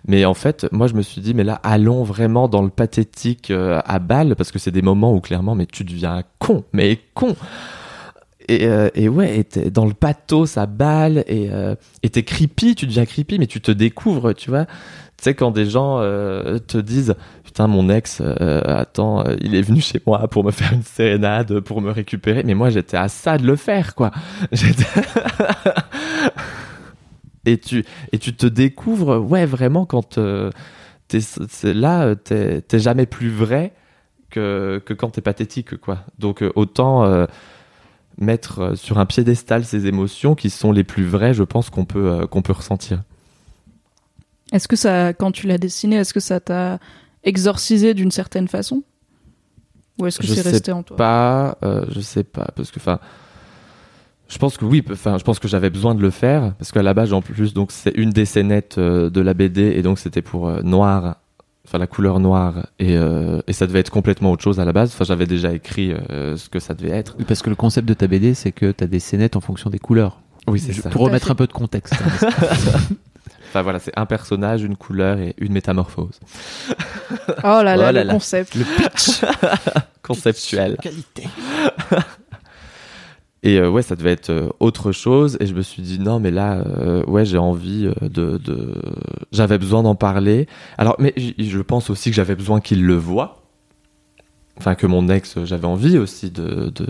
Mais 0.08 0.24
en 0.24 0.34
fait, 0.34 0.66
moi, 0.72 0.88
je 0.88 0.94
me 0.94 1.02
suis 1.02 1.20
dit, 1.20 1.34
mais 1.34 1.44
là, 1.44 1.60
allons 1.64 2.04
vraiment 2.04 2.48
dans 2.48 2.62
le 2.62 2.70
pathétique 2.70 3.52
euh, 3.52 3.82
à 3.84 4.00
balle 4.00 4.38
parce 4.38 4.52
que 4.54 4.60
c'est 4.60 4.72
des 4.72 4.82
moments 4.82 5.14
où 5.14 5.20
clairement, 5.20 5.56
mais 5.56 5.66
tu 5.66 5.84
deviens 5.84 6.24
con, 6.40 6.64
mais 6.72 7.00
con. 7.16 7.36
Et, 8.52 8.66
euh, 8.66 8.90
et 8.96 9.08
ouais, 9.08 9.40
et 9.40 9.44
t'es 9.46 9.72
dans 9.72 9.86
le 9.86 9.94
pathos 9.94 10.58
à 10.58 10.66
balle 10.66 11.24
et 11.26 11.50
euh, 11.52 11.76
t'es 12.02 12.24
creepy, 12.24 12.76
tu 12.76 12.86
deviens 12.86 13.06
creepy, 13.06 13.40
mais 13.40 13.48
tu 13.48 13.62
te 13.62 13.72
découvres, 13.72 14.36
tu 14.36 14.50
vois. 14.50 14.66
Tu 14.66 14.72
sais, 15.22 15.36
quand 15.36 15.52
des 15.52 15.66
gens 15.66 16.00
euh, 16.00 16.60
te 16.60 16.78
disent 16.78 17.16
Putain, 17.46 17.68
mon 17.68 17.90
ex, 17.90 18.20
euh, 18.20 18.62
attends, 18.66 19.24
il 19.40 19.56
est 19.56 19.62
venu 19.62 19.80
chez 19.80 20.02
moi 20.06 20.28
pour 20.28 20.44
me 20.44 20.52
faire 20.52 20.74
une 20.74 20.84
sérénade, 20.84 21.62
pour 21.62 21.80
me 21.80 21.92
récupérer. 21.92 22.44
Mais 22.44 22.54
moi, 22.54 22.70
j'étais 22.70 22.98
à 22.98 23.08
ça 23.08 23.38
de 23.38 23.48
le 23.48 23.56
faire, 23.56 23.96
quoi. 23.96 24.12
Et, 27.46 27.58
tu, 27.58 27.86
et 28.12 28.20
tu 28.20 28.36
te 28.36 28.46
découvres, 28.46 29.18
ouais, 29.18 29.46
vraiment, 29.46 29.86
quand 29.86 30.18
euh, 30.18 30.52
t'es 31.08 31.20
là, 31.74 32.16
t'es 32.16 32.80
jamais 32.80 33.06
plus 33.06 33.30
vrai 33.30 33.74
que, 34.30 34.82
que 34.86 34.94
quand 34.94 35.12
t'es 35.12 35.22
pathétique, 35.22 35.78
quoi. 35.78 36.00
Donc, 36.20 36.44
autant. 36.56 37.26
Mettre 38.22 38.60
euh, 38.60 38.76
sur 38.76 39.00
un 39.00 39.06
piédestal 39.06 39.66
ces 39.66 39.88
émotions 39.88 40.36
qui 40.36 40.50
sont 40.50 40.72
les 40.72 40.84
plus 40.84 41.06
vraies, 41.06 41.34
je 41.34 41.44
pense 41.44 41.70
qu'on 41.70 41.86
peut, 41.86 42.12
euh, 42.12 42.28
qu'on 42.28 42.42
peut 42.42 42.54
ressentir. 42.54 43.04
Est-ce 44.52 44.68
que 44.68 44.76
ça, 44.76 45.14
quand 45.14 45.32
tu 45.32 45.48
l'as 45.48 45.58
dessiné, 45.58 45.98
est-ce 45.98 46.14
que 46.14 46.20
ça 46.20 46.40
t'a 46.40 46.80
exorcisé 47.24 47.94
d'une 47.94 48.12
certaine 48.12 48.48
façon? 48.48 48.84
Ou 50.00 50.08
est-ce 50.08 50.20
que 50.20 50.28
c'est 50.28 50.42
resté 50.42 50.72
en 50.72 50.84
toi? 50.84 50.98
Pas, 50.98 51.58
euh, 51.64 51.86
je 51.90 52.00
sais 52.00 52.24
pas, 52.24 52.48
parce 52.56 52.72
que 52.72 52.80
enfin, 52.80 53.00
je 54.28 54.38
pense 54.38 54.58
que 54.58 54.66
oui, 54.66 54.84
enfin, 54.92 55.18
je 55.18 55.24
pense 55.24 55.40
que 55.40 55.48
j'avais 55.48 55.70
besoin 55.70 55.94
de 55.96 56.02
le 56.02 56.10
faire 56.10 56.54
parce 56.58 56.72
qu'à 56.72 56.82
la 56.82 56.94
base, 56.94 57.14
en 57.14 57.22
plus, 57.22 57.54
donc 57.54 57.72
c'est 57.72 57.94
une 57.96 58.12
des 58.12 58.26
scénettes 58.26 58.78
euh, 58.78 59.10
de 59.10 59.22
la 59.22 59.34
BD 59.34 59.62
et 59.62 59.82
donc 59.82 60.00
c'était 60.00 60.22
pour 60.22 60.48
euh, 60.48 60.62
noir, 60.62 61.18
enfin 61.68 61.78
la 61.78 61.88
couleur 61.88 62.20
noire 62.20 62.68
et, 62.80 62.98
euh, 62.98 63.42
et 63.48 63.54
ça 63.54 63.68
devait 63.68 63.80
être 63.80 63.90
complètement 63.92 64.32
autre 64.32 64.44
chose 64.44 64.60
à 64.60 64.66
la 64.66 64.74
base. 64.74 64.92
Enfin, 64.94 65.04
j'avais 65.06 65.28
déjà 65.28 65.54
écrit 65.54 65.94
euh, 66.10 66.36
ce 66.38 66.50
que 66.50 66.60
ça 66.60 66.74
devait 66.74 66.90
être. 66.92 67.16
Parce 67.28 67.42
que 67.42 67.50
le 67.50 67.56
concept 67.56 67.88
de 67.88 67.94
ta 67.94 68.08
BD 68.08 68.34
c'est 68.34 68.52
que 68.52 68.72
t'as 68.72 68.88
des 68.88 69.00
scénettes 69.00 69.36
en 69.36 69.42
fonction 69.42 69.70
des 69.70 69.80
couleurs 69.80 70.20
Oui, 70.48 70.60
c'est 70.60 70.74
ça. 70.74 70.90
pour 70.90 71.02
remettre 71.04 71.28
fait. 71.28 71.32
un 71.32 71.36
peu 71.36 71.48
de 71.48 71.54
contexte 71.54 71.94
hein. 71.94 72.30
Enfin 73.54 73.64
voilà, 73.64 73.80
c'est 73.80 73.92
un 73.98 74.06
personnage, 74.06 74.64
une 74.64 74.78
couleur 74.78 75.18
et 75.20 75.36
une 75.38 75.52
métamorphose 75.52 76.20
Oh 77.44 77.62
là 77.62 77.64
là, 77.64 77.76
Oh 77.76 77.82
là 77.82 77.92
le 77.92 78.04
là. 78.04 78.14
concept. 78.14 78.58
conceptuel. 80.04 80.78
qualité 80.82 81.28
Et 83.44 83.58
euh, 83.58 83.70
ouais, 83.70 83.82
ça 83.82 83.96
devait 83.96 84.12
être 84.12 84.30
euh, 84.30 84.50
autre 84.60 84.92
chose. 84.92 85.38
Et 85.40 85.48
je 85.48 85.54
me 85.56 85.62
suis 85.64 85.82
dit 85.82 86.00
non, 86.00 86.20
mais 86.20 86.30
là, 86.32 86.64
euh, 86.78 87.04
ouais, 87.06 87.26
j'ai 87.26 87.40
envie 87.40 87.88
euh, 87.88 88.08
de, 88.08 88.38
de... 88.38 88.76
j'avais 89.32 89.58
besoin 89.58 89.82
d'en 89.84 89.96
parler. 89.96 90.48
Alors, 90.78 90.96
mais 91.00 91.14
je 91.18 91.60
pense 91.62 91.90
aussi 91.90 92.10
que 92.12 92.16
j'avais 92.16 92.36
besoin 92.36 92.62
qu'il 92.62 92.86
le 92.86 92.96
voie. 92.96 93.42
Enfin, 94.58 94.76
que 94.76 94.86
mon 94.86 95.10
ex, 95.10 95.38
euh, 95.38 95.46
j'avais 95.46 95.66
envie 95.66 95.98
aussi 95.98 96.30
de, 96.30 96.70
de, 96.76 96.86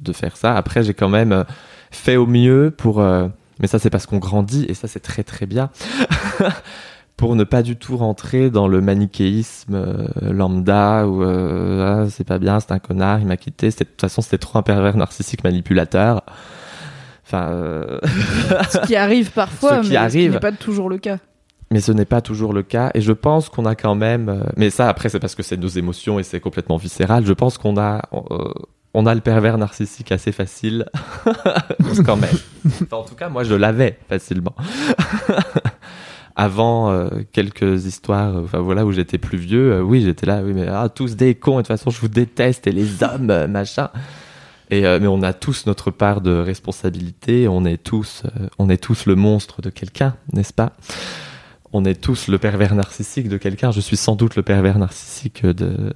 de 0.00 0.12
faire 0.12 0.36
ça. 0.36 0.56
Après, 0.56 0.82
j'ai 0.82 0.94
quand 0.94 1.10
même 1.10 1.44
fait 1.90 2.16
au 2.16 2.26
mieux 2.26 2.72
pour. 2.74 3.00
euh, 3.00 3.28
Mais 3.60 3.66
ça, 3.66 3.78
c'est 3.78 3.90
parce 3.90 4.06
qu'on 4.06 4.18
grandit 4.18 4.64
et 4.68 4.74
ça, 4.74 4.88
c'est 4.88 5.00
très 5.00 5.22
très 5.22 5.44
bien. 5.46 5.70
pour 7.20 7.36
ne 7.36 7.44
pas 7.44 7.62
du 7.62 7.76
tout 7.76 7.98
rentrer 7.98 8.48
dans 8.48 8.66
le 8.66 8.80
manichéisme 8.80 9.74
euh, 9.74 10.08
lambda 10.22 11.06
où 11.06 11.22
euh, 11.22 12.04
ah, 12.06 12.08
c'est 12.08 12.26
pas 12.26 12.38
bien, 12.38 12.60
c'est 12.60 12.72
un 12.72 12.78
connard, 12.78 13.20
il 13.20 13.26
m'a 13.26 13.36
quitté. 13.36 13.68
De 13.68 13.74
toute 13.74 14.00
façon, 14.00 14.22
c'était 14.22 14.38
trop 14.38 14.58
un 14.58 14.62
pervers 14.62 14.96
narcissique 14.96 15.44
manipulateur. 15.44 16.22
Enfin, 17.26 17.50
euh, 17.50 17.98
Ce 18.70 18.86
qui 18.86 18.96
arrive 18.96 19.32
parfois, 19.32 19.68
Ce 19.82 19.88
qui 19.88 19.88
mais 19.90 19.94
ce 19.96 20.00
arrive. 20.00 20.32
n'est 20.32 20.40
pas 20.40 20.50
toujours 20.52 20.88
le 20.88 20.96
cas. 20.96 21.18
mais 21.70 21.80
ce 21.82 21.92
n'est 21.92 22.06
pas 22.06 22.22
toujours 22.22 22.54
le 22.54 22.62
cas. 22.62 22.90
Et 22.94 23.02
je 23.02 23.12
pense 23.12 23.50
qu'on 23.50 23.66
a 23.66 23.74
quand 23.74 23.94
même. 23.94 24.42
Mais 24.56 24.70
ça, 24.70 24.88
après, 24.88 25.10
c'est 25.10 25.20
parce 25.20 25.34
que 25.34 25.42
c'est 25.42 25.58
nos 25.58 25.68
émotions 25.68 26.18
et 26.18 26.22
c'est 26.22 26.40
complètement 26.40 26.78
viscéral. 26.78 27.26
Je 27.26 27.34
pense 27.34 27.58
qu'on 27.58 27.76
a. 27.78 28.00
on 28.94 29.04
a 29.04 29.14
le 29.14 29.20
pervers 29.20 29.58
narcissique 29.58 30.10
assez 30.10 30.32
facile, 30.32 30.86
quand 32.06 32.16
même. 32.16 32.38
Enfin, 32.66 32.96
en 32.96 33.04
tout 33.04 33.14
cas, 33.14 33.28
moi, 33.28 33.44
je 33.44 33.54
l'avais 33.54 33.98
facilement. 34.08 34.54
Avant 36.42 36.90
euh, 36.90 37.08
quelques 37.32 37.84
histoires, 37.84 38.34
euh, 38.36 38.44
enfin 38.44 38.60
voilà, 38.60 38.86
où 38.86 38.92
j'étais 38.92 39.18
plus 39.18 39.36
vieux, 39.38 39.72
euh, 39.74 39.80
oui, 39.82 40.00
j'étais 40.02 40.24
là, 40.24 40.42
oui, 40.42 40.52
mais 40.54 40.66
ah, 40.68 40.88
tous 40.88 41.14
des 41.16 41.34
cons, 41.34 41.54
et 41.54 41.56
de 41.56 41.58
toute 41.62 41.66
façon, 41.68 41.90
je 41.90 42.00
vous 42.00 42.08
déteste, 42.08 42.66
et 42.66 42.72
les 42.72 43.02
hommes, 43.02 43.28
euh, 43.30 43.46
machin. 43.46 43.90
Et 44.70 44.86
euh, 44.86 44.98
mais 45.00 45.06
on 45.08 45.22
a 45.22 45.32
tous 45.32 45.66
notre 45.66 45.90
part 45.90 46.20
de 46.20 46.30
responsabilité, 46.32 47.46
on 47.48 47.64
est 47.64 47.76
tous, 47.82 48.22
euh, 48.24 48.46
on 48.58 48.70
est 48.70 48.78
tous 48.82 49.04
le 49.06 49.16
monstre 49.16 49.60
de 49.62 49.68
quelqu'un, 49.68 50.14
n'est-ce 50.32 50.52
pas? 50.54 50.72
On 51.72 51.84
est 51.84 52.00
tous 52.00 52.28
le 52.28 52.38
pervers 52.38 52.74
narcissique 52.74 53.28
de 53.28 53.36
quelqu'un. 53.36 53.70
Je 53.72 53.80
suis 53.80 53.96
sans 53.96 54.16
doute 54.16 54.34
le 54.36 54.42
pervers 54.42 54.78
narcissique 54.78 55.44
de, 55.44 55.94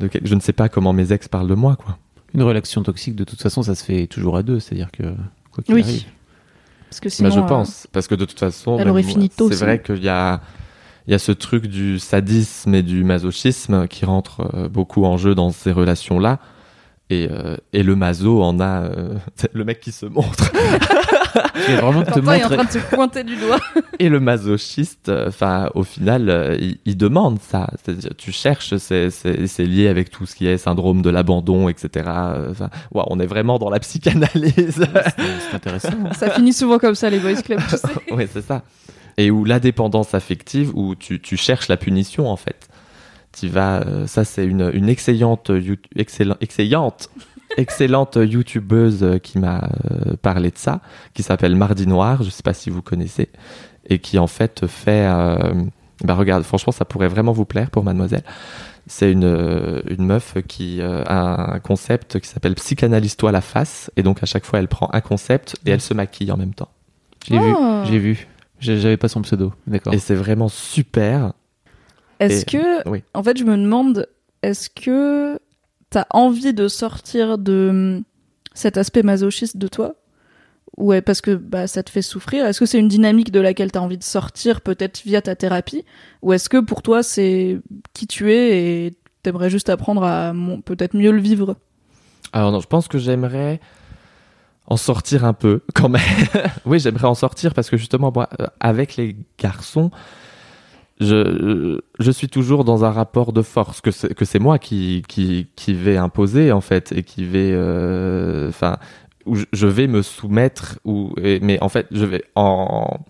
de 0.00 0.06
quel- 0.08 0.26
je 0.26 0.34
ne 0.34 0.40
sais 0.40 0.52
pas 0.52 0.68
comment 0.68 0.92
mes 0.92 1.12
ex 1.12 1.28
parlent 1.28 1.48
de 1.48 1.54
moi, 1.54 1.76
quoi. 1.76 1.98
une 2.34 2.42
relation 2.42 2.82
toxique 2.82 3.14
de 3.14 3.24
toute 3.24 3.40
façon 3.42 3.62
ça 3.62 3.74
se 3.74 3.84
fait 3.84 4.06
toujours 4.06 4.36
à 4.38 4.42
deux 4.42 4.58
c'est 4.58 4.74
à 4.74 4.76
dire 4.76 4.90
que 4.90 5.02
quoi 5.52 5.62
qu'il 5.62 5.74
Oui. 5.74 5.82
arrive 5.82 6.04
Parce 6.92 7.00
que 7.00 7.08
sinon, 7.08 7.30
Bah, 7.30 7.34
je 7.36 7.40
euh, 7.40 7.44
pense, 7.46 7.86
parce 7.90 8.06
que 8.06 8.14
de 8.14 8.26
toute 8.26 8.38
façon, 8.38 8.72
elle 8.72 8.84
même 8.84 8.90
aurait 8.92 9.02
moi, 9.02 9.10
fini 9.12 9.30
tôt, 9.30 9.48
C'est 9.48 9.54
sinon. 9.56 9.66
vrai 9.68 9.80
qu'il 9.80 10.04
y 10.04 10.10
a, 10.10 10.42
il 11.06 11.12
y 11.12 11.14
a 11.14 11.18
ce 11.18 11.32
truc 11.32 11.66
du 11.68 11.98
sadisme 11.98 12.74
et 12.74 12.82
du 12.82 13.02
masochisme 13.02 13.88
qui 13.88 14.04
rentre 14.04 14.42
euh, 14.54 14.68
beaucoup 14.68 15.06
en 15.06 15.16
jeu 15.16 15.34
dans 15.34 15.50
ces 15.52 15.72
relations-là. 15.72 16.38
Et, 17.08 17.28
euh, 17.30 17.56
et 17.72 17.82
le 17.82 17.96
maso 17.96 18.42
en 18.42 18.60
a 18.60 18.82
euh, 18.82 19.14
le 19.54 19.64
mec 19.64 19.80
qui 19.80 19.90
se 19.90 20.04
montre. 20.04 20.52
Tu 21.66 21.72
es 21.72 21.76
vraiment 21.76 22.02
te 22.02 22.10
Quentin 22.10 22.32
est 22.34 22.44
en 22.44 22.48
montrer. 22.50 22.56
train 22.56 22.64
de 22.64 22.70
se 22.70 22.78
pointer 22.94 23.24
du 23.24 23.36
doigt. 23.36 23.58
Et 23.98 24.08
le 24.08 24.20
masochiste, 24.20 25.08
euh, 25.08 25.28
enfin, 25.28 25.70
au 25.74 25.84
final, 25.84 26.28
euh, 26.28 26.56
il, 26.60 26.78
il 26.84 26.96
demande 26.96 27.38
ça. 27.40 27.68
C'est-à-dire, 27.82 28.10
tu 28.16 28.32
cherches, 28.32 28.76
c'est, 28.76 29.10
c'est, 29.10 29.46
c'est 29.46 29.64
lié 29.64 29.88
avec 29.88 30.10
tout 30.10 30.26
ce 30.26 30.34
qui 30.34 30.46
est 30.46 30.58
syndrome 30.58 31.02
de 31.02 31.10
l'abandon, 31.10 31.68
etc. 31.68 31.88
Euh, 32.08 32.50
Enfin, 32.50 32.70
ouais, 32.92 33.02
on 33.08 33.18
est 33.20 33.26
vraiment 33.26 33.58
dans 33.58 33.70
la 33.70 33.80
psychanalyse. 33.80 34.54
C'est 35.16 35.22
c'est 35.50 35.54
intéressant. 35.56 35.90
Ça 36.16 36.30
finit 36.30 36.52
souvent 36.52 36.78
comme 36.78 36.94
ça, 36.94 37.08
les 37.10 37.18
boys 37.18 37.40
clubs, 37.42 37.60
tu 37.68 37.76
sais. 37.76 37.88
oui, 38.12 38.26
c'est 38.32 38.42
ça. 38.44 38.62
Et 39.18 39.30
où 39.30 39.44
la 39.44 39.60
dépendance 39.60 40.14
affective, 40.14 40.70
où 40.74 40.94
tu, 40.94 41.20
tu 41.20 41.36
cherches 41.36 41.68
la 41.68 41.76
punition, 41.76 42.28
en 42.30 42.36
fait. 42.36 42.68
Tu 43.38 43.48
vas, 43.48 43.82
ça, 44.06 44.24
c'est 44.24 44.44
une, 44.44 44.70
une 44.74 44.88
excellente, 44.90 45.50
you- 45.54 45.76
excellent- 45.96 46.36
excellente, 46.42 47.08
excellente 47.56 48.16
youtubeuse 48.20 49.02
euh, 49.02 49.18
qui 49.18 49.38
m'a 49.38 49.68
euh, 49.90 50.14
parlé 50.20 50.50
de 50.50 50.58
ça, 50.58 50.80
qui 51.14 51.22
s'appelle 51.22 51.54
Mardi 51.56 51.86
Noir, 51.86 52.22
je 52.22 52.30
sais 52.30 52.42
pas 52.42 52.54
si 52.54 52.70
vous 52.70 52.82
connaissez, 52.82 53.28
et 53.88 53.98
qui, 53.98 54.18
en 54.18 54.26
fait, 54.26 54.66
fait, 54.66 55.06
euh, 55.06 55.54
bah, 56.04 56.14
regarde, 56.14 56.42
franchement, 56.44 56.72
ça 56.72 56.84
pourrait 56.84 57.08
vraiment 57.08 57.32
vous 57.32 57.44
plaire 57.44 57.70
pour 57.70 57.84
mademoiselle. 57.84 58.24
C'est 58.88 59.12
une, 59.12 59.80
une 59.88 60.04
meuf 60.04 60.34
qui 60.48 60.80
euh, 60.80 61.04
a 61.06 61.54
un 61.54 61.60
concept 61.60 62.18
qui 62.18 62.28
s'appelle 62.28 62.54
Psychanalyse-toi 62.56 63.30
la 63.30 63.40
face, 63.40 63.90
et 63.96 64.02
donc 64.02 64.22
à 64.22 64.26
chaque 64.26 64.44
fois, 64.44 64.58
elle 64.58 64.68
prend 64.68 64.88
un 64.92 65.00
concept 65.00 65.54
et 65.66 65.70
elle 65.70 65.80
se 65.80 65.94
maquille 65.94 66.32
en 66.32 66.36
même 66.36 66.54
temps. 66.54 66.68
J'ai 67.28 67.38
vu, 67.38 67.52
Oh. 67.56 67.82
j'ai 67.84 67.98
vu. 67.98 68.26
J'avais 68.58 68.96
pas 68.96 69.08
son 69.08 69.22
pseudo. 69.22 69.52
D'accord. 69.66 69.92
Et 69.94 69.98
c'est 69.98 70.14
vraiment 70.14 70.48
super. 70.48 71.32
Est-ce 72.20 72.42
Et- 72.42 72.44
que, 72.58 72.88
oui. 72.88 73.02
en 73.14 73.22
fait, 73.22 73.36
je 73.38 73.44
me 73.44 73.56
demande, 73.56 74.08
est-ce 74.42 74.70
que 74.70 75.38
t'as 75.92 76.06
envie 76.10 76.54
de 76.54 76.66
sortir 76.68 77.38
de 77.38 77.68
hum, 77.70 78.02
cet 78.54 78.76
aspect 78.76 79.02
masochiste 79.02 79.56
de 79.56 79.68
toi? 79.68 79.94
Ouais, 80.78 81.02
parce 81.02 81.20
que 81.20 81.32
bah, 81.32 81.66
ça 81.66 81.82
te 81.82 81.90
fait 81.90 82.02
souffrir. 82.02 82.46
Est-ce 82.46 82.58
que 82.58 82.66
c'est 82.66 82.78
une 82.78 82.88
dynamique 82.88 83.30
de 83.30 83.40
laquelle 83.40 83.70
t'as 83.70 83.80
envie 83.80 83.98
de 83.98 84.02
sortir, 84.02 84.62
peut-être 84.62 85.02
via 85.04 85.20
ta 85.20 85.36
thérapie? 85.36 85.84
Ou 86.22 86.32
est-ce 86.32 86.48
que 86.48 86.56
pour 86.56 86.82
toi, 86.82 87.02
c'est 87.02 87.60
qui 87.92 88.06
tu 88.06 88.32
es 88.32 88.86
et 88.86 88.94
t'aimerais 89.22 89.50
juste 89.50 89.68
apprendre 89.68 90.02
à 90.02 90.32
peut-être 90.64 90.96
mieux 90.96 91.12
le 91.12 91.20
vivre? 91.20 91.56
Alors 92.32 92.52
non, 92.52 92.60
je 92.60 92.66
pense 92.66 92.88
que 92.88 92.98
j'aimerais 92.98 93.60
en 94.66 94.78
sortir 94.78 95.26
un 95.26 95.34
peu 95.34 95.60
quand 95.74 95.90
même. 95.90 96.02
oui, 96.64 96.80
j'aimerais 96.80 97.06
en 97.06 97.14
sortir 97.14 97.52
parce 97.52 97.68
que 97.68 97.76
justement, 97.76 98.10
moi, 98.12 98.30
euh, 98.40 98.46
avec 98.60 98.96
les 98.96 99.14
garçons, 99.38 99.90
je, 101.04 101.78
je 101.98 102.10
suis 102.10 102.28
toujours 102.28 102.64
dans 102.64 102.84
un 102.84 102.90
rapport 102.90 103.32
de 103.32 103.42
force 103.42 103.80
que 103.80 103.90
c'est, 103.90 104.14
que 104.14 104.24
c'est 104.24 104.38
moi 104.38 104.58
qui, 104.58 105.02
qui, 105.08 105.48
qui 105.56 105.74
vais 105.74 105.96
imposer 105.96 106.52
en 106.52 106.60
fait 106.60 106.92
et 106.92 107.02
qui 107.02 107.24
vais, 107.24 107.50
euh, 107.52 108.48
enfin, 108.48 108.76
où 109.26 109.36
je- 109.36 109.44
vais 109.66 109.86
me 109.86 110.02
soumettre 110.02 110.78
ou, 110.84 111.12
et- 111.22 111.40
mais 111.40 111.62
en 111.62 111.68
fait, 111.68 111.86
je 111.90 112.04
vais 112.04 112.24
en, 112.34 113.00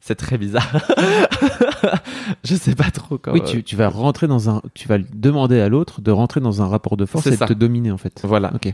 c'est 0.00 0.16
très 0.16 0.36
bizarre. 0.38 0.80
je 2.44 2.54
sais 2.54 2.74
pas 2.74 2.90
trop 2.90 3.18
comment. 3.18 3.36
Oui, 3.36 3.42
tu, 3.44 3.62
tu 3.62 3.76
vas 3.76 3.88
rentrer 3.88 4.26
dans 4.26 4.50
un, 4.50 4.62
tu 4.74 4.88
vas 4.88 4.98
demander 4.98 5.60
à 5.60 5.68
l'autre 5.68 6.00
de 6.00 6.10
rentrer 6.10 6.40
dans 6.40 6.62
un 6.62 6.66
rapport 6.66 6.96
de 6.96 7.06
force 7.06 7.26
et 7.26 7.36
ça. 7.36 7.46
de 7.46 7.54
te 7.54 7.58
dominer 7.58 7.90
en 7.90 7.98
fait. 7.98 8.20
Voilà. 8.24 8.52
Ok. 8.54 8.66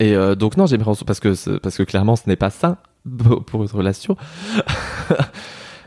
Et 0.00 0.14
euh, 0.16 0.34
donc 0.34 0.56
non, 0.56 0.66
j'aimerais 0.66 0.92
parce 1.06 1.20
que 1.20 1.58
parce 1.58 1.76
que 1.76 1.82
clairement 1.84 2.16
ce 2.16 2.22
n'est 2.26 2.36
pas 2.36 2.50
pour 2.50 3.44
pour 3.44 3.62
une 3.62 3.70
relation. 3.70 4.16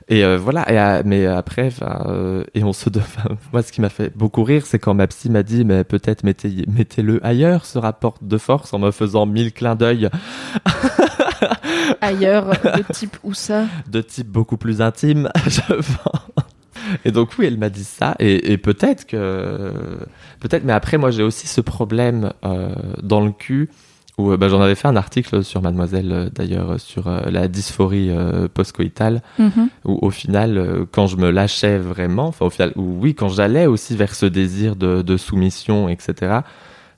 et 0.08 0.24
euh, 0.24 0.38
voilà. 0.38 0.72
Et, 0.72 0.80
euh, 0.80 1.02
mais 1.06 1.26
après, 1.26 1.70
euh, 1.82 2.44
et 2.54 2.64
on 2.64 2.74
se 2.74 2.90
moi 3.54 3.64
ce 3.64 3.72
qui 3.72 3.82
m'a 3.82 3.90
fait 3.90 4.16
beaucoup 4.16 4.44
rire, 4.44 4.66
c'est 4.66 4.80
quand 4.80 4.94
ma 4.94 5.08
psy 5.08 5.30
m'a 5.30 5.44
dit 5.44 5.66
mais 5.66 5.84
peut-être 5.84 6.24
mettez 6.24 6.66
mettez-le 6.68 7.26
ailleurs 7.26 7.66
ce 7.66 7.80
rapport 7.80 8.16
de 8.22 8.38
force 8.38 8.74
en 8.74 8.80
me 8.80 8.92
faisant 8.92 9.26
mille 9.26 9.52
clins 9.52 9.76
d'œil 9.76 10.10
ailleurs, 12.02 12.50
de 12.50 12.94
type 12.94 13.18
où 13.24 13.34
ça? 13.34 13.66
De 13.88 14.02
type 14.02 14.28
beaucoup 14.28 14.58
plus 14.58 14.82
intime, 14.82 15.30
je 15.48 15.62
pense. 15.74 16.22
Et 17.04 17.12
donc 17.12 17.32
oui, 17.40 17.48
elle 17.48 17.58
m'a 17.58 17.70
dit 17.70 17.84
ça, 17.84 18.16
et, 18.20 18.52
et 18.52 18.58
peut-être 18.60 19.08
que, 19.08 19.74
peut-être, 20.40 20.64
mais 20.64 20.74
après 20.74 20.98
moi 20.98 21.10
j'ai 21.10 21.24
aussi 21.24 21.48
ce 21.48 21.62
problème 21.62 22.32
euh, 22.44 22.76
dans 23.02 23.22
le 23.22 23.32
cul 23.32 23.70
où 24.18 24.32
euh, 24.32 24.38
bah, 24.38 24.48
j'en 24.50 24.62
avais 24.62 24.76
fait 24.76 24.88
un 24.88 24.96
article 24.96 25.44
sur 25.44 25.62
Mademoiselle 25.62 26.12
euh, 26.12 26.30
d'ailleurs 26.34 26.80
sur 26.80 27.08
euh, 27.08 27.22
la 27.30 27.48
dysphorie 27.48 28.10
euh, 28.10 28.48
postcoïtale, 28.54 29.22
Mhm. 29.40 29.70
où 29.86 30.00
au 30.02 30.10
final 30.10 30.86
quand 30.92 31.08
je 31.08 31.18
me 31.18 31.30
lâchais 31.30 31.78
vraiment, 31.78 32.28
enfin 32.28 32.46
au 32.46 32.50
final, 32.50 32.72
où 32.76 32.98
oui 33.02 33.14
quand 33.16 33.30
j'allais 33.30 33.66
aussi 33.66 33.96
vers 33.96 34.16
ce 34.16 34.26
désir 34.26 34.76
de, 34.76 35.02
de 35.02 35.18
soumission, 35.18 35.90
etc. 35.90 36.40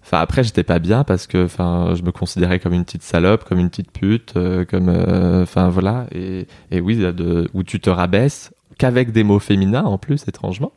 Enfin 0.04 0.20
après 0.20 0.44
j'étais 0.44 0.64
pas 0.64 0.80
bien 0.80 1.04
parce 1.04 1.28
que 1.28 1.44
enfin 1.46 1.94
je 1.96 2.02
me 2.04 2.12
considérais 2.12 2.60
comme 2.60 2.74
une 2.74 2.86
petite 2.86 3.04
salope, 3.04 3.44
comme 3.44 3.60
une 3.60 3.70
petite 3.70 3.92
pute, 3.92 4.34
euh, 4.38 4.64
comme 4.64 4.88
euh, 4.90 5.44
enfin 5.44 5.68
voilà 5.70 6.06
et, 6.14 6.48
et 6.72 6.80
oui 6.80 6.96
de, 6.98 7.50
où 7.54 7.64
tu 7.64 7.80
te 7.82 7.90
rabaisses 7.90 8.52
qu'avec 8.78 9.12
des 9.12 9.24
mots 9.24 9.40
féminins 9.40 9.84
en 9.84 9.98
plus 9.98 10.24
étrangement. 10.28 10.72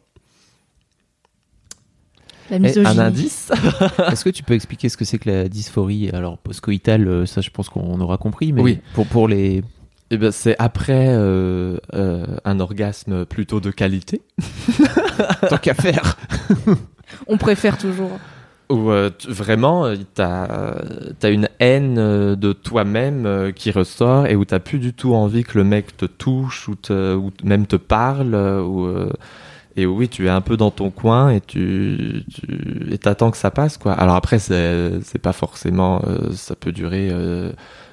La 2.51 2.59
misogynie. 2.59 2.99
un 2.99 3.07
indice. 3.07 3.51
Est-ce 4.11 4.25
que 4.25 4.31
tu 4.31 4.43
peux 4.43 4.55
expliquer 4.55 4.89
ce 4.89 4.97
que 4.97 5.05
c'est 5.05 5.19
que 5.19 5.31
la 5.31 5.49
dysphorie? 5.49 6.11
Alors 6.11 6.39
postcoïtale, 6.39 7.07
euh, 7.09 7.27
ça 7.27 7.41
je 7.41 7.51
pense 7.51 7.69
qu'on 7.69 8.01
aura 8.01 8.17
compris, 8.19 8.53
mais 8.53 8.63
Oui. 8.63 8.79
pour 8.95 9.07
pour 9.07 9.29
les 9.29 9.63
Eh 10.11 10.17
ben 10.17 10.33
c'est 10.33 10.57
après 10.59 11.07
euh, 11.11 11.77
euh, 11.95 12.27
un 12.45 12.59
orgasme 12.61 13.25
plutôt 13.25 13.61
de 13.61 13.71
qualité 13.71 14.23
tant 15.49 15.59
qu'à 15.59 15.75
faire. 15.75 16.17
On 17.27 17.37
préfère 17.37 17.79
toujours. 17.79 18.19
où 18.71 18.91
euh, 18.91 19.11
tu- 19.17 19.29
vraiment 19.31 19.85
t'as 20.15 20.75
as 21.23 21.29
une 21.29 21.49
haine 21.61 21.95
de 22.37 22.53
toi-même 22.53 23.53
qui 23.55 23.71
ressort 23.73 24.27
et 24.27 24.37
où 24.37 24.45
t'as 24.45 24.61
plus 24.61 24.79
du 24.79 24.93
tout 24.93 25.15
envie 25.15 25.45
que 25.45 25.59
le 25.59 25.65
mec 25.65 25.97
te 25.97 26.07
touche 26.07 26.69
ou, 26.69 26.75
te, 26.77 27.15
ou 27.15 27.31
même 27.45 27.67
te 27.67 27.77
parle 27.77 28.35
ou 28.35 28.87
euh, 28.87 29.11
et 29.81 29.87
oui 29.87 30.09
tu 30.09 30.27
es 30.27 30.31
un 30.31 30.41
peu 30.41 30.57
dans 30.57 30.71
ton 30.71 30.91
coin 30.91 31.31
et 31.31 31.41
tu 31.41 32.25
tu 32.33 32.93
et 32.93 32.99
t'attends 32.99 33.31
que 33.31 33.37
ça 33.37 33.51
passe 33.51 33.79
quoi. 33.79 33.93
Alors 33.93 34.15
après 34.15 34.39
c'est 34.39 35.19
pas 35.23 35.33
forcément 35.33 36.03
euh, 36.07 36.33
ça 36.33 36.55
peut 36.55 36.73
durer 36.73 37.09
euh, 37.11 37.53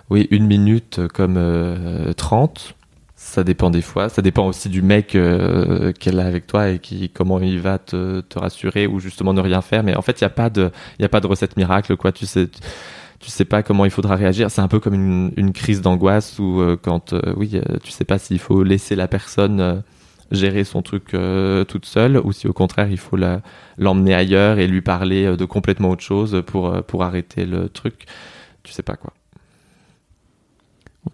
oui 0.10 0.28
une 0.32 0.48
minute 0.48 1.02
comme 1.14 1.38
euh, 1.38 2.14
30 2.14 2.76
ça 3.20 3.44
dépend 3.44 3.72
des 3.72 3.82
fois. 3.82 4.10
Ça 4.10 4.22
dépend 4.22 4.48
aussi 4.48 4.70
du 4.70 4.82
mec 4.84 5.16
euh, 5.16 5.92
qu'elle 5.92 6.20
a 6.20 6.26
avec 6.26 6.46
toi 6.46 6.70
et 6.70 6.80
qui 6.80 7.10
comment 7.10 7.40
il 7.40 7.60
va 7.60 7.80
te, 7.80 8.22
te 8.22 8.40
rassurer 8.40 8.86
ou 8.88 9.00
justement 9.00 9.34
ne 9.34 9.42
rien 9.42 9.62
faire. 9.62 9.84
Mais 9.84 9.96
en 9.96 10.04
fait 10.04 10.22
il 10.22 10.24
y 10.24 10.26
a 10.26 10.30
pas 10.30 10.50
de 10.52 10.72
il 11.00 11.02
y 11.02 11.06
a 11.06 11.10
pas 11.10 11.20
de 11.20 11.28
recette 11.28 11.58
miracle 11.58 11.98
quoi. 11.98 12.12
Tu 12.12 12.26
sais 12.26 12.48
tu, 13.20 13.32
sais 13.32 13.46
pas 13.46 13.64
comment 13.64 13.86
il 13.86 13.92
faudra 13.92 14.16
réagir. 14.16 14.52
C'est 14.52 14.62
un 14.62 14.68
peu 14.68 14.80
comme 14.80 14.94
une, 14.94 15.52
crise 15.52 15.82
d'angoisse 15.82 16.38
euh, 16.40 16.78
quand 16.82 17.16
oui 17.36 17.60
tu 17.84 17.92
sais 17.92 18.06
pas 18.06 18.20
s'il 18.20 18.40
faut 18.40 18.64
laisser 18.64 18.96
la 18.96 19.08
personne 19.08 19.84
gérer 20.32 20.64
son 20.64 20.82
truc 20.82 21.14
euh, 21.14 21.64
toute 21.64 21.86
seule 21.86 22.18
ou 22.18 22.32
si 22.32 22.48
au 22.48 22.54
contraire 22.54 22.90
il 22.90 22.98
faut 22.98 23.18
l'emmener 23.78 24.14
ailleurs 24.14 24.60
et 24.60 24.68
lui 24.68 24.82
parler 24.82 25.26
euh, 25.26 25.38
de 25.38 25.46
complètement 25.46 25.90
autre 25.90 26.04
chose 26.04 26.44
pour 26.46 26.68
euh, 26.68 26.82
pour 26.82 27.04
arrêter 27.04 27.46
le 27.46 27.70
truc 27.70 28.06
tu 28.64 28.74
sais 28.74 28.84
pas 28.84 28.96
quoi 28.96 29.14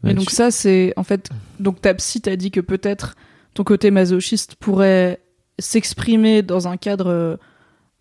Mais 0.01 0.15
donc 0.15 0.31
ça, 0.31 0.49
c'est 0.49 0.93
en 0.97 1.03
fait, 1.03 1.29
donc 1.59 1.81
ta 1.81 1.93
psy 1.93 2.21
t'a 2.21 2.35
dit 2.35 2.49
que 2.49 2.61
peut-être 2.61 3.15
ton 3.53 3.63
côté 3.63 3.91
masochiste 3.91 4.55
pourrait 4.55 5.19
s'exprimer 5.59 6.41
dans 6.41 6.67
un 6.67 6.77
cadre 6.77 7.37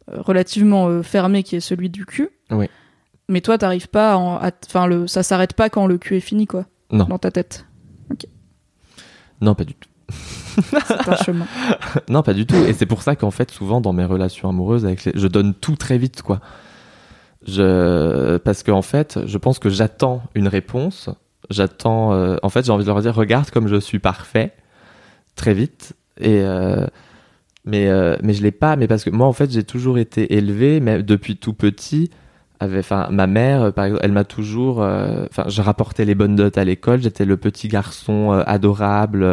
relativement 0.08 1.02
fermé 1.02 1.42
qui 1.42 1.56
est 1.56 1.60
celui 1.60 1.90
du 1.90 2.06
cul. 2.06 2.30
Oui. 2.50 2.66
Mais 3.28 3.42
toi, 3.42 3.58
t'arrives 3.58 3.88
pas, 3.88 4.16
enfin 4.16 4.86
le, 4.86 5.06
ça 5.06 5.22
s'arrête 5.22 5.52
pas 5.52 5.68
quand 5.68 5.86
le 5.86 5.98
cul 5.98 6.16
est 6.16 6.20
fini, 6.20 6.46
quoi, 6.46 6.64
non 6.90 7.04
dans 7.04 7.18
ta 7.18 7.30
tête. 7.30 7.66
non 9.42 9.54
pas 9.54 9.64
du 9.64 9.74
tout 9.74 9.90
C'est 10.52 11.08
un 11.08 11.16
chemin. 11.16 11.46
Non, 12.08 12.22
pas 12.22 12.34
du 12.34 12.46
tout. 12.46 12.56
Et 12.56 12.72
c'est 12.72 12.86
pour 12.86 13.02
ça 13.02 13.16
qu'en 13.16 13.30
fait, 13.30 13.50
souvent 13.50 13.80
dans 13.80 13.92
mes 13.92 14.04
relations 14.04 14.48
amoureuses, 14.48 14.84
avec 14.84 15.10
je 15.16 15.26
donne 15.26 15.54
tout 15.54 15.76
très 15.76 15.98
vite, 15.98 16.22
quoi. 16.22 16.40
Je... 17.46 18.36
Parce 18.38 18.62
qu'en 18.62 18.82
fait, 18.82 19.18
je 19.26 19.38
pense 19.38 19.58
que 19.58 19.68
j'attends 19.68 20.22
une 20.34 20.48
réponse. 20.48 21.10
J'attends. 21.50 22.12
euh, 22.12 22.36
En 22.42 22.48
fait, 22.50 22.64
j'ai 22.64 22.72
envie 22.72 22.84
de 22.84 22.88
leur 22.88 23.00
dire 23.02 23.14
regarde 23.14 23.50
comme 23.50 23.66
je 23.68 23.80
suis 23.80 23.98
parfait, 23.98 24.52
très 25.36 25.54
vite. 25.54 25.94
Et. 26.20 26.40
euh, 26.40 26.86
Mais, 27.64 27.88
euh, 27.88 28.16
mais 28.22 28.32
je 28.34 28.42
l'ai 28.42 28.50
pas, 28.52 28.76
mais 28.76 28.86
parce 28.88 29.04
que 29.04 29.10
moi, 29.10 29.26
en 29.26 29.32
fait, 29.32 29.50
j'ai 29.50 29.64
toujours 29.64 29.98
été 29.98 30.34
élevé, 30.36 30.80
mais 30.80 31.02
depuis 31.02 31.36
tout 31.36 31.52
petit, 31.54 32.10
enfin, 32.78 33.08
ma 33.10 33.26
mère, 33.26 33.62
euh, 33.62 33.70
par 33.70 33.86
exemple, 33.86 34.04
elle 34.04 34.12
m'a 34.12 34.24
toujours, 34.24 34.82
euh, 34.82 35.26
enfin, 35.30 35.44
je 35.48 35.62
rapportais 35.62 36.04
les 36.04 36.14
bonnes 36.14 36.34
notes 36.34 36.58
à 36.58 36.64
l'école, 36.64 37.02
j'étais 37.02 37.24
le 37.24 37.36
petit 37.36 37.68
garçon 37.68 38.32
euh, 38.32 38.42
adorable, 38.46 39.24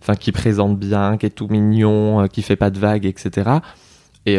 enfin, 0.00 0.14
qui 0.14 0.32
présente 0.32 0.78
bien, 0.78 1.16
qui 1.16 1.26
est 1.26 1.30
tout 1.30 1.48
mignon, 1.48 2.28
qui 2.28 2.42
fait 2.42 2.56
pas 2.56 2.70
de 2.70 2.78
vagues, 2.78 3.06
etc. 3.06 3.50
Et, 4.26 4.38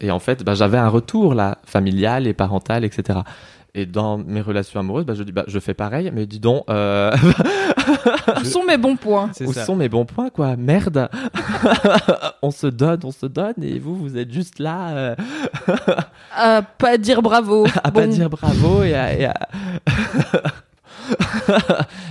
et 0.00 0.10
en 0.10 0.18
fait, 0.20 0.42
bah, 0.42 0.54
j'avais 0.54 0.78
un 0.78 0.88
retour 0.88 1.34
là, 1.34 1.58
familial 1.66 2.26
et 2.26 2.32
parental, 2.32 2.84
etc. 2.84 3.20
Et 3.80 3.86
dans 3.86 4.18
mes 4.18 4.40
relations 4.40 4.80
amoureuses, 4.80 5.04
bah, 5.04 5.14
je 5.14 5.22
dis, 5.22 5.30
bah, 5.30 5.44
je 5.46 5.60
fais 5.60 5.72
pareil, 5.72 6.10
mais 6.12 6.26
dis 6.26 6.40
donc, 6.40 6.64
euh, 6.68 7.12
Où 8.40 8.44
sont 8.44 8.64
mes 8.64 8.76
bons 8.76 8.96
points 8.96 9.30
où 9.46 9.52
ça. 9.52 9.64
sont 9.64 9.76
mes 9.76 9.88
bons 9.88 10.04
points, 10.04 10.30
quoi? 10.30 10.56
Merde 10.56 11.08
On 12.42 12.50
se 12.50 12.66
donne, 12.66 12.98
on 13.04 13.12
se 13.12 13.26
donne, 13.26 13.54
et 13.62 13.78
vous, 13.78 13.94
vous 13.94 14.16
êtes 14.16 14.32
juste 14.32 14.58
là 14.58 14.88
euh, 14.96 15.16
À 16.36 16.62
pas 16.62 16.98
dire 16.98 17.22
bravo. 17.22 17.66
à 17.84 17.92
pas 17.92 18.06
Bon, 18.06 18.08
dire 18.10 18.28
bravo 18.28 18.82
et 18.82 18.94
à... 18.94 19.16
et 19.16 19.26
à- 19.26 19.48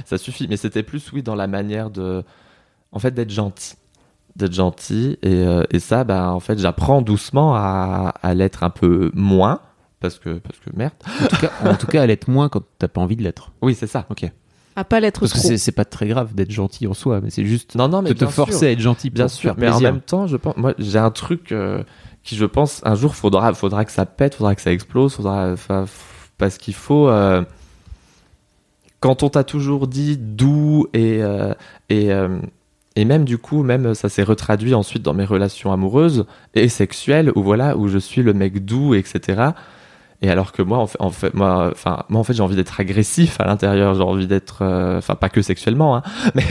ça 0.05 0.17
suffit. 0.17 0.47
Mais 0.49 0.55
c'était 0.57 0.83
plus, 0.83 1.11
oui, 1.11 1.21
dans 1.23 1.35
la 1.35 1.47
manière 1.47 1.89
de, 1.89 2.23
en 2.93 2.99
fait, 2.99 3.11
d'être 3.11 3.29
gentil, 3.31 3.75
d'être 4.37 4.53
gentil. 4.53 5.17
Et, 5.21 5.33
euh, 5.45 5.63
et 5.71 5.79
ça, 5.79 6.05
bah, 6.05 6.31
en 6.31 6.39
fait, 6.39 6.57
j'apprends 6.59 7.01
doucement 7.01 7.55
à, 7.55 8.13
à 8.21 8.33
l'être 8.33 8.63
un 8.63 8.69
peu 8.69 9.11
moins. 9.13 9.59
Parce 9.99 10.19
que, 10.19 10.37
parce 10.37 10.59
que 10.59 10.69
merde. 10.75 10.93
En 11.23 11.27
tout 11.27 11.37
cas, 11.37 11.51
en 11.65 11.75
tout 11.75 11.87
cas, 11.87 12.01
à 12.03 12.05
l'être 12.05 12.27
moins 12.27 12.49
quand 12.49 12.61
t'as 12.77 12.87
pas 12.87 13.01
envie 13.01 13.15
de 13.15 13.23
l'être. 13.23 13.51
Oui, 13.61 13.73
c'est 13.75 13.87
ça. 13.87 14.05
Ok. 14.09 14.29
À 14.75 14.83
pas 14.83 14.99
l'être 14.99 15.21
Parce 15.21 15.33
que 15.33 15.39
c'est- 15.39 15.57
c'est 15.57 15.71
pas 15.71 15.85
très 15.85 16.07
grave 16.07 16.35
d'être 16.35 16.51
gentil 16.51 16.85
en 16.85 16.93
soi, 16.93 17.19
mais 17.23 17.31
c'est 17.31 17.45
juste 17.45 17.73
Non, 17.73 17.87
non, 17.87 18.03
mais 18.03 18.09
de 18.09 18.13
te 18.13 18.19
bien 18.19 18.27
forcer 18.29 18.59
sûr. 18.59 18.67
à 18.67 18.71
être 18.71 18.79
gentil 18.79 19.09
Bien 19.09 19.27
sûr, 19.27 19.49
faire 19.51 19.55
mais 19.57 19.67
en 19.67 19.71
plaisir. 19.71 19.91
même 19.91 20.01
temps, 20.01 20.27
je 20.27 20.37
pense, 20.37 20.55
moi, 20.55 20.75
j'ai 20.77 20.99
un 20.99 21.09
truc 21.09 21.51
euh, 21.51 21.81
qui, 22.23 22.35
je 22.35 22.45
pense, 22.45 22.81
un 22.85 22.93
jour, 22.93 23.15
faudra, 23.15 23.51
faudra 23.55 23.85
que 23.85 23.91
ça 23.91 24.05
pète, 24.05 24.35
faudra 24.35 24.53
que 24.53 24.61
ça 24.61 24.71
explose, 24.71 25.15
faudra, 25.15 25.51
enfin, 25.51 25.85
f- 25.85 26.29
parce 26.37 26.59
qu'il 26.59 26.75
faut. 26.75 27.09
euh, 27.09 27.41
quand 28.99 29.23
on 29.23 29.29
t'a 29.29 29.43
toujours 29.43 29.87
dit 29.87 30.17
doux 30.17 30.87
et 30.93 31.23
euh, 31.23 31.53
et 31.89 32.11
euh, 32.11 32.39
et 32.95 33.05
même 33.05 33.25
du 33.25 33.37
coup, 33.37 33.61
même 33.63 33.93
ça 33.93 34.09
s'est 34.09 34.23
retraduit 34.23 34.73
ensuite 34.73 35.03
dans 35.03 35.13
mes 35.13 35.25
relations 35.25 35.71
amoureuses 35.71 36.25
et 36.55 36.67
sexuelles, 36.69 37.31
où 37.35 37.43
voilà, 37.43 37.77
où 37.77 37.87
je 37.87 37.97
suis 37.99 38.23
le 38.23 38.33
mec 38.33 38.65
doux, 38.65 38.95
etc. 38.95 39.49
Et 40.21 40.29
alors 40.29 40.51
que 40.51 40.63
moi, 40.63 40.79
en 40.79 40.87
fait, 40.87 40.97
en 40.99 41.11
fait 41.11 41.33
moi, 41.35 41.69
enfin, 41.71 42.03
moi, 42.09 42.19
en 42.19 42.23
fait, 42.23 42.33
j'ai 42.33 42.41
envie 42.41 42.55
d'être 42.55 42.79
agressif 42.79 43.39
à 43.39 43.45
l'intérieur. 43.45 43.93
J'ai 43.93 44.01
envie 44.01 44.25
d'être, 44.25 44.59
euh, 44.61 44.97
enfin, 44.97 45.15
pas 45.15 45.29
que 45.29 45.41
sexuellement, 45.43 45.95
hein, 45.95 46.01
mais, 46.35 46.43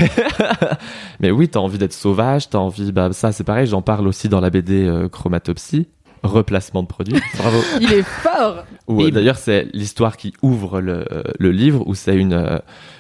mais 1.21 1.31
oui, 1.33 1.49
t'as 1.49 1.59
envie 1.59 1.79
d'être 1.79 1.93
sauvage. 1.93 2.49
T'as 2.49 2.59
envie, 2.59 2.93
bah, 2.93 3.13
ça, 3.13 3.33
c'est 3.33 3.45
pareil. 3.45 3.67
J'en 3.67 3.83
parle 3.83 4.07
aussi 4.07 4.29
dans 4.29 4.41
la 4.41 4.51
BD 4.51 4.87
euh, 4.87 5.09
Chromatopsie, 5.09 5.89
replacement 6.23 6.85
de 6.85 6.89
produit. 6.89 7.17
Bravo. 7.39 7.59
Il 7.81 7.93
est 7.93 8.05
fort. 8.05 8.65
Euh, 8.89 9.11
D'ailleurs, 9.11 9.39
c'est 9.39 9.67
l'histoire 9.73 10.17
qui 10.17 10.33
ouvre 10.43 10.81
le, 10.81 11.05
euh, 11.13 11.23
le 11.41 11.51
livre, 11.51 11.83
où 11.89 11.97
c'est 11.97 12.17
une, 12.17 12.35
euh, 12.35 12.59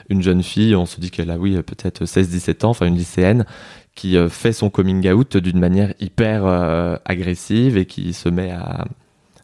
une 0.08 0.22
jeune 0.22 0.42
fille, 0.42 0.74
on 0.74 0.86
se 0.86 1.00
dit 1.00 1.12
qu'elle 1.12 1.30
a, 1.30 1.38
oui, 1.38 1.62
peut-être 1.62 2.06
16-17 2.06 2.66
ans, 2.66 2.70
enfin 2.70 2.86
une 2.86 2.96
lycéenne, 2.96 3.46
qui 3.94 4.16
fait 4.28 4.52
son 4.52 4.68
coming 4.68 5.08
out 5.10 5.38
d'une 5.38 5.58
manière 5.58 5.94
hyper 6.00 6.44
agressive 7.06 7.78
et 7.78 7.86
qui 7.86 8.12
se 8.12 8.28
met 8.28 8.50
à, 8.50 8.84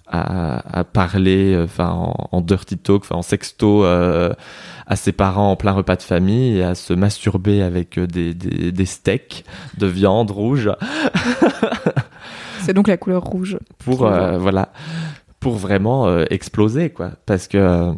à, 0.06 0.80
à 0.80 0.84
parler 0.84 1.54
euh, 1.54 1.64
enfin 1.64 1.90
en, 1.90 2.28
en 2.32 2.40
dirty 2.40 2.76
talk, 2.78 3.02
enfin 3.02 3.16
en 3.16 3.22
sexto 3.22 3.84
euh, 3.84 4.32
à 4.86 4.96
ses 4.96 5.12
parents 5.12 5.52
en 5.52 5.56
plein 5.56 5.72
repas 5.72 5.96
de 5.96 6.02
famille 6.02 6.58
et 6.58 6.62
à 6.62 6.74
se 6.74 6.92
masturber 6.92 7.62
avec 7.62 7.98
euh, 7.98 8.06
des, 8.06 8.34
des, 8.34 8.72
des 8.72 8.86
steaks 8.86 9.44
de 9.78 9.86
viande 9.86 10.30
rouge. 10.30 10.70
C'est 12.60 12.74
donc 12.74 12.88
la 12.88 12.96
couleur 12.96 13.22
rouge. 13.24 13.58
pour 13.78 14.06
euh, 14.06 14.38
voilà. 14.38 14.72
Pour 15.40 15.54
vraiment 15.54 16.06
euh, 16.06 16.24
exploser 16.30 16.90
quoi. 16.90 17.12
Parce 17.26 17.48
que 17.48 17.92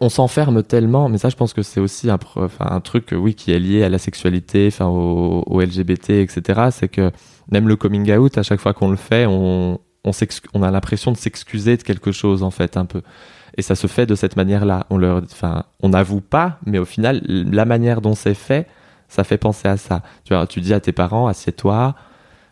on 0.00 0.10
s'enferme 0.10 0.62
tellement 0.62 1.08
mais 1.08 1.16
ça 1.16 1.30
je 1.30 1.36
pense 1.36 1.54
que 1.54 1.62
c'est 1.62 1.80
aussi 1.80 2.10
un, 2.10 2.80
truc 2.80 3.14
oui 3.16 3.34
qui 3.34 3.52
est 3.52 3.58
lié 3.58 3.82
à 3.82 3.88
la 3.88 3.96
sexualité 3.96 4.68
enfin 4.70 4.84
au, 4.84 5.42
au 5.46 5.60
LGBT 5.62 6.10
etc 6.10 6.68
c'est 6.70 6.88
que 6.88 7.10
même 7.50 7.66
le 7.66 7.74
coming 7.74 8.12
out 8.12 8.36
à 8.36 8.42
chaque 8.42 8.60
fois 8.60 8.74
qu'on 8.74 8.90
le 8.90 8.96
fait 8.96 9.24
on 9.26 9.80
on, 10.04 10.10
on 10.54 10.62
a 10.62 10.70
l'impression 10.70 11.12
de 11.12 11.16
s'excuser 11.16 11.76
de 11.76 11.82
quelque 11.82 12.12
chose 12.12 12.42
en 12.42 12.50
fait 12.50 12.76
un 12.76 12.84
peu 12.86 13.02
et 13.56 13.62
ça 13.62 13.74
se 13.74 13.86
fait 13.86 14.06
de 14.06 14.14
cette 14.14 14.36
manière 14.36 14.64
là 14.64 14.86
on 14.90 14.96
leur 14.98 15.22
enfin 15.24 15.64
on 15.80 15.88
n'avoue 15.90 16.20
pas 16.20 16.58
mais 16.66 16.78
au 16.78 16.84
final 16.84 17.20
la 17.26 17.64
manière 17.64 18.00
dont 18.00 18.14
c'est 18.14 18.34
fait 18.34 18.66
ça 19.08 19.24
fait 19.24 19.38
penser 19.38 19.68
à 19.68 19.76
ça 19.76 20.02
tu 20.24 20.34
vois 20.34 20.46
tu 20.46 20.60
dis 20.60 20.72
à 20.74 20.80
tes 20.80 20.92
parents 20.92 21.26
assieds-toi 21.26 21.94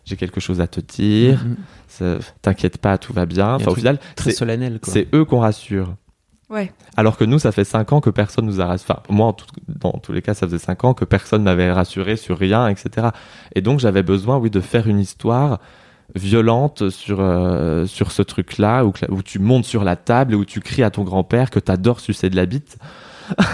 j'ai 0.05 0.17
quelque 0.17 0.41
chose 0.41 0.61
à 0.61 0.67
te 0.67 0.81
dire 0.81 1.45
Mhm. 1.45 1.57
ça- 1.89 2.19
T'inquiète 2.43 2.79
pas, 2.79 2.97
tout 2.97 3.13
va 3.13 3.27
bien. 3.27 3.55
Enfin, 3.55 3.73
au 3.73 3.75
final, 3.75 3.99
Très 4.15 4.31
c'est 4.31 4.37
solennel, 4.37 4.79
c'est 4.85 5.09
eux 5.13 5.25
qu'on 5.25 5.41
rassure. 5.41 5.97
Ouais. 6.49 6.73
Alors 6.97 7.17
que 7.17 7.25
nous, 7.25 7.41
ça 7.41 7.51
fait 7.51 7.65
cinq 7.65 7.93
ans 7.93 8.01
que 8.01 8.11
personne 8.11 8.47
nous 8.47 8.61
a 8.61 8.67
rassuré. 8.67 8.95
Enfin, 9.01 9.03
moi, 9.13 9.27
en 9.27 9.33
tout- 9.33 9.47
dans 9.67 9.91
tous 9.99 10.13
les 10.13 10.23
cas, 10.23 10.33
ça 10.35 10.47
faisait 10.47 10.61
cinq 10.61 10.85
ans 10.85 10.95
que 10.95 11.05
personne 11.05 11.43
m'avait 11.43 11.73
rassuré 11.73 12.15
sur 12.15 12.39
rien, 12.39 12.69
etc. 12.69 13.09
Et 13.57 13.63
donc, 13.63 13.81
j'avais 13.81 14.05
besoin, 14.05 14.37
oui, 14.39 14.49
de 14.49 14.61
faire 14.61 14.87
une 14.87 15.01
histoire 15.01 15.59
violente 16.15 16.91
sur 16.91 17.21
euh, 17.21 17.87
sur 17.87 18.13
ce 18.13 18.23
truc-là, 18.23 18.85
où, 18.85 19.23
tu 19.23 19.39
montes 19.39 19.65
sur 19.65 19.85
la 19.85 19.97
table 19.97 20.35
et 20.35 20.37
où 20.37 20.45
tu 20.45 20.61
cries 20.61 20.83
à 20.83 20.91
ton 20.91 21.05
grand-père 21.05 21.51
que 21.51 21.59
t'adores 21.59 22.01
sucer 22.01 22.31
de 22.31 22.37
la 22.37 22.47
bite, 22.47 22.79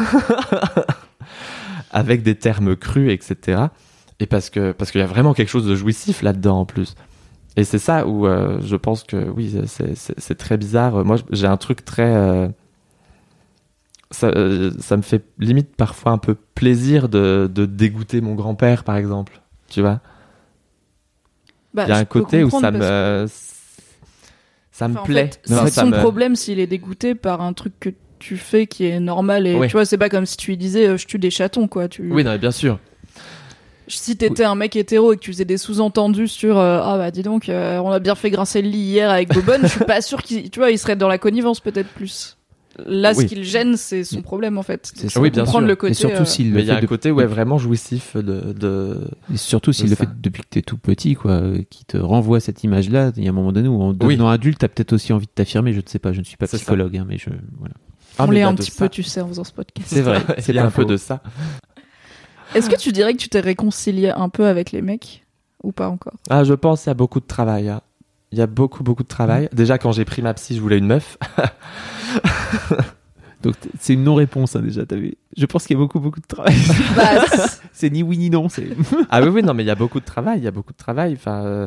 avec 1.90 2.22
des 2.22 2.34
termes 2.34 2.76
crus, 2.76 3.10
etc. 3.10 3.62
Et 4.20 4.26
parce 4.26 4.50
que 4.50 4.72
parce 4.72 4.90
qu'il 4.90 5.00
y 5.00 5.04
a 5.04 5.08
vraiment 5.08 5.34
quelque 5.34 5.48
chose 5.48 5.66
de 5.66 5.74
jouissif 5.74 6.22
là-dedans 6.22 6.60
en 6.60 6.66
plus. 6.66 6.94
Et 7.56 7.64
c'est 7.64 7.78
ça 7.78 8.06
où 8.06 8.26
euh, 8.26 8.58
je 8.64 8.76
pense 8.76 9.02
que 9.02 9.28
oui, 9.28 9.54
c'est- 9.66 10.34
très 10.34 10.56
bizarre. 10.56 11.04
Moi, 11.04 11.16
j'ai 11.30 11.46
un 11.46 11.58
truc 11.58 11.84
très 11.84 12.14
euh, 12.14 12.48
ça, 14.10 14.30
ça 14.78 14.96
me 14.96 15.02
fait 15.02 15.24
limite 15.38 15.74
parfois 15.76 16.12
un 16.12 16.18
peu 16.18 16.34
plaisir 16.34 17.08
de, 17.08 17.50
de 17.52 17.66
dégoûter 17.66 18.20
mon 18.20 18.34
grand-père, 18.34 18.84
par 18.84 18.96
exemple. 18.96 19.40
Tu 19.68 19.80
vois? 19.80 20.00
Bah, 21.74 21.84
Il 21.86 21.90
y 21.90 21.92
a 21.92 21.96
un 21.96 22.04
côté 22.04 22.44
où 22.44 22.50
ça 22.50 22.70
que- 22.70 22.76
me 22.76 23.26
ça 24.70 24.88
me 24.88 24.94
Enfin, 24.94 25.02
en 25.02 25.04
plaît. 25.04 25.30
fait, 25.32 25.40
c'est 25.46 25.70
son 25.80 25.86
me- 25.88 25.98
problème 25.98 26.34
s'il 26.36 26.58
est 26.60 26.66
dégoûté 26.66 27.14
par 27.14 27.40
un 27.42 27.52
truc 27.52 27.74
que 27.80 27.90
tu 28.18 28.36
fais 28.36 28.66
qui 28.66 28.86
est 28.86 29.00
normal 29.00 29.46
et 29.46 29.54
Oui. 29.56 29.66
tu 29.66 29.72
vois 29.72 29.84
c'est 29.84 29.98
pas 29.98 30.08
comme 30.08 30.26
si 30.26 30.36
tu 30.36 30.50
lui 30.52 30.56
disais 30.56 30.86
euh, 30.88 30.96
je 30.96 31.06
tue 31.06 31.18
des 31.18 31.30
chatons 31.30 31.66
quoi 31.68 31.88
tu 31.88 32.02
Oui, 32.10 32.24
non, 32.24 32.30
mais 32.32 32.38
bien 32.38 32.52
sûr. 32.52 32.78
si 33.88 34.16
t'étais 34.16 34.44
un 34.44 34.54
mec 34.54 34.76
hétéro 34.76 35.12
et 35.12 35.16
que 35.16 35.20
tu 35.22 35.32
faisais 35.32 35.44
des 35.44 35.58
sous-entendus 35.58 36.28
sur 36.28 36.56
euh, 36.58 36.80
ah 36.82 36.96
bah 36.98 37.10
dis 37.10 37.22
donc 37.22 37.48
euh, 37.48 37.78
on 37.78 37.90
a 37.90 37.98
bien 37.98 38.14
fait 38.14 38.30
grincer 38.30 38.62
le 38.62 38.68
lit 38.68 38.78
hier 38.78 39.10
avec 39.10 39.28
Bobonne 39.34 39.62
je 39.62 39.68
suis 39.68 39.84
pas 39.84 40.00
sûr 40.00 40.22
qu'il 40.22 40.50
tu 40.50 40.60
vois 40.60 40.70
il 40.70 40.78
serait 40.78 40.96
dans 40.96 41.08
la 41.08 41.18
connivence 41.18 41.60
peut-être 41.60 41.88
plus 41.88 42.36
là 42.86 43.12
Oui. 43.14 43.22
ce 43.24 43.28
qui 43.28 43.34
le 43.34 43.42
gêne 43.42 43.76
c'est 43.76 44.02
son 44.04 44.22
problème 44.22 44.56
en 44.58 44.62
fait 44.62 44.90
C'est 44.94 45.16
Oui, 45.18 45.30
bien 45.30 45.42
comprendre 45.44 45.64
sûr. 45.64 45.68
le 45.68 45.72
Et 45.74 45.76
côté 45.76 45.94
surtout 45.94 46.22
euh, 46.22 46.24
s'il 46.24 46.46
il 46.48 46.54
y 46.54 46.62
a 46.62 46.64
fait 46.64 46.78
un 46.78 46.80
de- 46.80 46.86
côté 46.86 47.10
ouais, 47.10 47.26
vraiment 47.26 47.58
jouissif 47.58 48.16
de. 48.16 48.52
de... 48.52 48.98
Et 49.32 49.36
surtout 49.36 49.72
s'il 49.72 49.90
le 49.90 49.96
fait 49.96 50.08
depuis 50.20 50.42
que 50.42 50.48
t'es 50.48 50.62
tout 50.62 50.78
petit, 50.78 51.14
quoi, 51.14 51.32
euh, 51.32 51.62
qui 51.70 51.84
te 51.84 51.96
renvoie 51.98 52.40
cette 52.40 52.64
image-là, 52.64 53.12
il 53.16 53.24
y 53.24 53.26
a 53.26 53.30
un 53.30 53.34
moment 53.34 53.52
donné 53.52 53.68
où 53.68 53.80
en 53.82 53.90
Oui. 53.90 53.96
devenant 53.98 54.28
adulte, 54.28 54.58
t'as 54.58 54.68
peut-être 54.68 54.92
aussi 54.94 55.12
envie 55.12 55.26
de 55.26 55.32
t'affirmer, 55.34 55.72
je 55.72 55.80
ne 55.80 55.86
sais 55.86 55.98
pas, 55.98 56.12
je 56.12 56.20
ne 56.20 56.24
suis 56.24 56.36
pas 56.36 56.46
psychologue, 56.46 56.96
hein, 56.96 57.04
mais 57.08 57.18
je, 57.18 57.28
voilà. 57.58 57.74
Ah, 58.18 58.24
on 58.24 58.28
mais 58.28 58.36
il 58.36 58.38
l'est 58.38 58.42
un 58.44 58.54
petit 58.54 58.70
ça. 58.70 58.84
peu 58.84 58.88
tu 58.90 59.02
sais 59.02 59.20
en 59.20 59.28
faisant 59.28 59.44
ce 59.44 59.52
podcast 59.52 59.88
C'est 59.90 60.02
vrai, 60.02 60.22
Il 60.38 60.42
c'est 60.42 60.58
un 60.58 60.70
peu 60.70 60.84
de 60.84 60.96
ça. 60.96 61.22
est-ce 62.54 62.68
que 62.68 62.76
tu 62.76 62.92
dirais 62.92 63.12
que 63.14 63.18
tu 63.18 63.28
t'es 63.28 63.40
réconcilié 63.40 64.10
un 64.10 64.28
peu 64.28 64.46
avec 64.46 64.72
les 64.72 64.82
mecs 64.82 65.24
ou 65.62 65.72
pas 65.72 65.88
encore? 65.88 66.14
Ah, 66.28 66.44
je 66.44 66.54
pense 66.54 66.82
qu'il 66.82 66.90
y 66.90 66.92
a 66.92 66.94
beaucoup 66.94 67.20
de 67.20 67.26
travail. 67.26 67.68
hein. 67.68 67.80
Il 68.32 68.38
y 68.38 68.42
a 68.42 68.46
beaucoup, 68.46 68.82
beaucoup 68.82 69.02
de 69.02 69.08
travail. 69.08 69.48
Déjà, 69.52 69.78
quand 69.78 69.92
j'ai 69.92 70.04
pris 70.04 70.22
ma 70.22 70.32
psy, 70.34 70.56
je 70.56 70.60
voulais 70.60 70.78
une 70.78 70.86
meuf. 70.86 71.18
Donc 73.42 73.56
c'est 73.80 73.94
une 73.94 74.04
non-réponse, 74.04 74.54
hein, 74.54 74.60
déjà, 74.60 74.86
t'as 74.86 74.96
vu. 74.96 75.16
Je 75.36 75.46
pense 75.46 75.66
qu'il 75.66 75.76
y 75.76 75.78
a 75.78 75.82
beaucoup, 75.82 75.98
beaucoup 75.98 76.20
de 76.20 76.26
travail. 76.26 76.54
bah, 76.96 77.24
c'est 77.72 77.90
ni 77.90 78.02
oui 78.02 78.16
ni 78.16 78.30
non. 78.30 78.46
Ah 79.10 79.20
oui, 79.20 79.28
oui, 79.28 79.42
non, 79.42 79.52
mais 79.52 79.64
il 79.64 79.66
y 79.66 79.70
a 79.70 79.74
beaucoup 79.74 80.00
de 80.00 80.04
travail, 80.04 80.38
il 80.38 80.44
y 80.44 80.48
a 80.48 80.52
beaucoup 80.52 80.72
de 80.72 80.78
travail. 80.78 81.14
Enfin, 81.14 81.44
euh, 81.44 81.66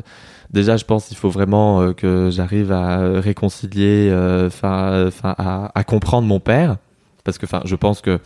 déjà, 0.50 0.76
je 0.76 0.84
pense 0.84 1.06
qu'il 1.06 1.16
faut 1.16 1.28
vraiment 1.28 1.82
euh, 1.82 1.92
que 1.92 2.30
j'arrive 2.32 2.72
à 2.72 3.00
euh, 3.00 3.20
réconcilier, 3.20 4.10
enfin, 4.46 4.88
euh, 4.92 5.10
à, 5.22 5.70
à 5.78 5.84
comprendre 5.84 6.26
mon 6.26 6.40
père, 6.40 6.76
parce 7.24 7.36
que, 7.36 7.44
enfin, 7.44 7.60
je 7.64 7.76
pense 7.76 8.00
que 8.00 8.20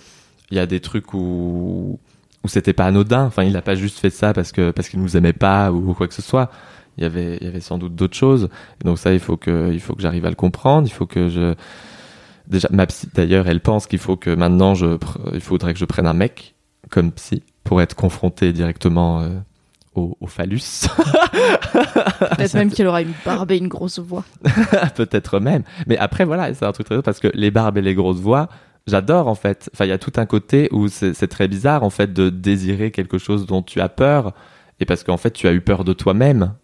il 0.52 0.56
y 0.56 0.60
a 0.60 0.66
des 0.66 0.80
trucs 0.80 1.12
où 1.14 1.98
où 2.42 2.48
c'était 2.48 2.72
pas 2.72 2.86
anodin. 2.86 3.24
Enfin, 3.24 3.42
il 3.44 3.56
a 3.56 3.62
pas 3.62 3.74
juste 3.74 3.98
fait 3.98 4.10
ça 4.10 4.32
parce 4.32 4.52
que 4.52 4.70
parce 4.70 4.88
qu'il 4.88 5.00
nous 5.00 5.16
aimait 5.16 5.32
pas 5.32 5.72
ou 5.72 5.92
quoi 5.94 6.08
que 6.08 6.14
ce 6.14 6.22
soit. 6.22 6.50
Il 6.96 7.02
y 7.02 7.06
avait 7.06 7.38
il 7.40 7.44
y 7.44 7.48
avait 7.48 7.60
sans 7.60 7.78
doute 7.78 7.94
d'autres 7.94 8.16
choses. 8.16 8.48
Et 8.82 8.86
donc 8.86 8.98
ça, 8.98 9.12
il 9.12 9.20
faut 9.20 9.36
que 9.36 9.70
il 9.72 9.80
faut 9.80 9.94
que 9.94 10.02
j'arrive 10.02 10.26
à 10.26 10.30
le 10.30 10.36
comprendre. 10.36 10.86
Il 10.86 10.92
faut 10.92 11.06
que 11.06 11.28
je 11.28 11.54
déjà 12.46 12.68
ma 12.70 12.86
psy 12.86 13.08
d'ailleurs, 13.14 13.48
elle 13.48 13.60
pense 13.60 13.86
qu'il 13.86 13.98
faut 13.98 14.16
que 14.16 14.30
maintenant 14.30 14.74
je 14.74 14.98
il 15.32 15.40
faudrait 15.40 15.72
que 15.72 15.78
je 15.78 15.84
prenne 15.84 16.06
un 16.06 16.14
mec 16.14 16.54
comme 16.90 17.12
psy 17.12 17.42
pour 17.64 17.80
être 17.80 17.94
confronté 17.94 18.52
directement 18.52 19.20
euh, 19.20 19.28
au, 19.94 20.16
au 20.20 20.26
phallus. 20.26 20.86
peut-être 22.36 22.54
même 22.54 22.70
qu'il 22.70 22.86
aura 22.86 23.02
une 23.02 23.12
barbe 23.24 23.50
et 23.52 23.58
une 23.58 23.68
grosse 23.68 23.98
voix 23.98 24.24
peut-être 24.96 25.40
même. 25.40 25.62
Mais 25.86 25.96
après, 25.98 26.24
voilà, 26.24 26.52
c'est 26.54 26.64
un 26.64 26.72
truc 26.72 26.86
très 26.86 26.96
drôle 26.96 27.04
parce 27.04 27.20
que 27.20 27.28
les 27.34 27.50
barbes 27.50 27.78
et 27.78 27.82
les 27.82 27.94
grosses 27.94 28.18
voix, 28.20 28.48
j'adore 28.86 29.28
en 29.28 29.34
fait. 29.34 29.70
Enfin, 29.74 29.84
il 29.84 29.88
y 29.88 29.92
a 29.92 29.98
tout 29.98 30.12
un 30.16 30.26
côté 30.26 30.68
où 30.72 30.88
c'est 30.88 31.14
c'est 31.14 31.28
très 31.28 31.48
bizarre 31.48 31.82
en 31.82 31.90
fait 31.90 32.12
de 32.12 32.28
désirer 32.30 32.90
quelque 32.90 33.18
chose 33.18 33.46
dont 33.46 33.62
tu 33.62 33.80
as 33.80 33.88
peur 33.88 34.32
et 34.80 34.86
parce 34.86 35.04
qu'en 35.04 35.18
fait, 35.18 35.30
tu 35.32 35.46
as 35.46 35.52
eu 35.52 35.60
peur 35.60 35.84
de 35.84 35.92
toi-même 35.92 36.54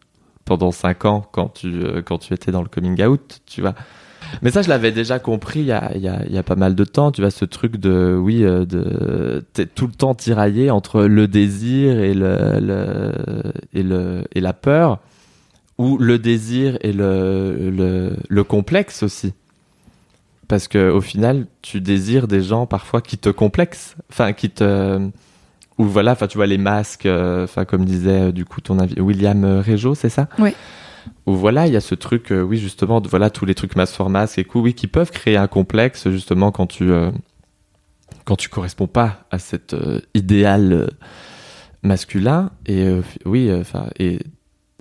pendant 0.47 0.71
cinq 0.71 1.05
ans 1.05 1.27
quand 1.33 1.49
tu 1.49 1.67
euh, 1.67 2.01
quand 2.01 2.17
tu 2.17 2.33
étais 2.33 2.51
dans 2.51 2.63
le 2.63 2.69
coming 2.69 3.03
out, 3.05 3.41
tu 3.45 3.61
vois. 3.61 3.75
Mais 4.43 4.51
ça, 4.51 4.63
je 4.63 4.69
l'avais 4.69 4.91
déjà 4.91 5.19
compris 5.19 5.61
il 5.61 5.67
y, 5.67 5.73
a, 5.73 5.93
il, 5.95 6.03
y 6.03 6.39
a, 6.39 6.43
pas 6.43 6.57
mal 6.57 6.75
de 6.75 6.85
temps. 6.85 7.13
Tu 7.13 7.21
vois, 7.21 7.31
ce 7.31 7.45
truc 7.45 7.77
de, 7.77 8.19
oui, 8.21 8.43
euh, 8.43 8.65
de, 8.65 9.45
t'es 9.53 9.67
tout 9.67 9.87
le 9.87 9.93
temps 9.93 10.15
tiraillé 10.17 10.71
entre 10.71 11.03
le 11.03 11.29
désir 11.29 12.01
et 12.01 12.13
le, 12.13 13.13
et 13.73 13.85
le, 13.85 14.25
et 14.35 14.41
la 14.41 14.53
peur, 14.53 14.99
ou 15.79 15.97
le 15.99 16.19
désir 16.19 16.77
et 16.81 16.93
le, 16.93 17.71
le, 17.71 18.17
le 18.29 18.45
complexe 18.45 19.05
aussi. 19.05 19.33
Parce 20.49 20.67
que 20.67 20.91
au 20.91 21.01
final, 21.01 21.47
tu 21.63 21.81
désires 21.81 22.27
des 22.27 22.43
gens 22.43 22.67
parfois 22.67 23.03
qui 23.03 23.19
te 23.19 23.29
complexent, 23.29 23.97
enfin 24.11 24.33
qui 24.33 24.51
te, 24.51 25.09
ou 25.79 25.85
voilà, 25.85 26.13
enfin 26.13 26.27
tu 26.27 26.39
vois 26.39 26.47
les 26.47 26.59
masques, 26.59 27.07
euh, 27.07 27.45
enfin 27.45 27.65
comme 27.65 27.85
disait 27.85 28.29
euh, 28.29 28.33
du 28.33 28.45
coup 28.45 28.61
ton 28.61 28.79
avis, 28.79 29.01
William 29.01 29.45
euh, 29.45 29.61
Régeau, 29.61 29.95
c'est 29.95 30.09
ça? 30.09 30.29
Oui. 30.39 30.55
Où 31.27 31.35
voilà, 31.37 31.67
il 31.67 31.73
y 31.73 31.77
a 31.77 31.81
ce 31.81 31.95
truc, 31.95 32.33
oui 32.33 32.59
justement, 32.59 33.01
de- 33.01 33.09
voilà 33.09 33.31
tous 33.31 33.45
les 33.45 33.55
trucs 33.55 33.77
masque 33.77 33.95
for 33.95 34.11
masque 34.11 34.39
et 34.39 34.45
coup, 34.45 34.61
oui, 34.61 34.75
qui 34.75 34.87
peuvent 34.87 35.11
créer 35.11 35.37
un 35.37 35.47
complexe 35.49 36.09
justement 36.11 36.51
quand 36.51 36.67
tu, 36.67 36.91
quand 38.25 38.37
tu 38.37 38.49
corresponds 38.49 38.87
pas 38.89 39.25
à 39.31 39.39
cet 39.39 39.75
euh, 39.75 40.01
idéal 40.15 40.73
euh, 40.73 40.87
masculin 41.83 42.51
et 42.67 42.83
euh, 42.85 43.03
oui 43.25 43.53
enfin 43.53 43.87
et 43.99 44.19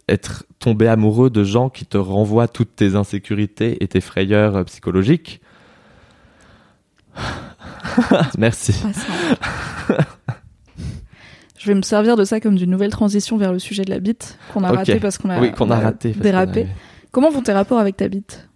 être 0.07 0.45
tombé 0.59 0.87
amoureux 0.87 1.29
de 1.29 1.43
gens 1.43 1.69
qui 1.69 1.85
te 1.85 1.97
renvoient 1.97 2.47
toutes 2.47 2.75
tes 2.75 2.95
insécurités 2.95 3.83
et 3.83 3.87
tes 3.87 4.01
frayeurs 4.01 4.63
psychologiques 4.65 5.41
merci. 8.37 8.73
Je 11.66 11.72
vais 11.72 11.76
me 11.76 11.82
servir 11.82 12.16
de 12.16 12.24
ça 12.26 12.39
comme 12.39 12.55
d'une 12.57 12.70
nouvelle 12.70 12.91
transition 12.91 13.38
vers 13.38 13.51
le 13.51 13.57
sujet 13.57 13.84
de 13.84 13.89
la 13.89 13.97
bite 13.97 14.38
qu'on 14.53 14.63
a 14.63 14.72
raté 14.72 14.99
parce 14.99 15.18
qu'on 15.18 15.32
a, 15.32 15.39
oui 15.41 15.51
qu'on 15.51 15.66
on 15.68 15.72
a 15.72 15.80
raté 15.80 16.11
dérapé. 16.11 16.61
avait- 16.61 16.70
Comment 17.11 17.32
vont 17.32 17.41
tes 17.41 17.53
rapports 17.53 17.80
avec 17.80 17.97
ta 17.97 18.07
bite? 18.07 18.47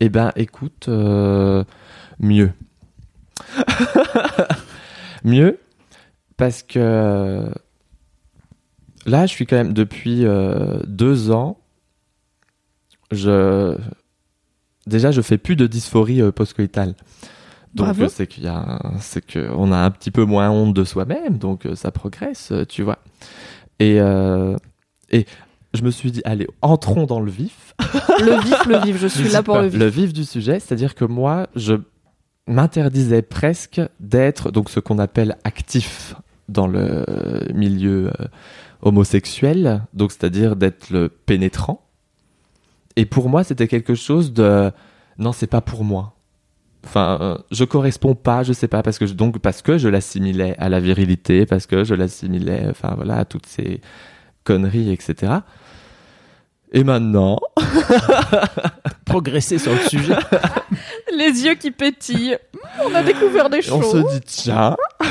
Eh 0.00 0.08
ben, 0.08 0.32
écoute, 0.34 0.86
euh, 0.88 1.62
mieux. 2.18 2.50
mieux, 5.24 5.60
parce 6.36 6.64
que 6.64 7.48
là, 9.06 9.26
je 9.26 9.30
suis 9.32 9.46
quand 9.46 9.56
même 9.56 9.72
depuis 9.72 10.24
euh, 10.26 10.80
deux 10.88 11.30
ans. 11.30 11.58
Je 13.12 13.76
déjà, 14.88 15.12
je 15.12 15.20
fais 15.20 15.38
plus 15.38 15.54
de 15.54 15.68
dysphorie 15.68 16.20
euh, 16.20 16.32
post-coïtale. 16.32 16.94
Donc, 17.76 17.86
c'est 18.08 18.26
qu'il 18.26 18.44
y 18.44 18.48
a, 18.48 18.56
un- 18.56 18.98
c'est 19.00 19.24
que 19.24 19.50
on 19.56 19.70
a 19.72 19.76
un 19.78 19.90
petit 19.90 20.10
peu 20.10 20.24
moins 20.24 20.50
honte 20.50 20.74
de 20.74 20.84
soi-même, 20.84 21.38
donc 21.38 21.66
euh, 21.66 21.74
ça 21.74 21.90
progresse, 21.90 22.50
euh, 22.52 22.64
tu 22.64 22.82
vois. 22.82 22.98
Et 23.78 24.00
euh, 24.00 24.56
et 25.10 25.26
je 25.74 25.82
me 25.82 25.90
suis 25.90 26.10
dit, 26.10 26.22
allez, 26.24 26.46
entrons 26.62 27.04
dans 27.06 27.20
le 27.20 27.30
vif. 27.30 27.74
Le 28.20 28.40
vif, 28.42 28.66
le 28.66 28.78
vif, 28.78 28.96
je 28.98 29.06
suis 29.06 29.28
là 29.28 29.42
pour 29.42 29.58
le 29.58 29.66
vif. 29.68 29.78
Le 29.78 29.86
vif 29.88 30.12
du 30.14 30.24
sujet, 30.24 30.58
c'est-à-dire 30.58 30.94
que 30.94 31.04
moi, 31.04 31.46
je 31.54 31.74
m'interdisais 32.48 33.22
presque 33.22 33.80
d'être 34.00 34.50
donc 34.50 34.70
ce 34.70 34.80
qu'on 34.80 34.98
appelle 34.98 35.36
actif 35.44 36.14
dans 36.48 36.66
le 36.68 37.04
milieu 37.52 38.08
euh, 38.20 38.26
homosexuel, 38.82 39.82
donc 39.94 40.12
c'est-à-dire 40.12 40.56
d'être 40.56 40.90
le 40.90 41.08
pénétrant. 41.08 41.82
Et 42.96 43.04
pour 43.04 43.28
moi, 43.28 43.44
c'était 43.44 43.68
quelque 43.68 43.94
chose 43.94 44.32
de 44.32 44.70
non, 45.18 45.32
c'est 45.32 45.46
pas 45.46 45.60
pour 45.60 45.84
moi. 45.84 46.14
Enfin, 46.86 47.18
euh, 47.20 47.36
je 47.50 47.64
corresponds 47.64 48.14
pas, 48.14 48.44
je 48.44 48.52
sais 48.52 48.68
pas, 48.68 48.82
parce 48.82 48.98
que 48.98 49.06
je, 49.06 49.14
donc 49.14 49.40
parce 49.40 49.60
que 49.60 49.76
je 49.76 49.88
l'assimilais 49.88 50.54
à 50.58 50.68
la 50.68 50.78
virilité, 50.78 51.44
parce 51.44 51.66
que 51.66 51.82
je 51.82 51.94
l'assimilais, 51.94 52.64
enfin 52.70 52.92
voilà, 52.94 53.16
à 53.16 53.24
toutes 53.24 53.46
ces 53.46 53.80
conneries, 54.44 54.92
etc. 54.92 55.32
Et 56.72 56.84
maintenant, 56.84 57.40
Progresser 59.04 59.58
sur 59.58 59.72
le 59.72 59.78
sujet. 59.88 60.14
Les 61.16 61.44
yeux 61.44 61.54
qui 61.54 61.70
pétillent. 61.70 62.36
On 62.84 62.94
a 62.94 63.02
découvert 63.02 63.48
des 63.50 63.68
on 63.70 63.80
choses. 63.80 63.92
se 64.10 64.14
dit 64.14 64.20
tiens, 64.26 64.76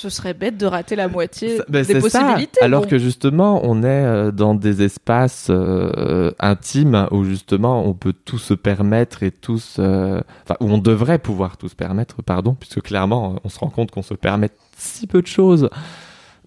Ce 0.00 0.10
serait 0.10 0.32
bête 0.32 0.56
de 0.56 0.64
rater 0.66 0.94
la 0.94 1.08
moitié 1.08 1.56
Ça- 1.56 1.64
ben, 1.68 1.84
des 1.84 1.94
c'est 1.94 2.08
ça. 2.08 2.20
possibilités. 2.20 2.60
Alors 2.62 2.82
bon. 2.82 2.88
que 2.88 2.98
justement, 2.98 3.60
on 3.64 3.82
est 3.82 3.86
euh, 4.04 4.30
dans 4.30 4.54
des 4.54 4.82
espaces 4.84 5.48
euh, 5.50 6.30
intimes 6.38 7.08
où 7.10 7.24
justement 7.24 7.84
on 7.84 7.94
peut 7.94 8.12
tout 8.12 8.38
se 8.38 8.54
permettre 8.54 9.24
et 9.24 9.32
tous, 9.32 9.78
euh, 9.80 10.20
enfin 10.44 10.54
où 10.60 10.70
on 10.70 10.78
devrait 10.78 11.18
pouvoir 11.18 11.56
tout 11.56 11.68
se 11.68 11.74
permettre, 11.74 12.22
pardon, 12.22 12.54
puisque 12.54 12.80
clairement 12.80 13.40
on 13.42 13.48
se 13.48 13.58
rend 13.58 13.70
compte 13.70 13.90
qu'on 13.90 14.02
se 14.02 14.14
permet 14.14 14.50
si 14.76 15.08
peu 15.08 15.20
de 15.20 15.26
choses 15.26 15.68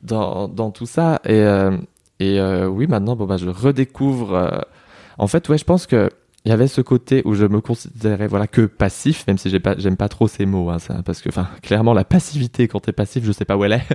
dans, 0.01 0.47
dans 0.47 0.71
tout 0.71 0.85
ça. 0.85 1.19
Et, 1.25 1.31
euh, 1.41 1.71
et 2.21 2.39
oui, 2.67 2.87
maintenant, 2.87 3.17
bon 3.17 3.25
bah 3.25 3.35
je 3.35 3.49
redécouvre. 3.49 4.63
en 5.17 5.27
fait, 5.27 5.49
ouais, 5.49 5.57
je 5.57 5.65
pense 5.65 5.87
que 5.87 6.09
il 6.45 6.49
y 6.49 6.51
avait 6.51 6.67
ce 6.67 6.81
côté 6.81 7.21
où 7.25 7.33
je 7.35 7.45
me 7.45 7.61
considérais 7.61 8.27
voilà 8.27 8.47
que 8.47 8.61
passif, 8.65 9.25
même 9.27 9.37
si 9.37 9.49
j'ai 9.49 9.59
pas, 9.59 9.75
j'aime 9.77 9.97
pas 9.97 10.09
trop 10.09 10.27
ces 10.27 10.45
mots, 10.45 10.69
hein, 10.69 10.79
ça, 10.79 11.01
parce 11.05 11.21
que 11.21 11.29
enfin 11.29 11.47
clairement 11.61 11.93
la 11.93 12.03
passivité 12.03 12.67
quand 12.67 12.79
t'es 12.79 12.91
passif, 12.93 13.23
je 13.23 13.31
sais 13.31 13.45
pas 13.45 13.57
où 13.57 13.63
elle 13.63 13.73
est. 13.73 13.83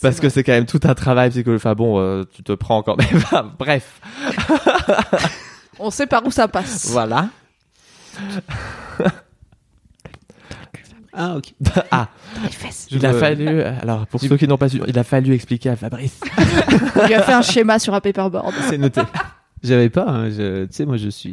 Parce 0.00 0.20
que 0.20 0.28
c'est 0.28 0.44
quand 0.44 0.52
même 0.52 0.66
tout 0.66 0.78
un 0.84 0.94
travail 0.94 1.30
psychologique. 1.30 1.60
Enfin 1.66 1.74
bon, 1.74 1.98
euh, 1.98 2.22
tu 2.32 2.44
te 2.44 2.52
prends 2.52 2.84
quand 2.84 2.96
même. 2.96 3.08
Enfin, 3.16 3.52
Bref, 3.58 4.00
On 5.80 5.90
sait 5.90 6.06
par 6.06 6.24
où 6.24 6.30
ça 6.30 6.46
passe. 6.46 6.90
voilà. 6.90 7.30
Ah, 11.20 11.36
ok. 11.36 11.52
ah, 11.90 12.08
Les 12.44 12.48
fesses. 12.48 12.86
il 12.92 13.04
a 13.04 13.12
fallu. 13.12 13.60
Alors 13.62 14.06
pour 14.06 14.20
ceux 14.20 14.36
qui 14.36 14.46
n'ont 14.46 14.56
pas 14.56 14.68
su, 14.68 14.80
il 14.86 14.98
a 14.98 15.02
fallu 15.04 15.34
expliquer 15.34 15.70
à 15.70 15.76
Fabrice. 15.76 16.20
On 16.96 17.06
lui 17.06 17.14
a 17.14 17.22
fait 17.22 17.32
un 17.32 17.42
schéma 17.42 17.78
sur 17.80 17.92
un 17.92 18.00
paperboard. 18.00 18.54
C'est 18.68 18.78
noté. 18.78 19.00
J'avais 19.60 19.90
pas, 19.90 20.04
hein, 20.08 20.30
je- 20.30 20.66
tu 20.66 20.72
sais, 20.72 20.86
moi 20.86 20.96
je 20.96 21.08
suis, 21.08 21.32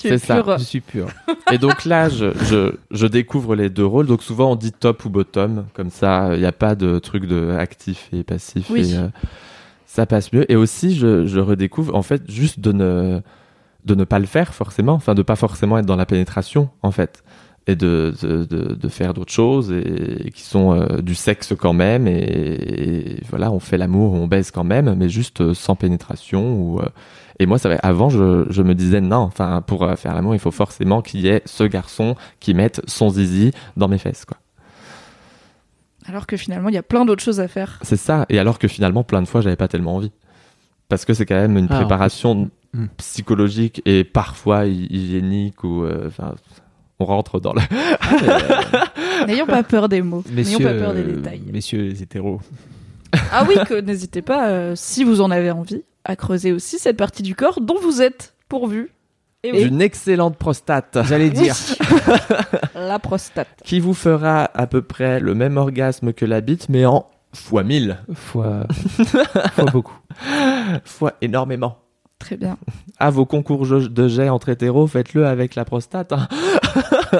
Tu 0.00 0.06
es 0.08 0.16
C'est 0.16 0.26
ça. 0.26 0.42
je 0.58 0.64
suis 0.64 0.80
pur. 0.80 1.08
Et 1.52 1.58
donc 1.58 1.84
là, 1.84 2.08
je, 2.08 2.32
je, 2.48 2.72
je 2.90 3.06
découvre 3.06 3.54
les 3.54 3.68
deux 3.68 3.84
rôles. 3.84 4.06
Donc 4.06 4.22
souvent 4.22 4.52
on 4.52 4.56
dit 4.56 4.72
top 4.72 5.04
ou 5.04 5.10
bottom, 5.10 5.66
comme 5.74 5.90
ça, 5.90 6.30
il 6.32 6.40
n'y 6.40 6.46
a 6.46 6.52
pas 6.52 6.74
de 6.74 6.98
truc 6.98 7.26
de 7.26 7.50
actif 7.50 8.08
et 8.14 8.24
passif. 8.24 8.70
Oui. 8.70 8.92
Et, 8.94 8.96
euh, 8.96 9.08
ça 9.84 10.06
passe 10.06 10.32
mieux. 10.32 10.50
Et 10.50 10.56
aussi, 10.56 10.96
je, 10.96 11.26
je 11.26 11.38
redécouvre 11.38 11.94
en 11.94 12.02
fait 12.02 12.22
juste 12.30 12.60
de 12.60 12.72
ne 12.72 13.20
de 13.84 13.94
ne 13.94 14.04
pas 14.04 14.18
le 14.18 14.26
faire 14.26 14.52
forcément, 14.54 14.94
enfin 14.94 15.14
de 15.14 15.22
pas 15.22 15.36
forcément 15.36 15.76
être 15.78 15.86
dans 15.86 15.94
la 15.96 16.06
pénétration 16.06 16.70
en 16.82 16.90
fait, 16.90 17.22
et 17.66 17.74
de 17.76 18.14
de, 18.22 18.44
de, 18.44 18.74
de 18.74 18.88
faire 18.88 19.12
d'autres 19.14 19.32
choses 19.32 19.72
et, 19.72 20.30
qui 20.30 20.42
sont 20.42 20.72
euh, 20.72 21.00
du 21.02 21.14
sexe 21.14 21.52
quand 21.58 21.72
même. 21.72 22.06
Et, 22.06 22.12
et 23.16 23.20
voilà, 23.28 23.50
on 23.50 23.58
fait 23.60 23.78
l'amour, 23.78 24.12
on 24.12 24.26
baise 24.26 24.50
quand 24.50 24.64
même, 24.64 24.94
mais 24.96 25.08
juste 25.08 25.40
euh, 25.40 25.54
sans 25.54 25.74
pénétration 25.76 26.54
ou 26.60 26.80
euh, 26.80 26.88
et 27.38 27.44
moi, 27.44 27.58
ça 27.58 27.68
va. 27.68 27.74
Avant, 27.82 28.08
je, 28.08 28.46
je 28.48 28.62
me 28.62 28.74
disais 28.74 29.00
non. 29.02 29.16
Enfin, 29.18 29.60
pour 29.66 29.82
euh, 29.82 29.94
faire 29.96 30.14
l'amour, 30.14 30.34
il 30.34 30.38
faut 30.38 30.50
forcément 30.50 31.02
qu'il 31.02 31.20
y 31.20 31.28
ait 31.28 31.42
ce 31.44 31.64
garçon 31.64 32.14
qui 32.40 32.54
mette 32.54 32.80
son 32.86 33.10
zizi 33.10 33.50
dans 33.76 33.88
mes 33.88 33.98
fesses, 33.98 34.24
quoi. 34.24 34.38
Alors 36.06 36.26
que 36.26 36.36
finalement, 36.36 36.68
il 36.68 36.74
y 36.74 36.78
a 36.78 36.82
plein 36.82 37.04
d'autres 37.04 37.22
choses 37.22 37.40
à 37.40 37.48
faire. 37.48 37.78
C'est 37.82 37.96
ça. 37.96 38.26
Et 38.28 38.38
alors 38.38 38.58
que 38.58 38.68
finalement, 38.68 39.02
plein 39.02 39.20
de 39.22 39.26
fois, 39.28 39.40
j'avais 39.40 39.56
pas 39.56 39.68
tellement 39.68 39.96
envie, 39.96 40.12
parce 40.88 41.04
que 41.04 41.12
c'est 41.14 41.26
quand 41.26 41.34
même 41.34 41.56
une 41.58 41.66
Ah, 41.68 41.74
en 41.74 41.76
préparation 41.76 42.50
Hmm. 42.74 42.86
psychologique 42.98 43.80
et 43.86 44.04
parfois 44.04 44.66
hy- 44.66 44.86
hygiénique 44.90 45.64
ou 45.64 45.84
euh, 45.84 46.10
on 46.98 47.04
rentre 47.04 47.40
dans 47.40 47.52
le. 47.52 47.60
N'ayons 49.26 49.46
pas 49.46 49.62
peur 49.62 49.88
des 49.88 50.02
mots. 50.02 50.24
N'ayons 50.30 50.58
pas 50.58 50.74
peur 50.74 50.94
des 50.94 51.00
euh, 51.00 51.16
détails. 51.16 51.42
messieurs 51.52 51.82
les 51.82 52.02
hétéros. 52.02 52.40
Ah 53.32 53.44
oui, 53.48 53.54
que 53.66 53.80
n'hésitez 53.80 54.22
pas, 54.22 54.48
euh, 54.48 54.72
si 54.76 55.04
vous 55.04 55.20
en 55.20 55.30
avez 55.30 55.50
envie, 55.50 55.84
à 56.04 56.16
creuser 56.16 56.52
aussi 56.52 56.78
cette 56.78 56.96
partie 56.96 57.22
du 57.22 57.34
corps 57.34 57.60
dont 57.60 57.78
vous 57.80 58.02
êtes 58.02 58.34
pourvu. 58.48 58.90
Et 59.42 59.52
oui, 59.52 59.64
D'une 59.64 59.80
excellente 59.80 60.36
prostate 60.36 60.98
J'allais 61.04 61.30
dire. 61.30 61.54
la 62.74 62.98
prostate. 62.98 63.48
qui 63.64 63.78
vous 63.80 63.94
fera 63.94 64.50
à 64.54 64.66
peu 64.66 64.82
près 64.82 65.20
le 65.20 65.34
même 65.34 65.56
orgasme 65.56 66.12
que 66.12 66.24
la 66.24 66.40
bite, 66.40 66.68
mais 66.68 66.84
en 66.84 67.06
fois 67.32 67.62
1000, 67.62 67.98
fois, 68.14 68.66
fois 69.52 69.64
beaucoup. 69.66 69.98
fois 70.84 71.12
énormément. 71.20 71.78
Très 72.18 72.36
bien. 72.36 72.56
À 72.98 73.10
vos 73.10 73.26
concours 73.26 73.66
de 73.66 74.08
jet 74.08 74.30
entre 74.30 74.48
hétéros, 74.48 74.86
faites-le 74.86 75.26
avec 75.26 75.54
la 75.54 75.64
prostate. 75.64 76.12
hein. 76.12 76.28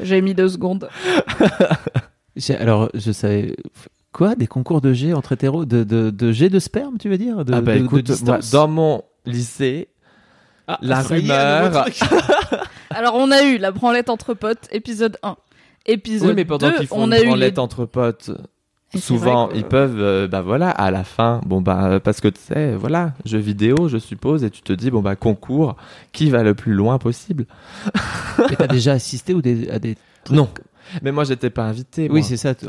J'ai 0.00 0.20
mis 0.20 0.34
deux 0.34 0.48
secondes. 0.48 0.88
Alors, 2.60 2.88
je 2.94 3.10
savais. 3.10 3.56
Quoi 4.12 4.34
Des 4.36 4.46
concours 4.46 4.80
de 4.80 4.92
G 4.92 5.12
entre 5.12 5.32
hétéros 5.32 5.64
De, 5.64 5.82
de, 5.84 6.10
de 6.10 6.32
G 6.32 6.48
de 6.48 6.58
sperme, 6.60 6.98
tu 6.98 7.08
veux 7.08 7.18
dire 7.18 7.44
de, 7.44 7.52
ah 7.52 7.60
bah 7.60 7.74
de- 7.74 7.80
de 7.80 7.84
écoute, 7.84 8.22
moi, 8.22 8.38
dans 8.52 8.68
mon 8.68 9.02
lycée, 9.26 9.88
Ah, 10.68 10.78
la 10.82 11.02
rumeur-. 11.02 11.84
Alors, 12.90 13.14
on 13.16 13.30
a 13.30 13.42
eu 13.42 13.58
la 13.58 13.70
branlette 13.72 14.08
entre 14.08 14.34
potes, 14.34 14.68
épisode 14.70 15.18
1. 15.22 15.36
Épisode 15.86 16.28
oui, 16.30 16.34
mais 16.36 16.44
pendant 16.44 16.70
2, 16.70 16.76
qu'ils 16.78 16.86
font 16.86 17.02
on 17.02 17.06
une 17.06 17.12
a 17.12 17.18
eu 17.18 17.22
les... 17.22 17.26
branlette 17.28 17.58
entre 17.58 17.84
potes, 17.84 18.30
souvent 18.96 19.48
que- 19.48 19.56
ils 19.56 19.64
peuvent, 19.64 19.98
euh, 20.00 20.26
bah 20.28 20.40
voilà, 20.42 20.70
à 20.70 20.90
la 20.90 21.04
fin, 21.04 21.40
bon 21.44 21.60
bah 21.60 21.84
euh, 21.84 22.00
parce 22.00 22.20
que 22.20 22.28
tu 22.28 22.40
sais, 22.40 22.74
voilà, 22.74 23.12
jeu 23.24 23.38
vidéo, 23.38 23.88
je 23.88 23.98
suppose, 23.98 24.44
et 24.44 24.50
tu 24.50 24.62
te 24.62 24.72
dis 24.72 24.90
bon 24.90 25.00
bah 25.02 25.16
concours, 25.16 25.76
qui 26.12 26.30
va 26.30 26.42
le 26.42 26.54
plus 26.54 26.72
loin 26.72 26.98
possible? 26.98 27.46
Mais 28.38 28.56
t'as 28.56 28.66
déjà 28.66 28.92
assisté 28.92 29.34
ou 29.34 29.42
des, 29.42 29.68
à 29.70 29.78
des. 29.78 29.96
trucs? 30.24 30.36
Non, 30.36 30.48
mais 31.02 31.12
moi 31.12 31.24
j'étais 31.24 31.50
pas 31.50 31.64
invité. 31.64 32.08
Oui, 32.10 32.22
c'est 32.22 32.36
ça. 32.38 32.54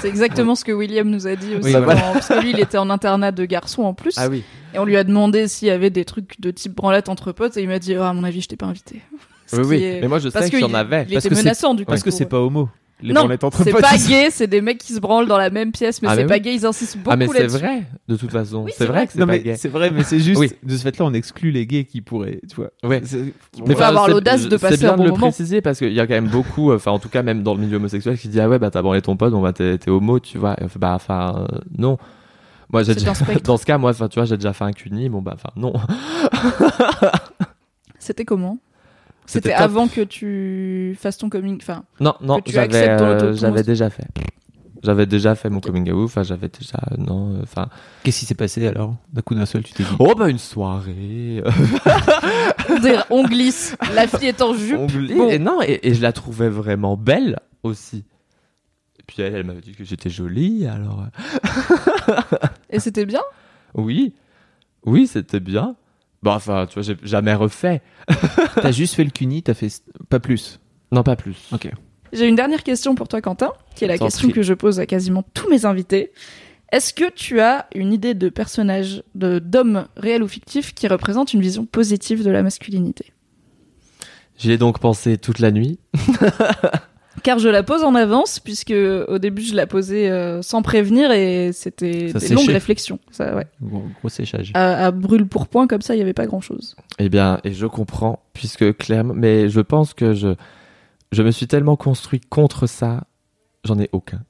C'est 0.00 0.08
exactement 0.08 0.54
ce 0.56 0.64
que 0.64 0.72
William 0.72 1.08
nous 1.08 1.26
a 1.26 1.36
dit 1.36 1.54
aussi. 1.54 1.66
Oui, 1.66 1.72
quand- 1.72 1.82
voilà. 1.82 2.00
Parce 2.12 2.28
que 2.28 2.40
lui, 2.40 2.50
il 2.50 2.58
était 2.58 2.78
en 2.78 2.90
internat 2.90 3.30
de 3.30 3.44
garçons 3.44 3.82
en 3.82 3.94
plus. 3.94 4.14
Ah 4.16 4.28
oui. 4.28 4.42
Et 4.74 4.78
on 4.78 4.84
lui 4.84 4.96
a 4.96 5.04
demandé 5.04 5.46
s'il 5.46 5.68
y 5.68 5.70
avait 5.70 5.90
des 5.90 6.04
trucs 6.04 6.40
de 6.40 6.50
type 6.50 6.74
branlette 6.74 7.08
entre 7.08 7.30
potes. 7.30 7.56
Et 7.56 7.62
il 7.62 7.68
m'a 7.68 7.78
dit, 7.78 7.94
Ah, 7.94 8.08
à 8.08 8.12
mon 8.12 8.24
avis, 8.24 8.40
je 8.40 8.48
t'ai 8.48 8.56
pas 8.56 8.66
invité. 8.66 9.02
Ce 9.46 9.56
Oui, 9.56 9.62
oui. 9.66 9.82
est- 9.84 10.00
Mais 10.00 10.08
moi 10.08 10.18
je 10.18 10.28
Parce 10.30 10.46
sais 10.46 10.50
qu'il 10.50 10.60
y 10.60 10.64
en 10.64 10.74
avait. 10.74 11.04
Il 11.08 11.12
Parce 11.14 11.24
était 11.26 11.28
que 11.30 11.34
c'est- 11.36 11.42
menaçant 11.44 11.74
du 11.74 11.84
coup. 11.84 11.90
Parce 11.90 12.02
que 12.02 12.10
c'est 12.10 12.26
pas 12.26 12.40
homo. 12.40 12.68
Les 13.00 13.14
non, 13.14 13.20
branlettes 13.20 13.44
entre 13.44 13.62
c'est 13.62 13.70
pas 13.72 13.96
gay, 13.96 14.28
c'est 14.30 14.48
des 14.48 14.60
mecs 14.60 14.78
qui 14.78 14.92
se 14.92 14.98
branlent 15.00 15.28
dans 15.28 15.38
la 15.38 15.50
même 15.50 15.70
pièce, 15.70 16.02
mais 16.02 16.08
Ah, 16.10 16.16
c'est 16.16 16.22
mais 16.22 16.26
pas 16.28 16.34
oui. 16.34 16.40
gay, 16.40 16.54
ils 16.56 16.66
insistent 16.66 16.96
beaucoup 16.98 17.10
Ah 17.12 17.16
mais 17.16 17.28
c'est 17.28 17.46
vrai, 17.46 17.84
de 18.08 18.16
toute 18.16 18.32
façon. 18.32 18.64
Oui, 18.64 18.72
c'est 18.76 18.86
vrai 18.86 18.98
vrai. 18.98 19.06
que 19.06 19.12
c'est 19.12 19.18
pas 19.20 19.26
mais 19.26 19.40
gay. 19.40 19.56
c'est 19.56 19.68
vrai, 19.68 19.90
mais 19.92 20.02
c'est 20.02 20.18
juste. 20.18 20.40
Oui. 20.40 20.50
De 20.64 20.76
ce 20.76 20.82
fait-là, 20.82 21.04
on 21.04 21.12
exclut 21.14 21.52
les 21.52 21.64
gays 21.66 21.84
qui 21.84 22.00
pourraient. 22.00 22.40
Tu 22.48 22.56
vois. 22.56 22.70
Ouais. 22.82 23.00
Vous 23.00 23.64
pouvez 23.64 23.82
avoir 23.84 24.08
l'audace 24.08 24.48
de 24.48 24.56
c'est 24.56 24.60
passer 24.60 24.76
bien 24.78 24.94
un 24.94 24.96
bon 24.96 25.04
de 25.04 25.08
le 25.08 25.14
moment. 25.14 25.28
préciser 25.28 25.60
parce 25.60 25.78
qu'il 25.78 25.92
y 25.92 26.00
a 26.00 26.06
quand 26.08 26.14
même 26.14 26.28
beaucoup, 26.28 26.72
enfin 26.72 26.90
en 26.90 26.98
tout 26.98 27.08
cas 27.08 27.22
même 27.22 27.44
dans 27.44 27.54
le 27.54 27.60
milieu 27.60 27.76
homosexuel, 27.76 28.18
qui 28.18 28.28
dit 28.28 28.40
ah 28.40 28.48
ouais 28.48 28.58
bah 28.58 28.70
t'as 28.70 28.82
branlé 28.82 29.00
ton 29.00 29.16
pote, 29.16 29.30
bon 29.32 29.42
bah 29.42 29.52
t'es 29.52 29.78
homo, 29.88 30.18
tu 30.18 30.38
vois. 30.38 30.56
On 30.60 30.66
bah 30.78 30.94
enfin 30.94 31.46
euh, 31.52 31.58
non. 31.76 31.98
Moi, 32.72 32.82
j'ai 32.82 32.94
déjà- 32.94 33.12
dans 33.44 33.56
ce 33.56 33.64
cas, 33.64 33.78
moi, 33.78 33.92
enfin, 33.92 34.08
tu 34.08 34.18
vois, 34.18 34.26
j'ai 34.26 34.36
déjà 34.36 34.52
fait 34.52 34.64
un 34.64 34.72
CUNY. 34.72 35.08
Bon, 35.08 35.22
bah, 35.22 35.36
enfin, 35.36 35.48
non. 35.56 35.72
C'était 37.98 38.24
comment? 38.24 38.58
C'était 39.28 39.52
avant 39.52 39.86
que 39.88 40.00
tu 40.00 40.96
fasses 40.98 41.18
ton 41.18 41.28
coming. 41.28 41.58
Enfin, 41.60 41.84
Non, 42.00 42.14
non, 42.20 42.38
Que 42.38 42.44
tu 42.48 42.52
j'avais, 42.52 42.66
acceptes 42.78 42.98
ton 42.98 43.04
euh, 43.26 43.32
j'avais 43.34 43.62
déjà 43.62 43.90
fait. 43.90 44.06
J'avais 44.82 45.06
déjà 45.06 45.34
fait 45.34 45.50
mon 45.50 45.60
coming 45.60 45.90
out. 45.90 46.04
Enfin, 46.04 46.22
j'avais 46.22 46.48
déjà, 46.48 46.78
non, 46.98 47.34
euh, 47.34 47.40
enfin. 47.42 47.68
Qu'est-ce 48.04 48.20
qui 48.20 48.26
s'est 48.26 48.34
passé 48.36 48.64
alors? 48.66 48.94
D'un 49.12 49.22
coup 49.22 49.34
d'un 49.34 49.44
seul, 49.46 49.62
tu 49.64 49.72
t'es 49.72 49.82
dit. 49.82 49.90
Oh, 49.98 50.14
bah, 50.16 50.28
une 50.28 50.38
soirée. 50.38 51.42
des- 52.82 52.98
on 53.10 53.24
glisse. 53.24 53.76
La 53.94 54.06
fille 54.06 54.28
est 54.28 54.40
en 54.40 54.54
jupe. 54.54 54.78
On 54.78 54.86
glisse. 54.86 55.16
Bon. 55.16 55.28
Et 55.28 55.38
non, 55.38 55.60
et, 55.62 55.80
et 55.82 55.94
je 55.94 56.00
la 56.02 56.12
trouvais 56.12 56.48
vraiment 56.48 56.96
belle 56.96 57.38
aussi. 57.64 58.04
Et 59.00 59.02
puis 59.06 59.20
elle, 59.22 59.34
elle 59.34 59.44
m'avait 59.44 59.60
dit 59.60 59.72
que 59.72 59.84
j'étais 59.84 60.10
jolie, 60.10 60.66
alors 60.66 61.04
euh, 62.08 62.20
Et 62.70 62.78
c'était 62.78 63.04
bien? 63.06 63.22
oui, 63.74 64.14
oui, 64.84 65.06
c'était 65.06 65.40
bien. 65.40 65.74
Bon, 66.22 66.32
enfin, 66.32 66.66
tu 66.66 66.74
vois, 66.74 66.82
j'ai 66.82 66.96
jamais 67.02 67.34
refait. 67.34 67.80
T'as 68.54 68.72
juste 68.72 68.94
fait 68.94 69.04
le 69.04 69.10
CUNY, 69.10 69.42
t'as 69.42 69.54
fait 69.54 69.70
pas 70.08 70.18
plus. 70.18 70.58
Non, 70.90 71.02
pas 71.02 71.16
plus. 71.16 71.36
Ok. 71.52 71.70
J'ai 72.12 72.26
une 72.26 72.34
dernière 72.34 72.62
question 72.62 72.94
pour 72.94 73.08
toi, 73.08 73.20
Quentin, 73.20 73.52
qui 73.74 73.84
est 73.84 73.88
la 73.88 73.98
question 73.98 74.30
que 74.30 74.42
je 74.42 74.54
pose 74.54 74.80
à 74.80 74.86
quasiment 74.86 75.22
tous 75.34 75.48
mes 75.48 75.66
invités. 75.66 76.12
Est-ce 76.72 76.92
que 76.92 77.10
tu 77.10 77.40
as 77.40 77.66
une 77.74 77.92
idée 77.92 78.14
de 78.14 78.28
personnage, 78.28 79.02
de 79.14 79.38
d'homme 79.38 79.86
réel 79.96 80.22
ou 80.22 80.28
fictif, 80.28 80.74
qui 80.74 80.88
représente 80.88 81.32
une 81.32 81.40
vision 81.40 81.66
positive 81.66 82.24
de 82.24 82.30
la 82.30 82.42
masculinité? 82.42 83.12
J'y 84.38 84.52
ai 84.52 84.58
donc 84.58 84.78
pensé 84.78 85.18
toute 85.18 85.38
la 85.38 85.50
nuit. 85.50 85.78
Car 87.22 87.38
je 87.38 87.48
la 87.48 87.62
pose 87.62 87.82
en 87.84 87.94
avance, 87.94 88.40
puisque 88.40 88.72
au 88.72 89.18
début 89.18 89.42
je 89.42 89.54
la 89.54 89.66
posais 89.66 90.10
euh, 90.10 90.42
sans 90.42 90.62
prévenir 90.62 91.10
et 91.10 91.50
c'était 91.52 92.12
des 92.12 92.28
longues 92.28 92.48
réflexions. 92.48 92.98
Ça, 93.10 93.34
ouais. 93.34 93.46
Gros, 93.62 93.84
gros 94.00 94.08
séchage. 94.08 94.52
À, 94.54 94.86
à 94.86 94.90
brûle 94.90 95.26
pour 95.26 95.48
point, 95.48 95.66
comme 95.66 95.82
ça, 95.82 95.94
il 95.94 95.98
n'y 95.98 96.02
avait 96.02 96.12
pas 96.12 96.26
grand-chose. 96.26 96.76
Eh 96.98 97.08
bien, 97.08 97.40
et 97.44 97.52
je 97.52 97.66
comprends, 97.66 98.22
puisque 98.32 98.76
clairement, 98.76 99.14
mais 99.14 99.48
je 99.48 99.60
pense 99.60 99.94
que 99.94 100.14
je, 100.14 100.34
je 101.12 101.22
me 101.22 101.30
suis 101.30 101.46
tellement 101.46 101.76
construit 101.76 102.20
contre 102.20 102.66
ça, 102.66 103.04
j'en 103.64 103.78
ai 103.78 103.88
aucun. 103.92 104.22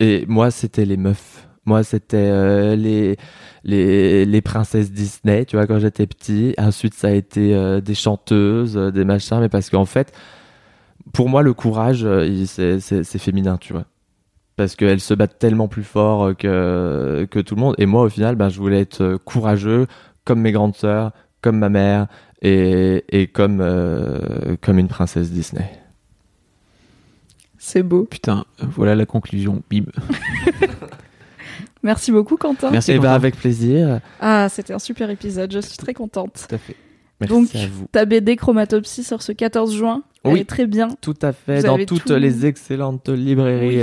Et 0.00 0.24
moi, 0.28 0.50
c'était 0.50 0.84
les 0.84 0.96
meufs. 0.96 1.46
Moi, 1.64 1.82
c'était 1.82 2.16
euh, 2.16 2.76
les, 2.76 3.16
les, 3.62 4.24
les 4.24 4.40
princesses 4.40 4.90
Disney, 4.90 5.44
tu 5.44 5.56
vois, 5.56 5.66
quand 5.66 5.78
j'étais 5.78 6.06
petit. 6.06 6.54
Ensuite, 6.56 6.94
ça 6.94 7.08
a 7.08 7.10
été 7.10 7.54
euh, 7.54 7.80
des 7.82 7.94
chanteuses, 7.94 8.74
des 8.74 9.04
machins, 9.04 9.38
mais 9.40 9.50
parce 9.50 9.68
qu'en 9.68 9.84
fait, 9.84 10.12
pour 11.12 11.28
moi, 11.28 11.42
le 11.42 11.52
courage, 11.52 12.04
euh, 12.04 12.44
c'est 12.46 13.18
féminin, 13.18 13.56
tu 13.58 13.72
vois. 13.72 13.84
Parce 14.56 14.74
qu'elles 14.74 15.00
se 15.00 15.14
battent 15.14 15.38
tellement 15.38 15.68
plus 15.68 15.84
fort 15.84 16.24
euh, 16.24 16.34
que, 16.34 17.26
que 17.30 17.38
tout 17.38 17.54
le 17.54 17.60
monde. 17.60 17.74
Et 17.78 17.86
moi, 17.86 18.02
au 18.02 18.08
final, 18.08 18.34
ben, 18.34 18.48
je 18.48 18.58
voulais 18.58 18.80
être 18.80 19.02
euh, 19.02 19.18
courageux, 19.18 19.86
comme 20.24 20.40
mes 20.40 20.50
grandes 20.50 20.74
sœurs, 20.74 21.12
comme 21.40 21.58
ma 21.58 21.68
mère, 21.68 22.08
et, 22.42 23.04
et 23.08 23.28
comme, 23.28 23.60
euh, 23.60 24.56
comme 24.60 24.78
une 24.78 24.88
princesse 24.88 25.30
Disney. 25.30 25.70
C'est 27.56 27.82
beau. 27.82 28.04
Putain, 28.04 28.44
voilà 28.60 28.94
la 28.94 29.06
conclusion. 29.06 29.62
Bim. 29.70 29.84
Merci 31.82 32.10
beaucoup, 32.10 32.36
Quentin. 32.36 32.70
Merci. 32.70 32.92
Et 32.92 32.98
ben 32.98 33.12
avec 33.12 33.36
plaisir. 33.36 34.00
Ah, 34.20 34.48
c'était 34.48 34.72
un 34.72 34.78
super 34.80 35.10
épisode. 35.10 35.52
Je 35.52 35.60
suis 35.60 35.76
très 35.76 35.94
contente. 35.94 36.46
Tout 36.48 36.54
à 36.54 36.58
fait. 36.58 36.76
Merci 37.20 37.34
Donc, 37.34 37.54
à 37.54 37.66
vous. 37.66 37.86
ta 37.90 38.04
BD 38.04 38.36
Chromatopsie 38.36 39.02
sort 39.02 39.22
ce 39.22 39.32
14 39.32 39.74
juin. 39.74 40.02
Elle 40.24 40.32
Oui. 40.34 40.40
est 40.40 40.44
très 40.44 40.66
bien. 40.66 40.88
Tout 41.00 41.14
à 41.22 41.32
fait, 41.32 41.60
Vous 41.60 41.66
dans 41.66 41.84
toutes 41.84 42.04
tout. 42.06 42.14
les 42.14 42.44
excellentes 42.46 43.08
librairies. 43.08 43.80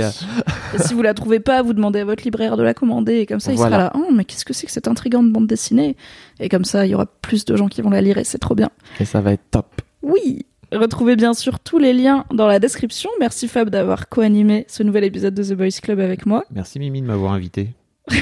Et 0.74 0.78
si 0.78 0.94
vous 0.94 1.02
la 1.02 1.12
trouvez 1.14 1.40
pas, 1.40 1.62
vous 1.62 1.72
demandez 1.72 2.00
à 2.00 2.04
votre 2.04 2.24
libraire 2.24 2.56
de 2.56 2.62
la 2.62 2.72
commander. 2.74 3.16
Et 3.16 3.26
comme 3.26 3.40
ça, 3.40 3.52
il 3.52 3.58
sera 3.58 3.70
là. 3.70 3.92
Oh, 3.94 4.08
mais 4.12 4.24
qu'est-ce 4.24 4.44
que 4.44 4.52
c'est 4.52 4.66
que 4.66 4.72
cette 4.72 4.88
intrigante 4.88 5.30
bande 5.32 5.46
dessinée? 5.46 5.96
Et 6.40 6.48
comme 6.48 6.64
ça, 6.64 6.86
il 6.86 6.90
y 6.90 6.94
aura 6.94 7.06
plus 7.06 7.44
de 7.44 7.56
gens 7.56 7.68
qui 7.68 7.82
vont 7.82 7.90
la 7.90 8.00
lire 8.02 8.18
et 8.18 8.24
c'est 8.24 8.38
trop 8.38 8.54
bien. 8.54 8.70
Et 9.00 9.04
ça 9.04 9.20
va 9.20 9.32
être 9.32 9.44
top. 9.50 9.80
Oui 10.02 10.46
Retrouvez 10.72 11.14
bien 11.14 11.32
sûr 11.32 11.60
tous 11.60 11.78
les 11.78 11.92
liens 11.92 12.24
dans 12.32 12.46
la 12.48 12.58
description. 12.58 13.08
Merci 13.20 13.46
Fab 13.48 13.70
d'avoir 13.70 14.08
co-animé 14.08 14.64
ce 14.68 14.82
nouvel 14.82 15.04
épisode 15.04 15.32
de 15.34 15.42
The 15.44 15.52
Boys 15.52 15.68
Club 15.80 16.00
avec 16.00 16.26
moi. 16.26 16.44
Merci 16.52 16.78
Mimi 16.80 17.00
de 17.02 17.06
m'avoir 17.06 17.32
invité. 17.32 17.68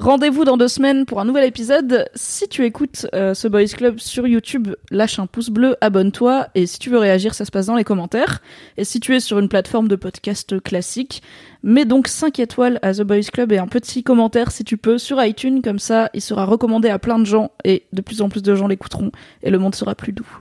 Rendez-vous 0.00 0.46
dans 0.46 0.56
deux 0.56 0.66
semaines 0.66 1.04
pour 1.04 1.20
un 1.20 1.26
nouvel 1.26 1.44
épisode. 1.44 2.08
Si 2.14 2.48
tu 2.48 2.64
écoutes 2.64 3.06
euh, 3.12 3.34
ce 3.34 3.46
Boys 3.48 3.66
Club 3.66 3.98
sur 3.98 4.26
YouTube, 4.26 4.68
lâche 4.90 5.18
un 5.18 5.26
pouce 5.26 5.50
bleu, 5.50 5.76
abonne-toi. 5.82 6.48
Et 6.54 6.64
si 6.64 6.78
tu 6.78 6.88
veux 6.88 6.96
réagir, 6.96 7.34
ça 7.34 7.44
se 7.44 7.50
passe 7.50 7.66
dans 7.66 7.76
les 7.76 7.84
commentaires. 7.84 8.40
Et 8.78 8.84
si 8.84 8.98
tu 8.98 9.14
es 9.14 9.20
sur 9.20 9.38
une 9.38 9.50
plateforme 9.50 9.88
de 9.88 9.96
podcast 9.96 10.58
classique, 10.62 11.22
mets 11.62 11.84
donc 11.84 12.08
5 12.08 12.38
étoiles 12.38 12.78
à 12.80 12.94
The 12.94 13.02
Boys 13.02 13.28
Club 13.30 13.52
et 13.52 13.58
un 13.58 13.66
petit 13.66 14.02
commentaire 14.02 14.52
si 14.52 14.64
tu 14.64 14.78
peux 14.78 14.96
sur 14.96 15.22
iTunes. 15.22 15.60
Comme 15.60 15.78
ça, 15.78 16.08
il 16.14 16.22
sera 16.22 16.46
recommandé 16.46 16.88
à 16.88 16.98
plein 16.98 17.18
de 17.18 17.26
gens 17.26 17.50
et 17.64 17.84
de 17.92 18.00
plus 18.00 18.22
en 18.22 18.30
plus 18.30 18.42
de 18.42 18.54
gens 18.54 18.68
l'écouteront 18.68 19.12
et 19.42 19.50
le 19.50 19.58
monde 19.58 19.74
sera 19.74 19.94
plus 19.94 20.14
doux. 20.14 20.40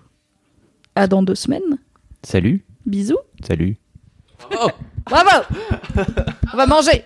À 0.96 1.08
dans 1.08 1.22
deux 1.22 1.36
semaines. 1.36 1.80
Salut. 2.24 2.64
Bisous. 2.86 3.20
Salut. 3.46 3.76
Bravo 5.06 5.30
On 6.54 6.56
va 6.56 6.66
manger 6.66 7.04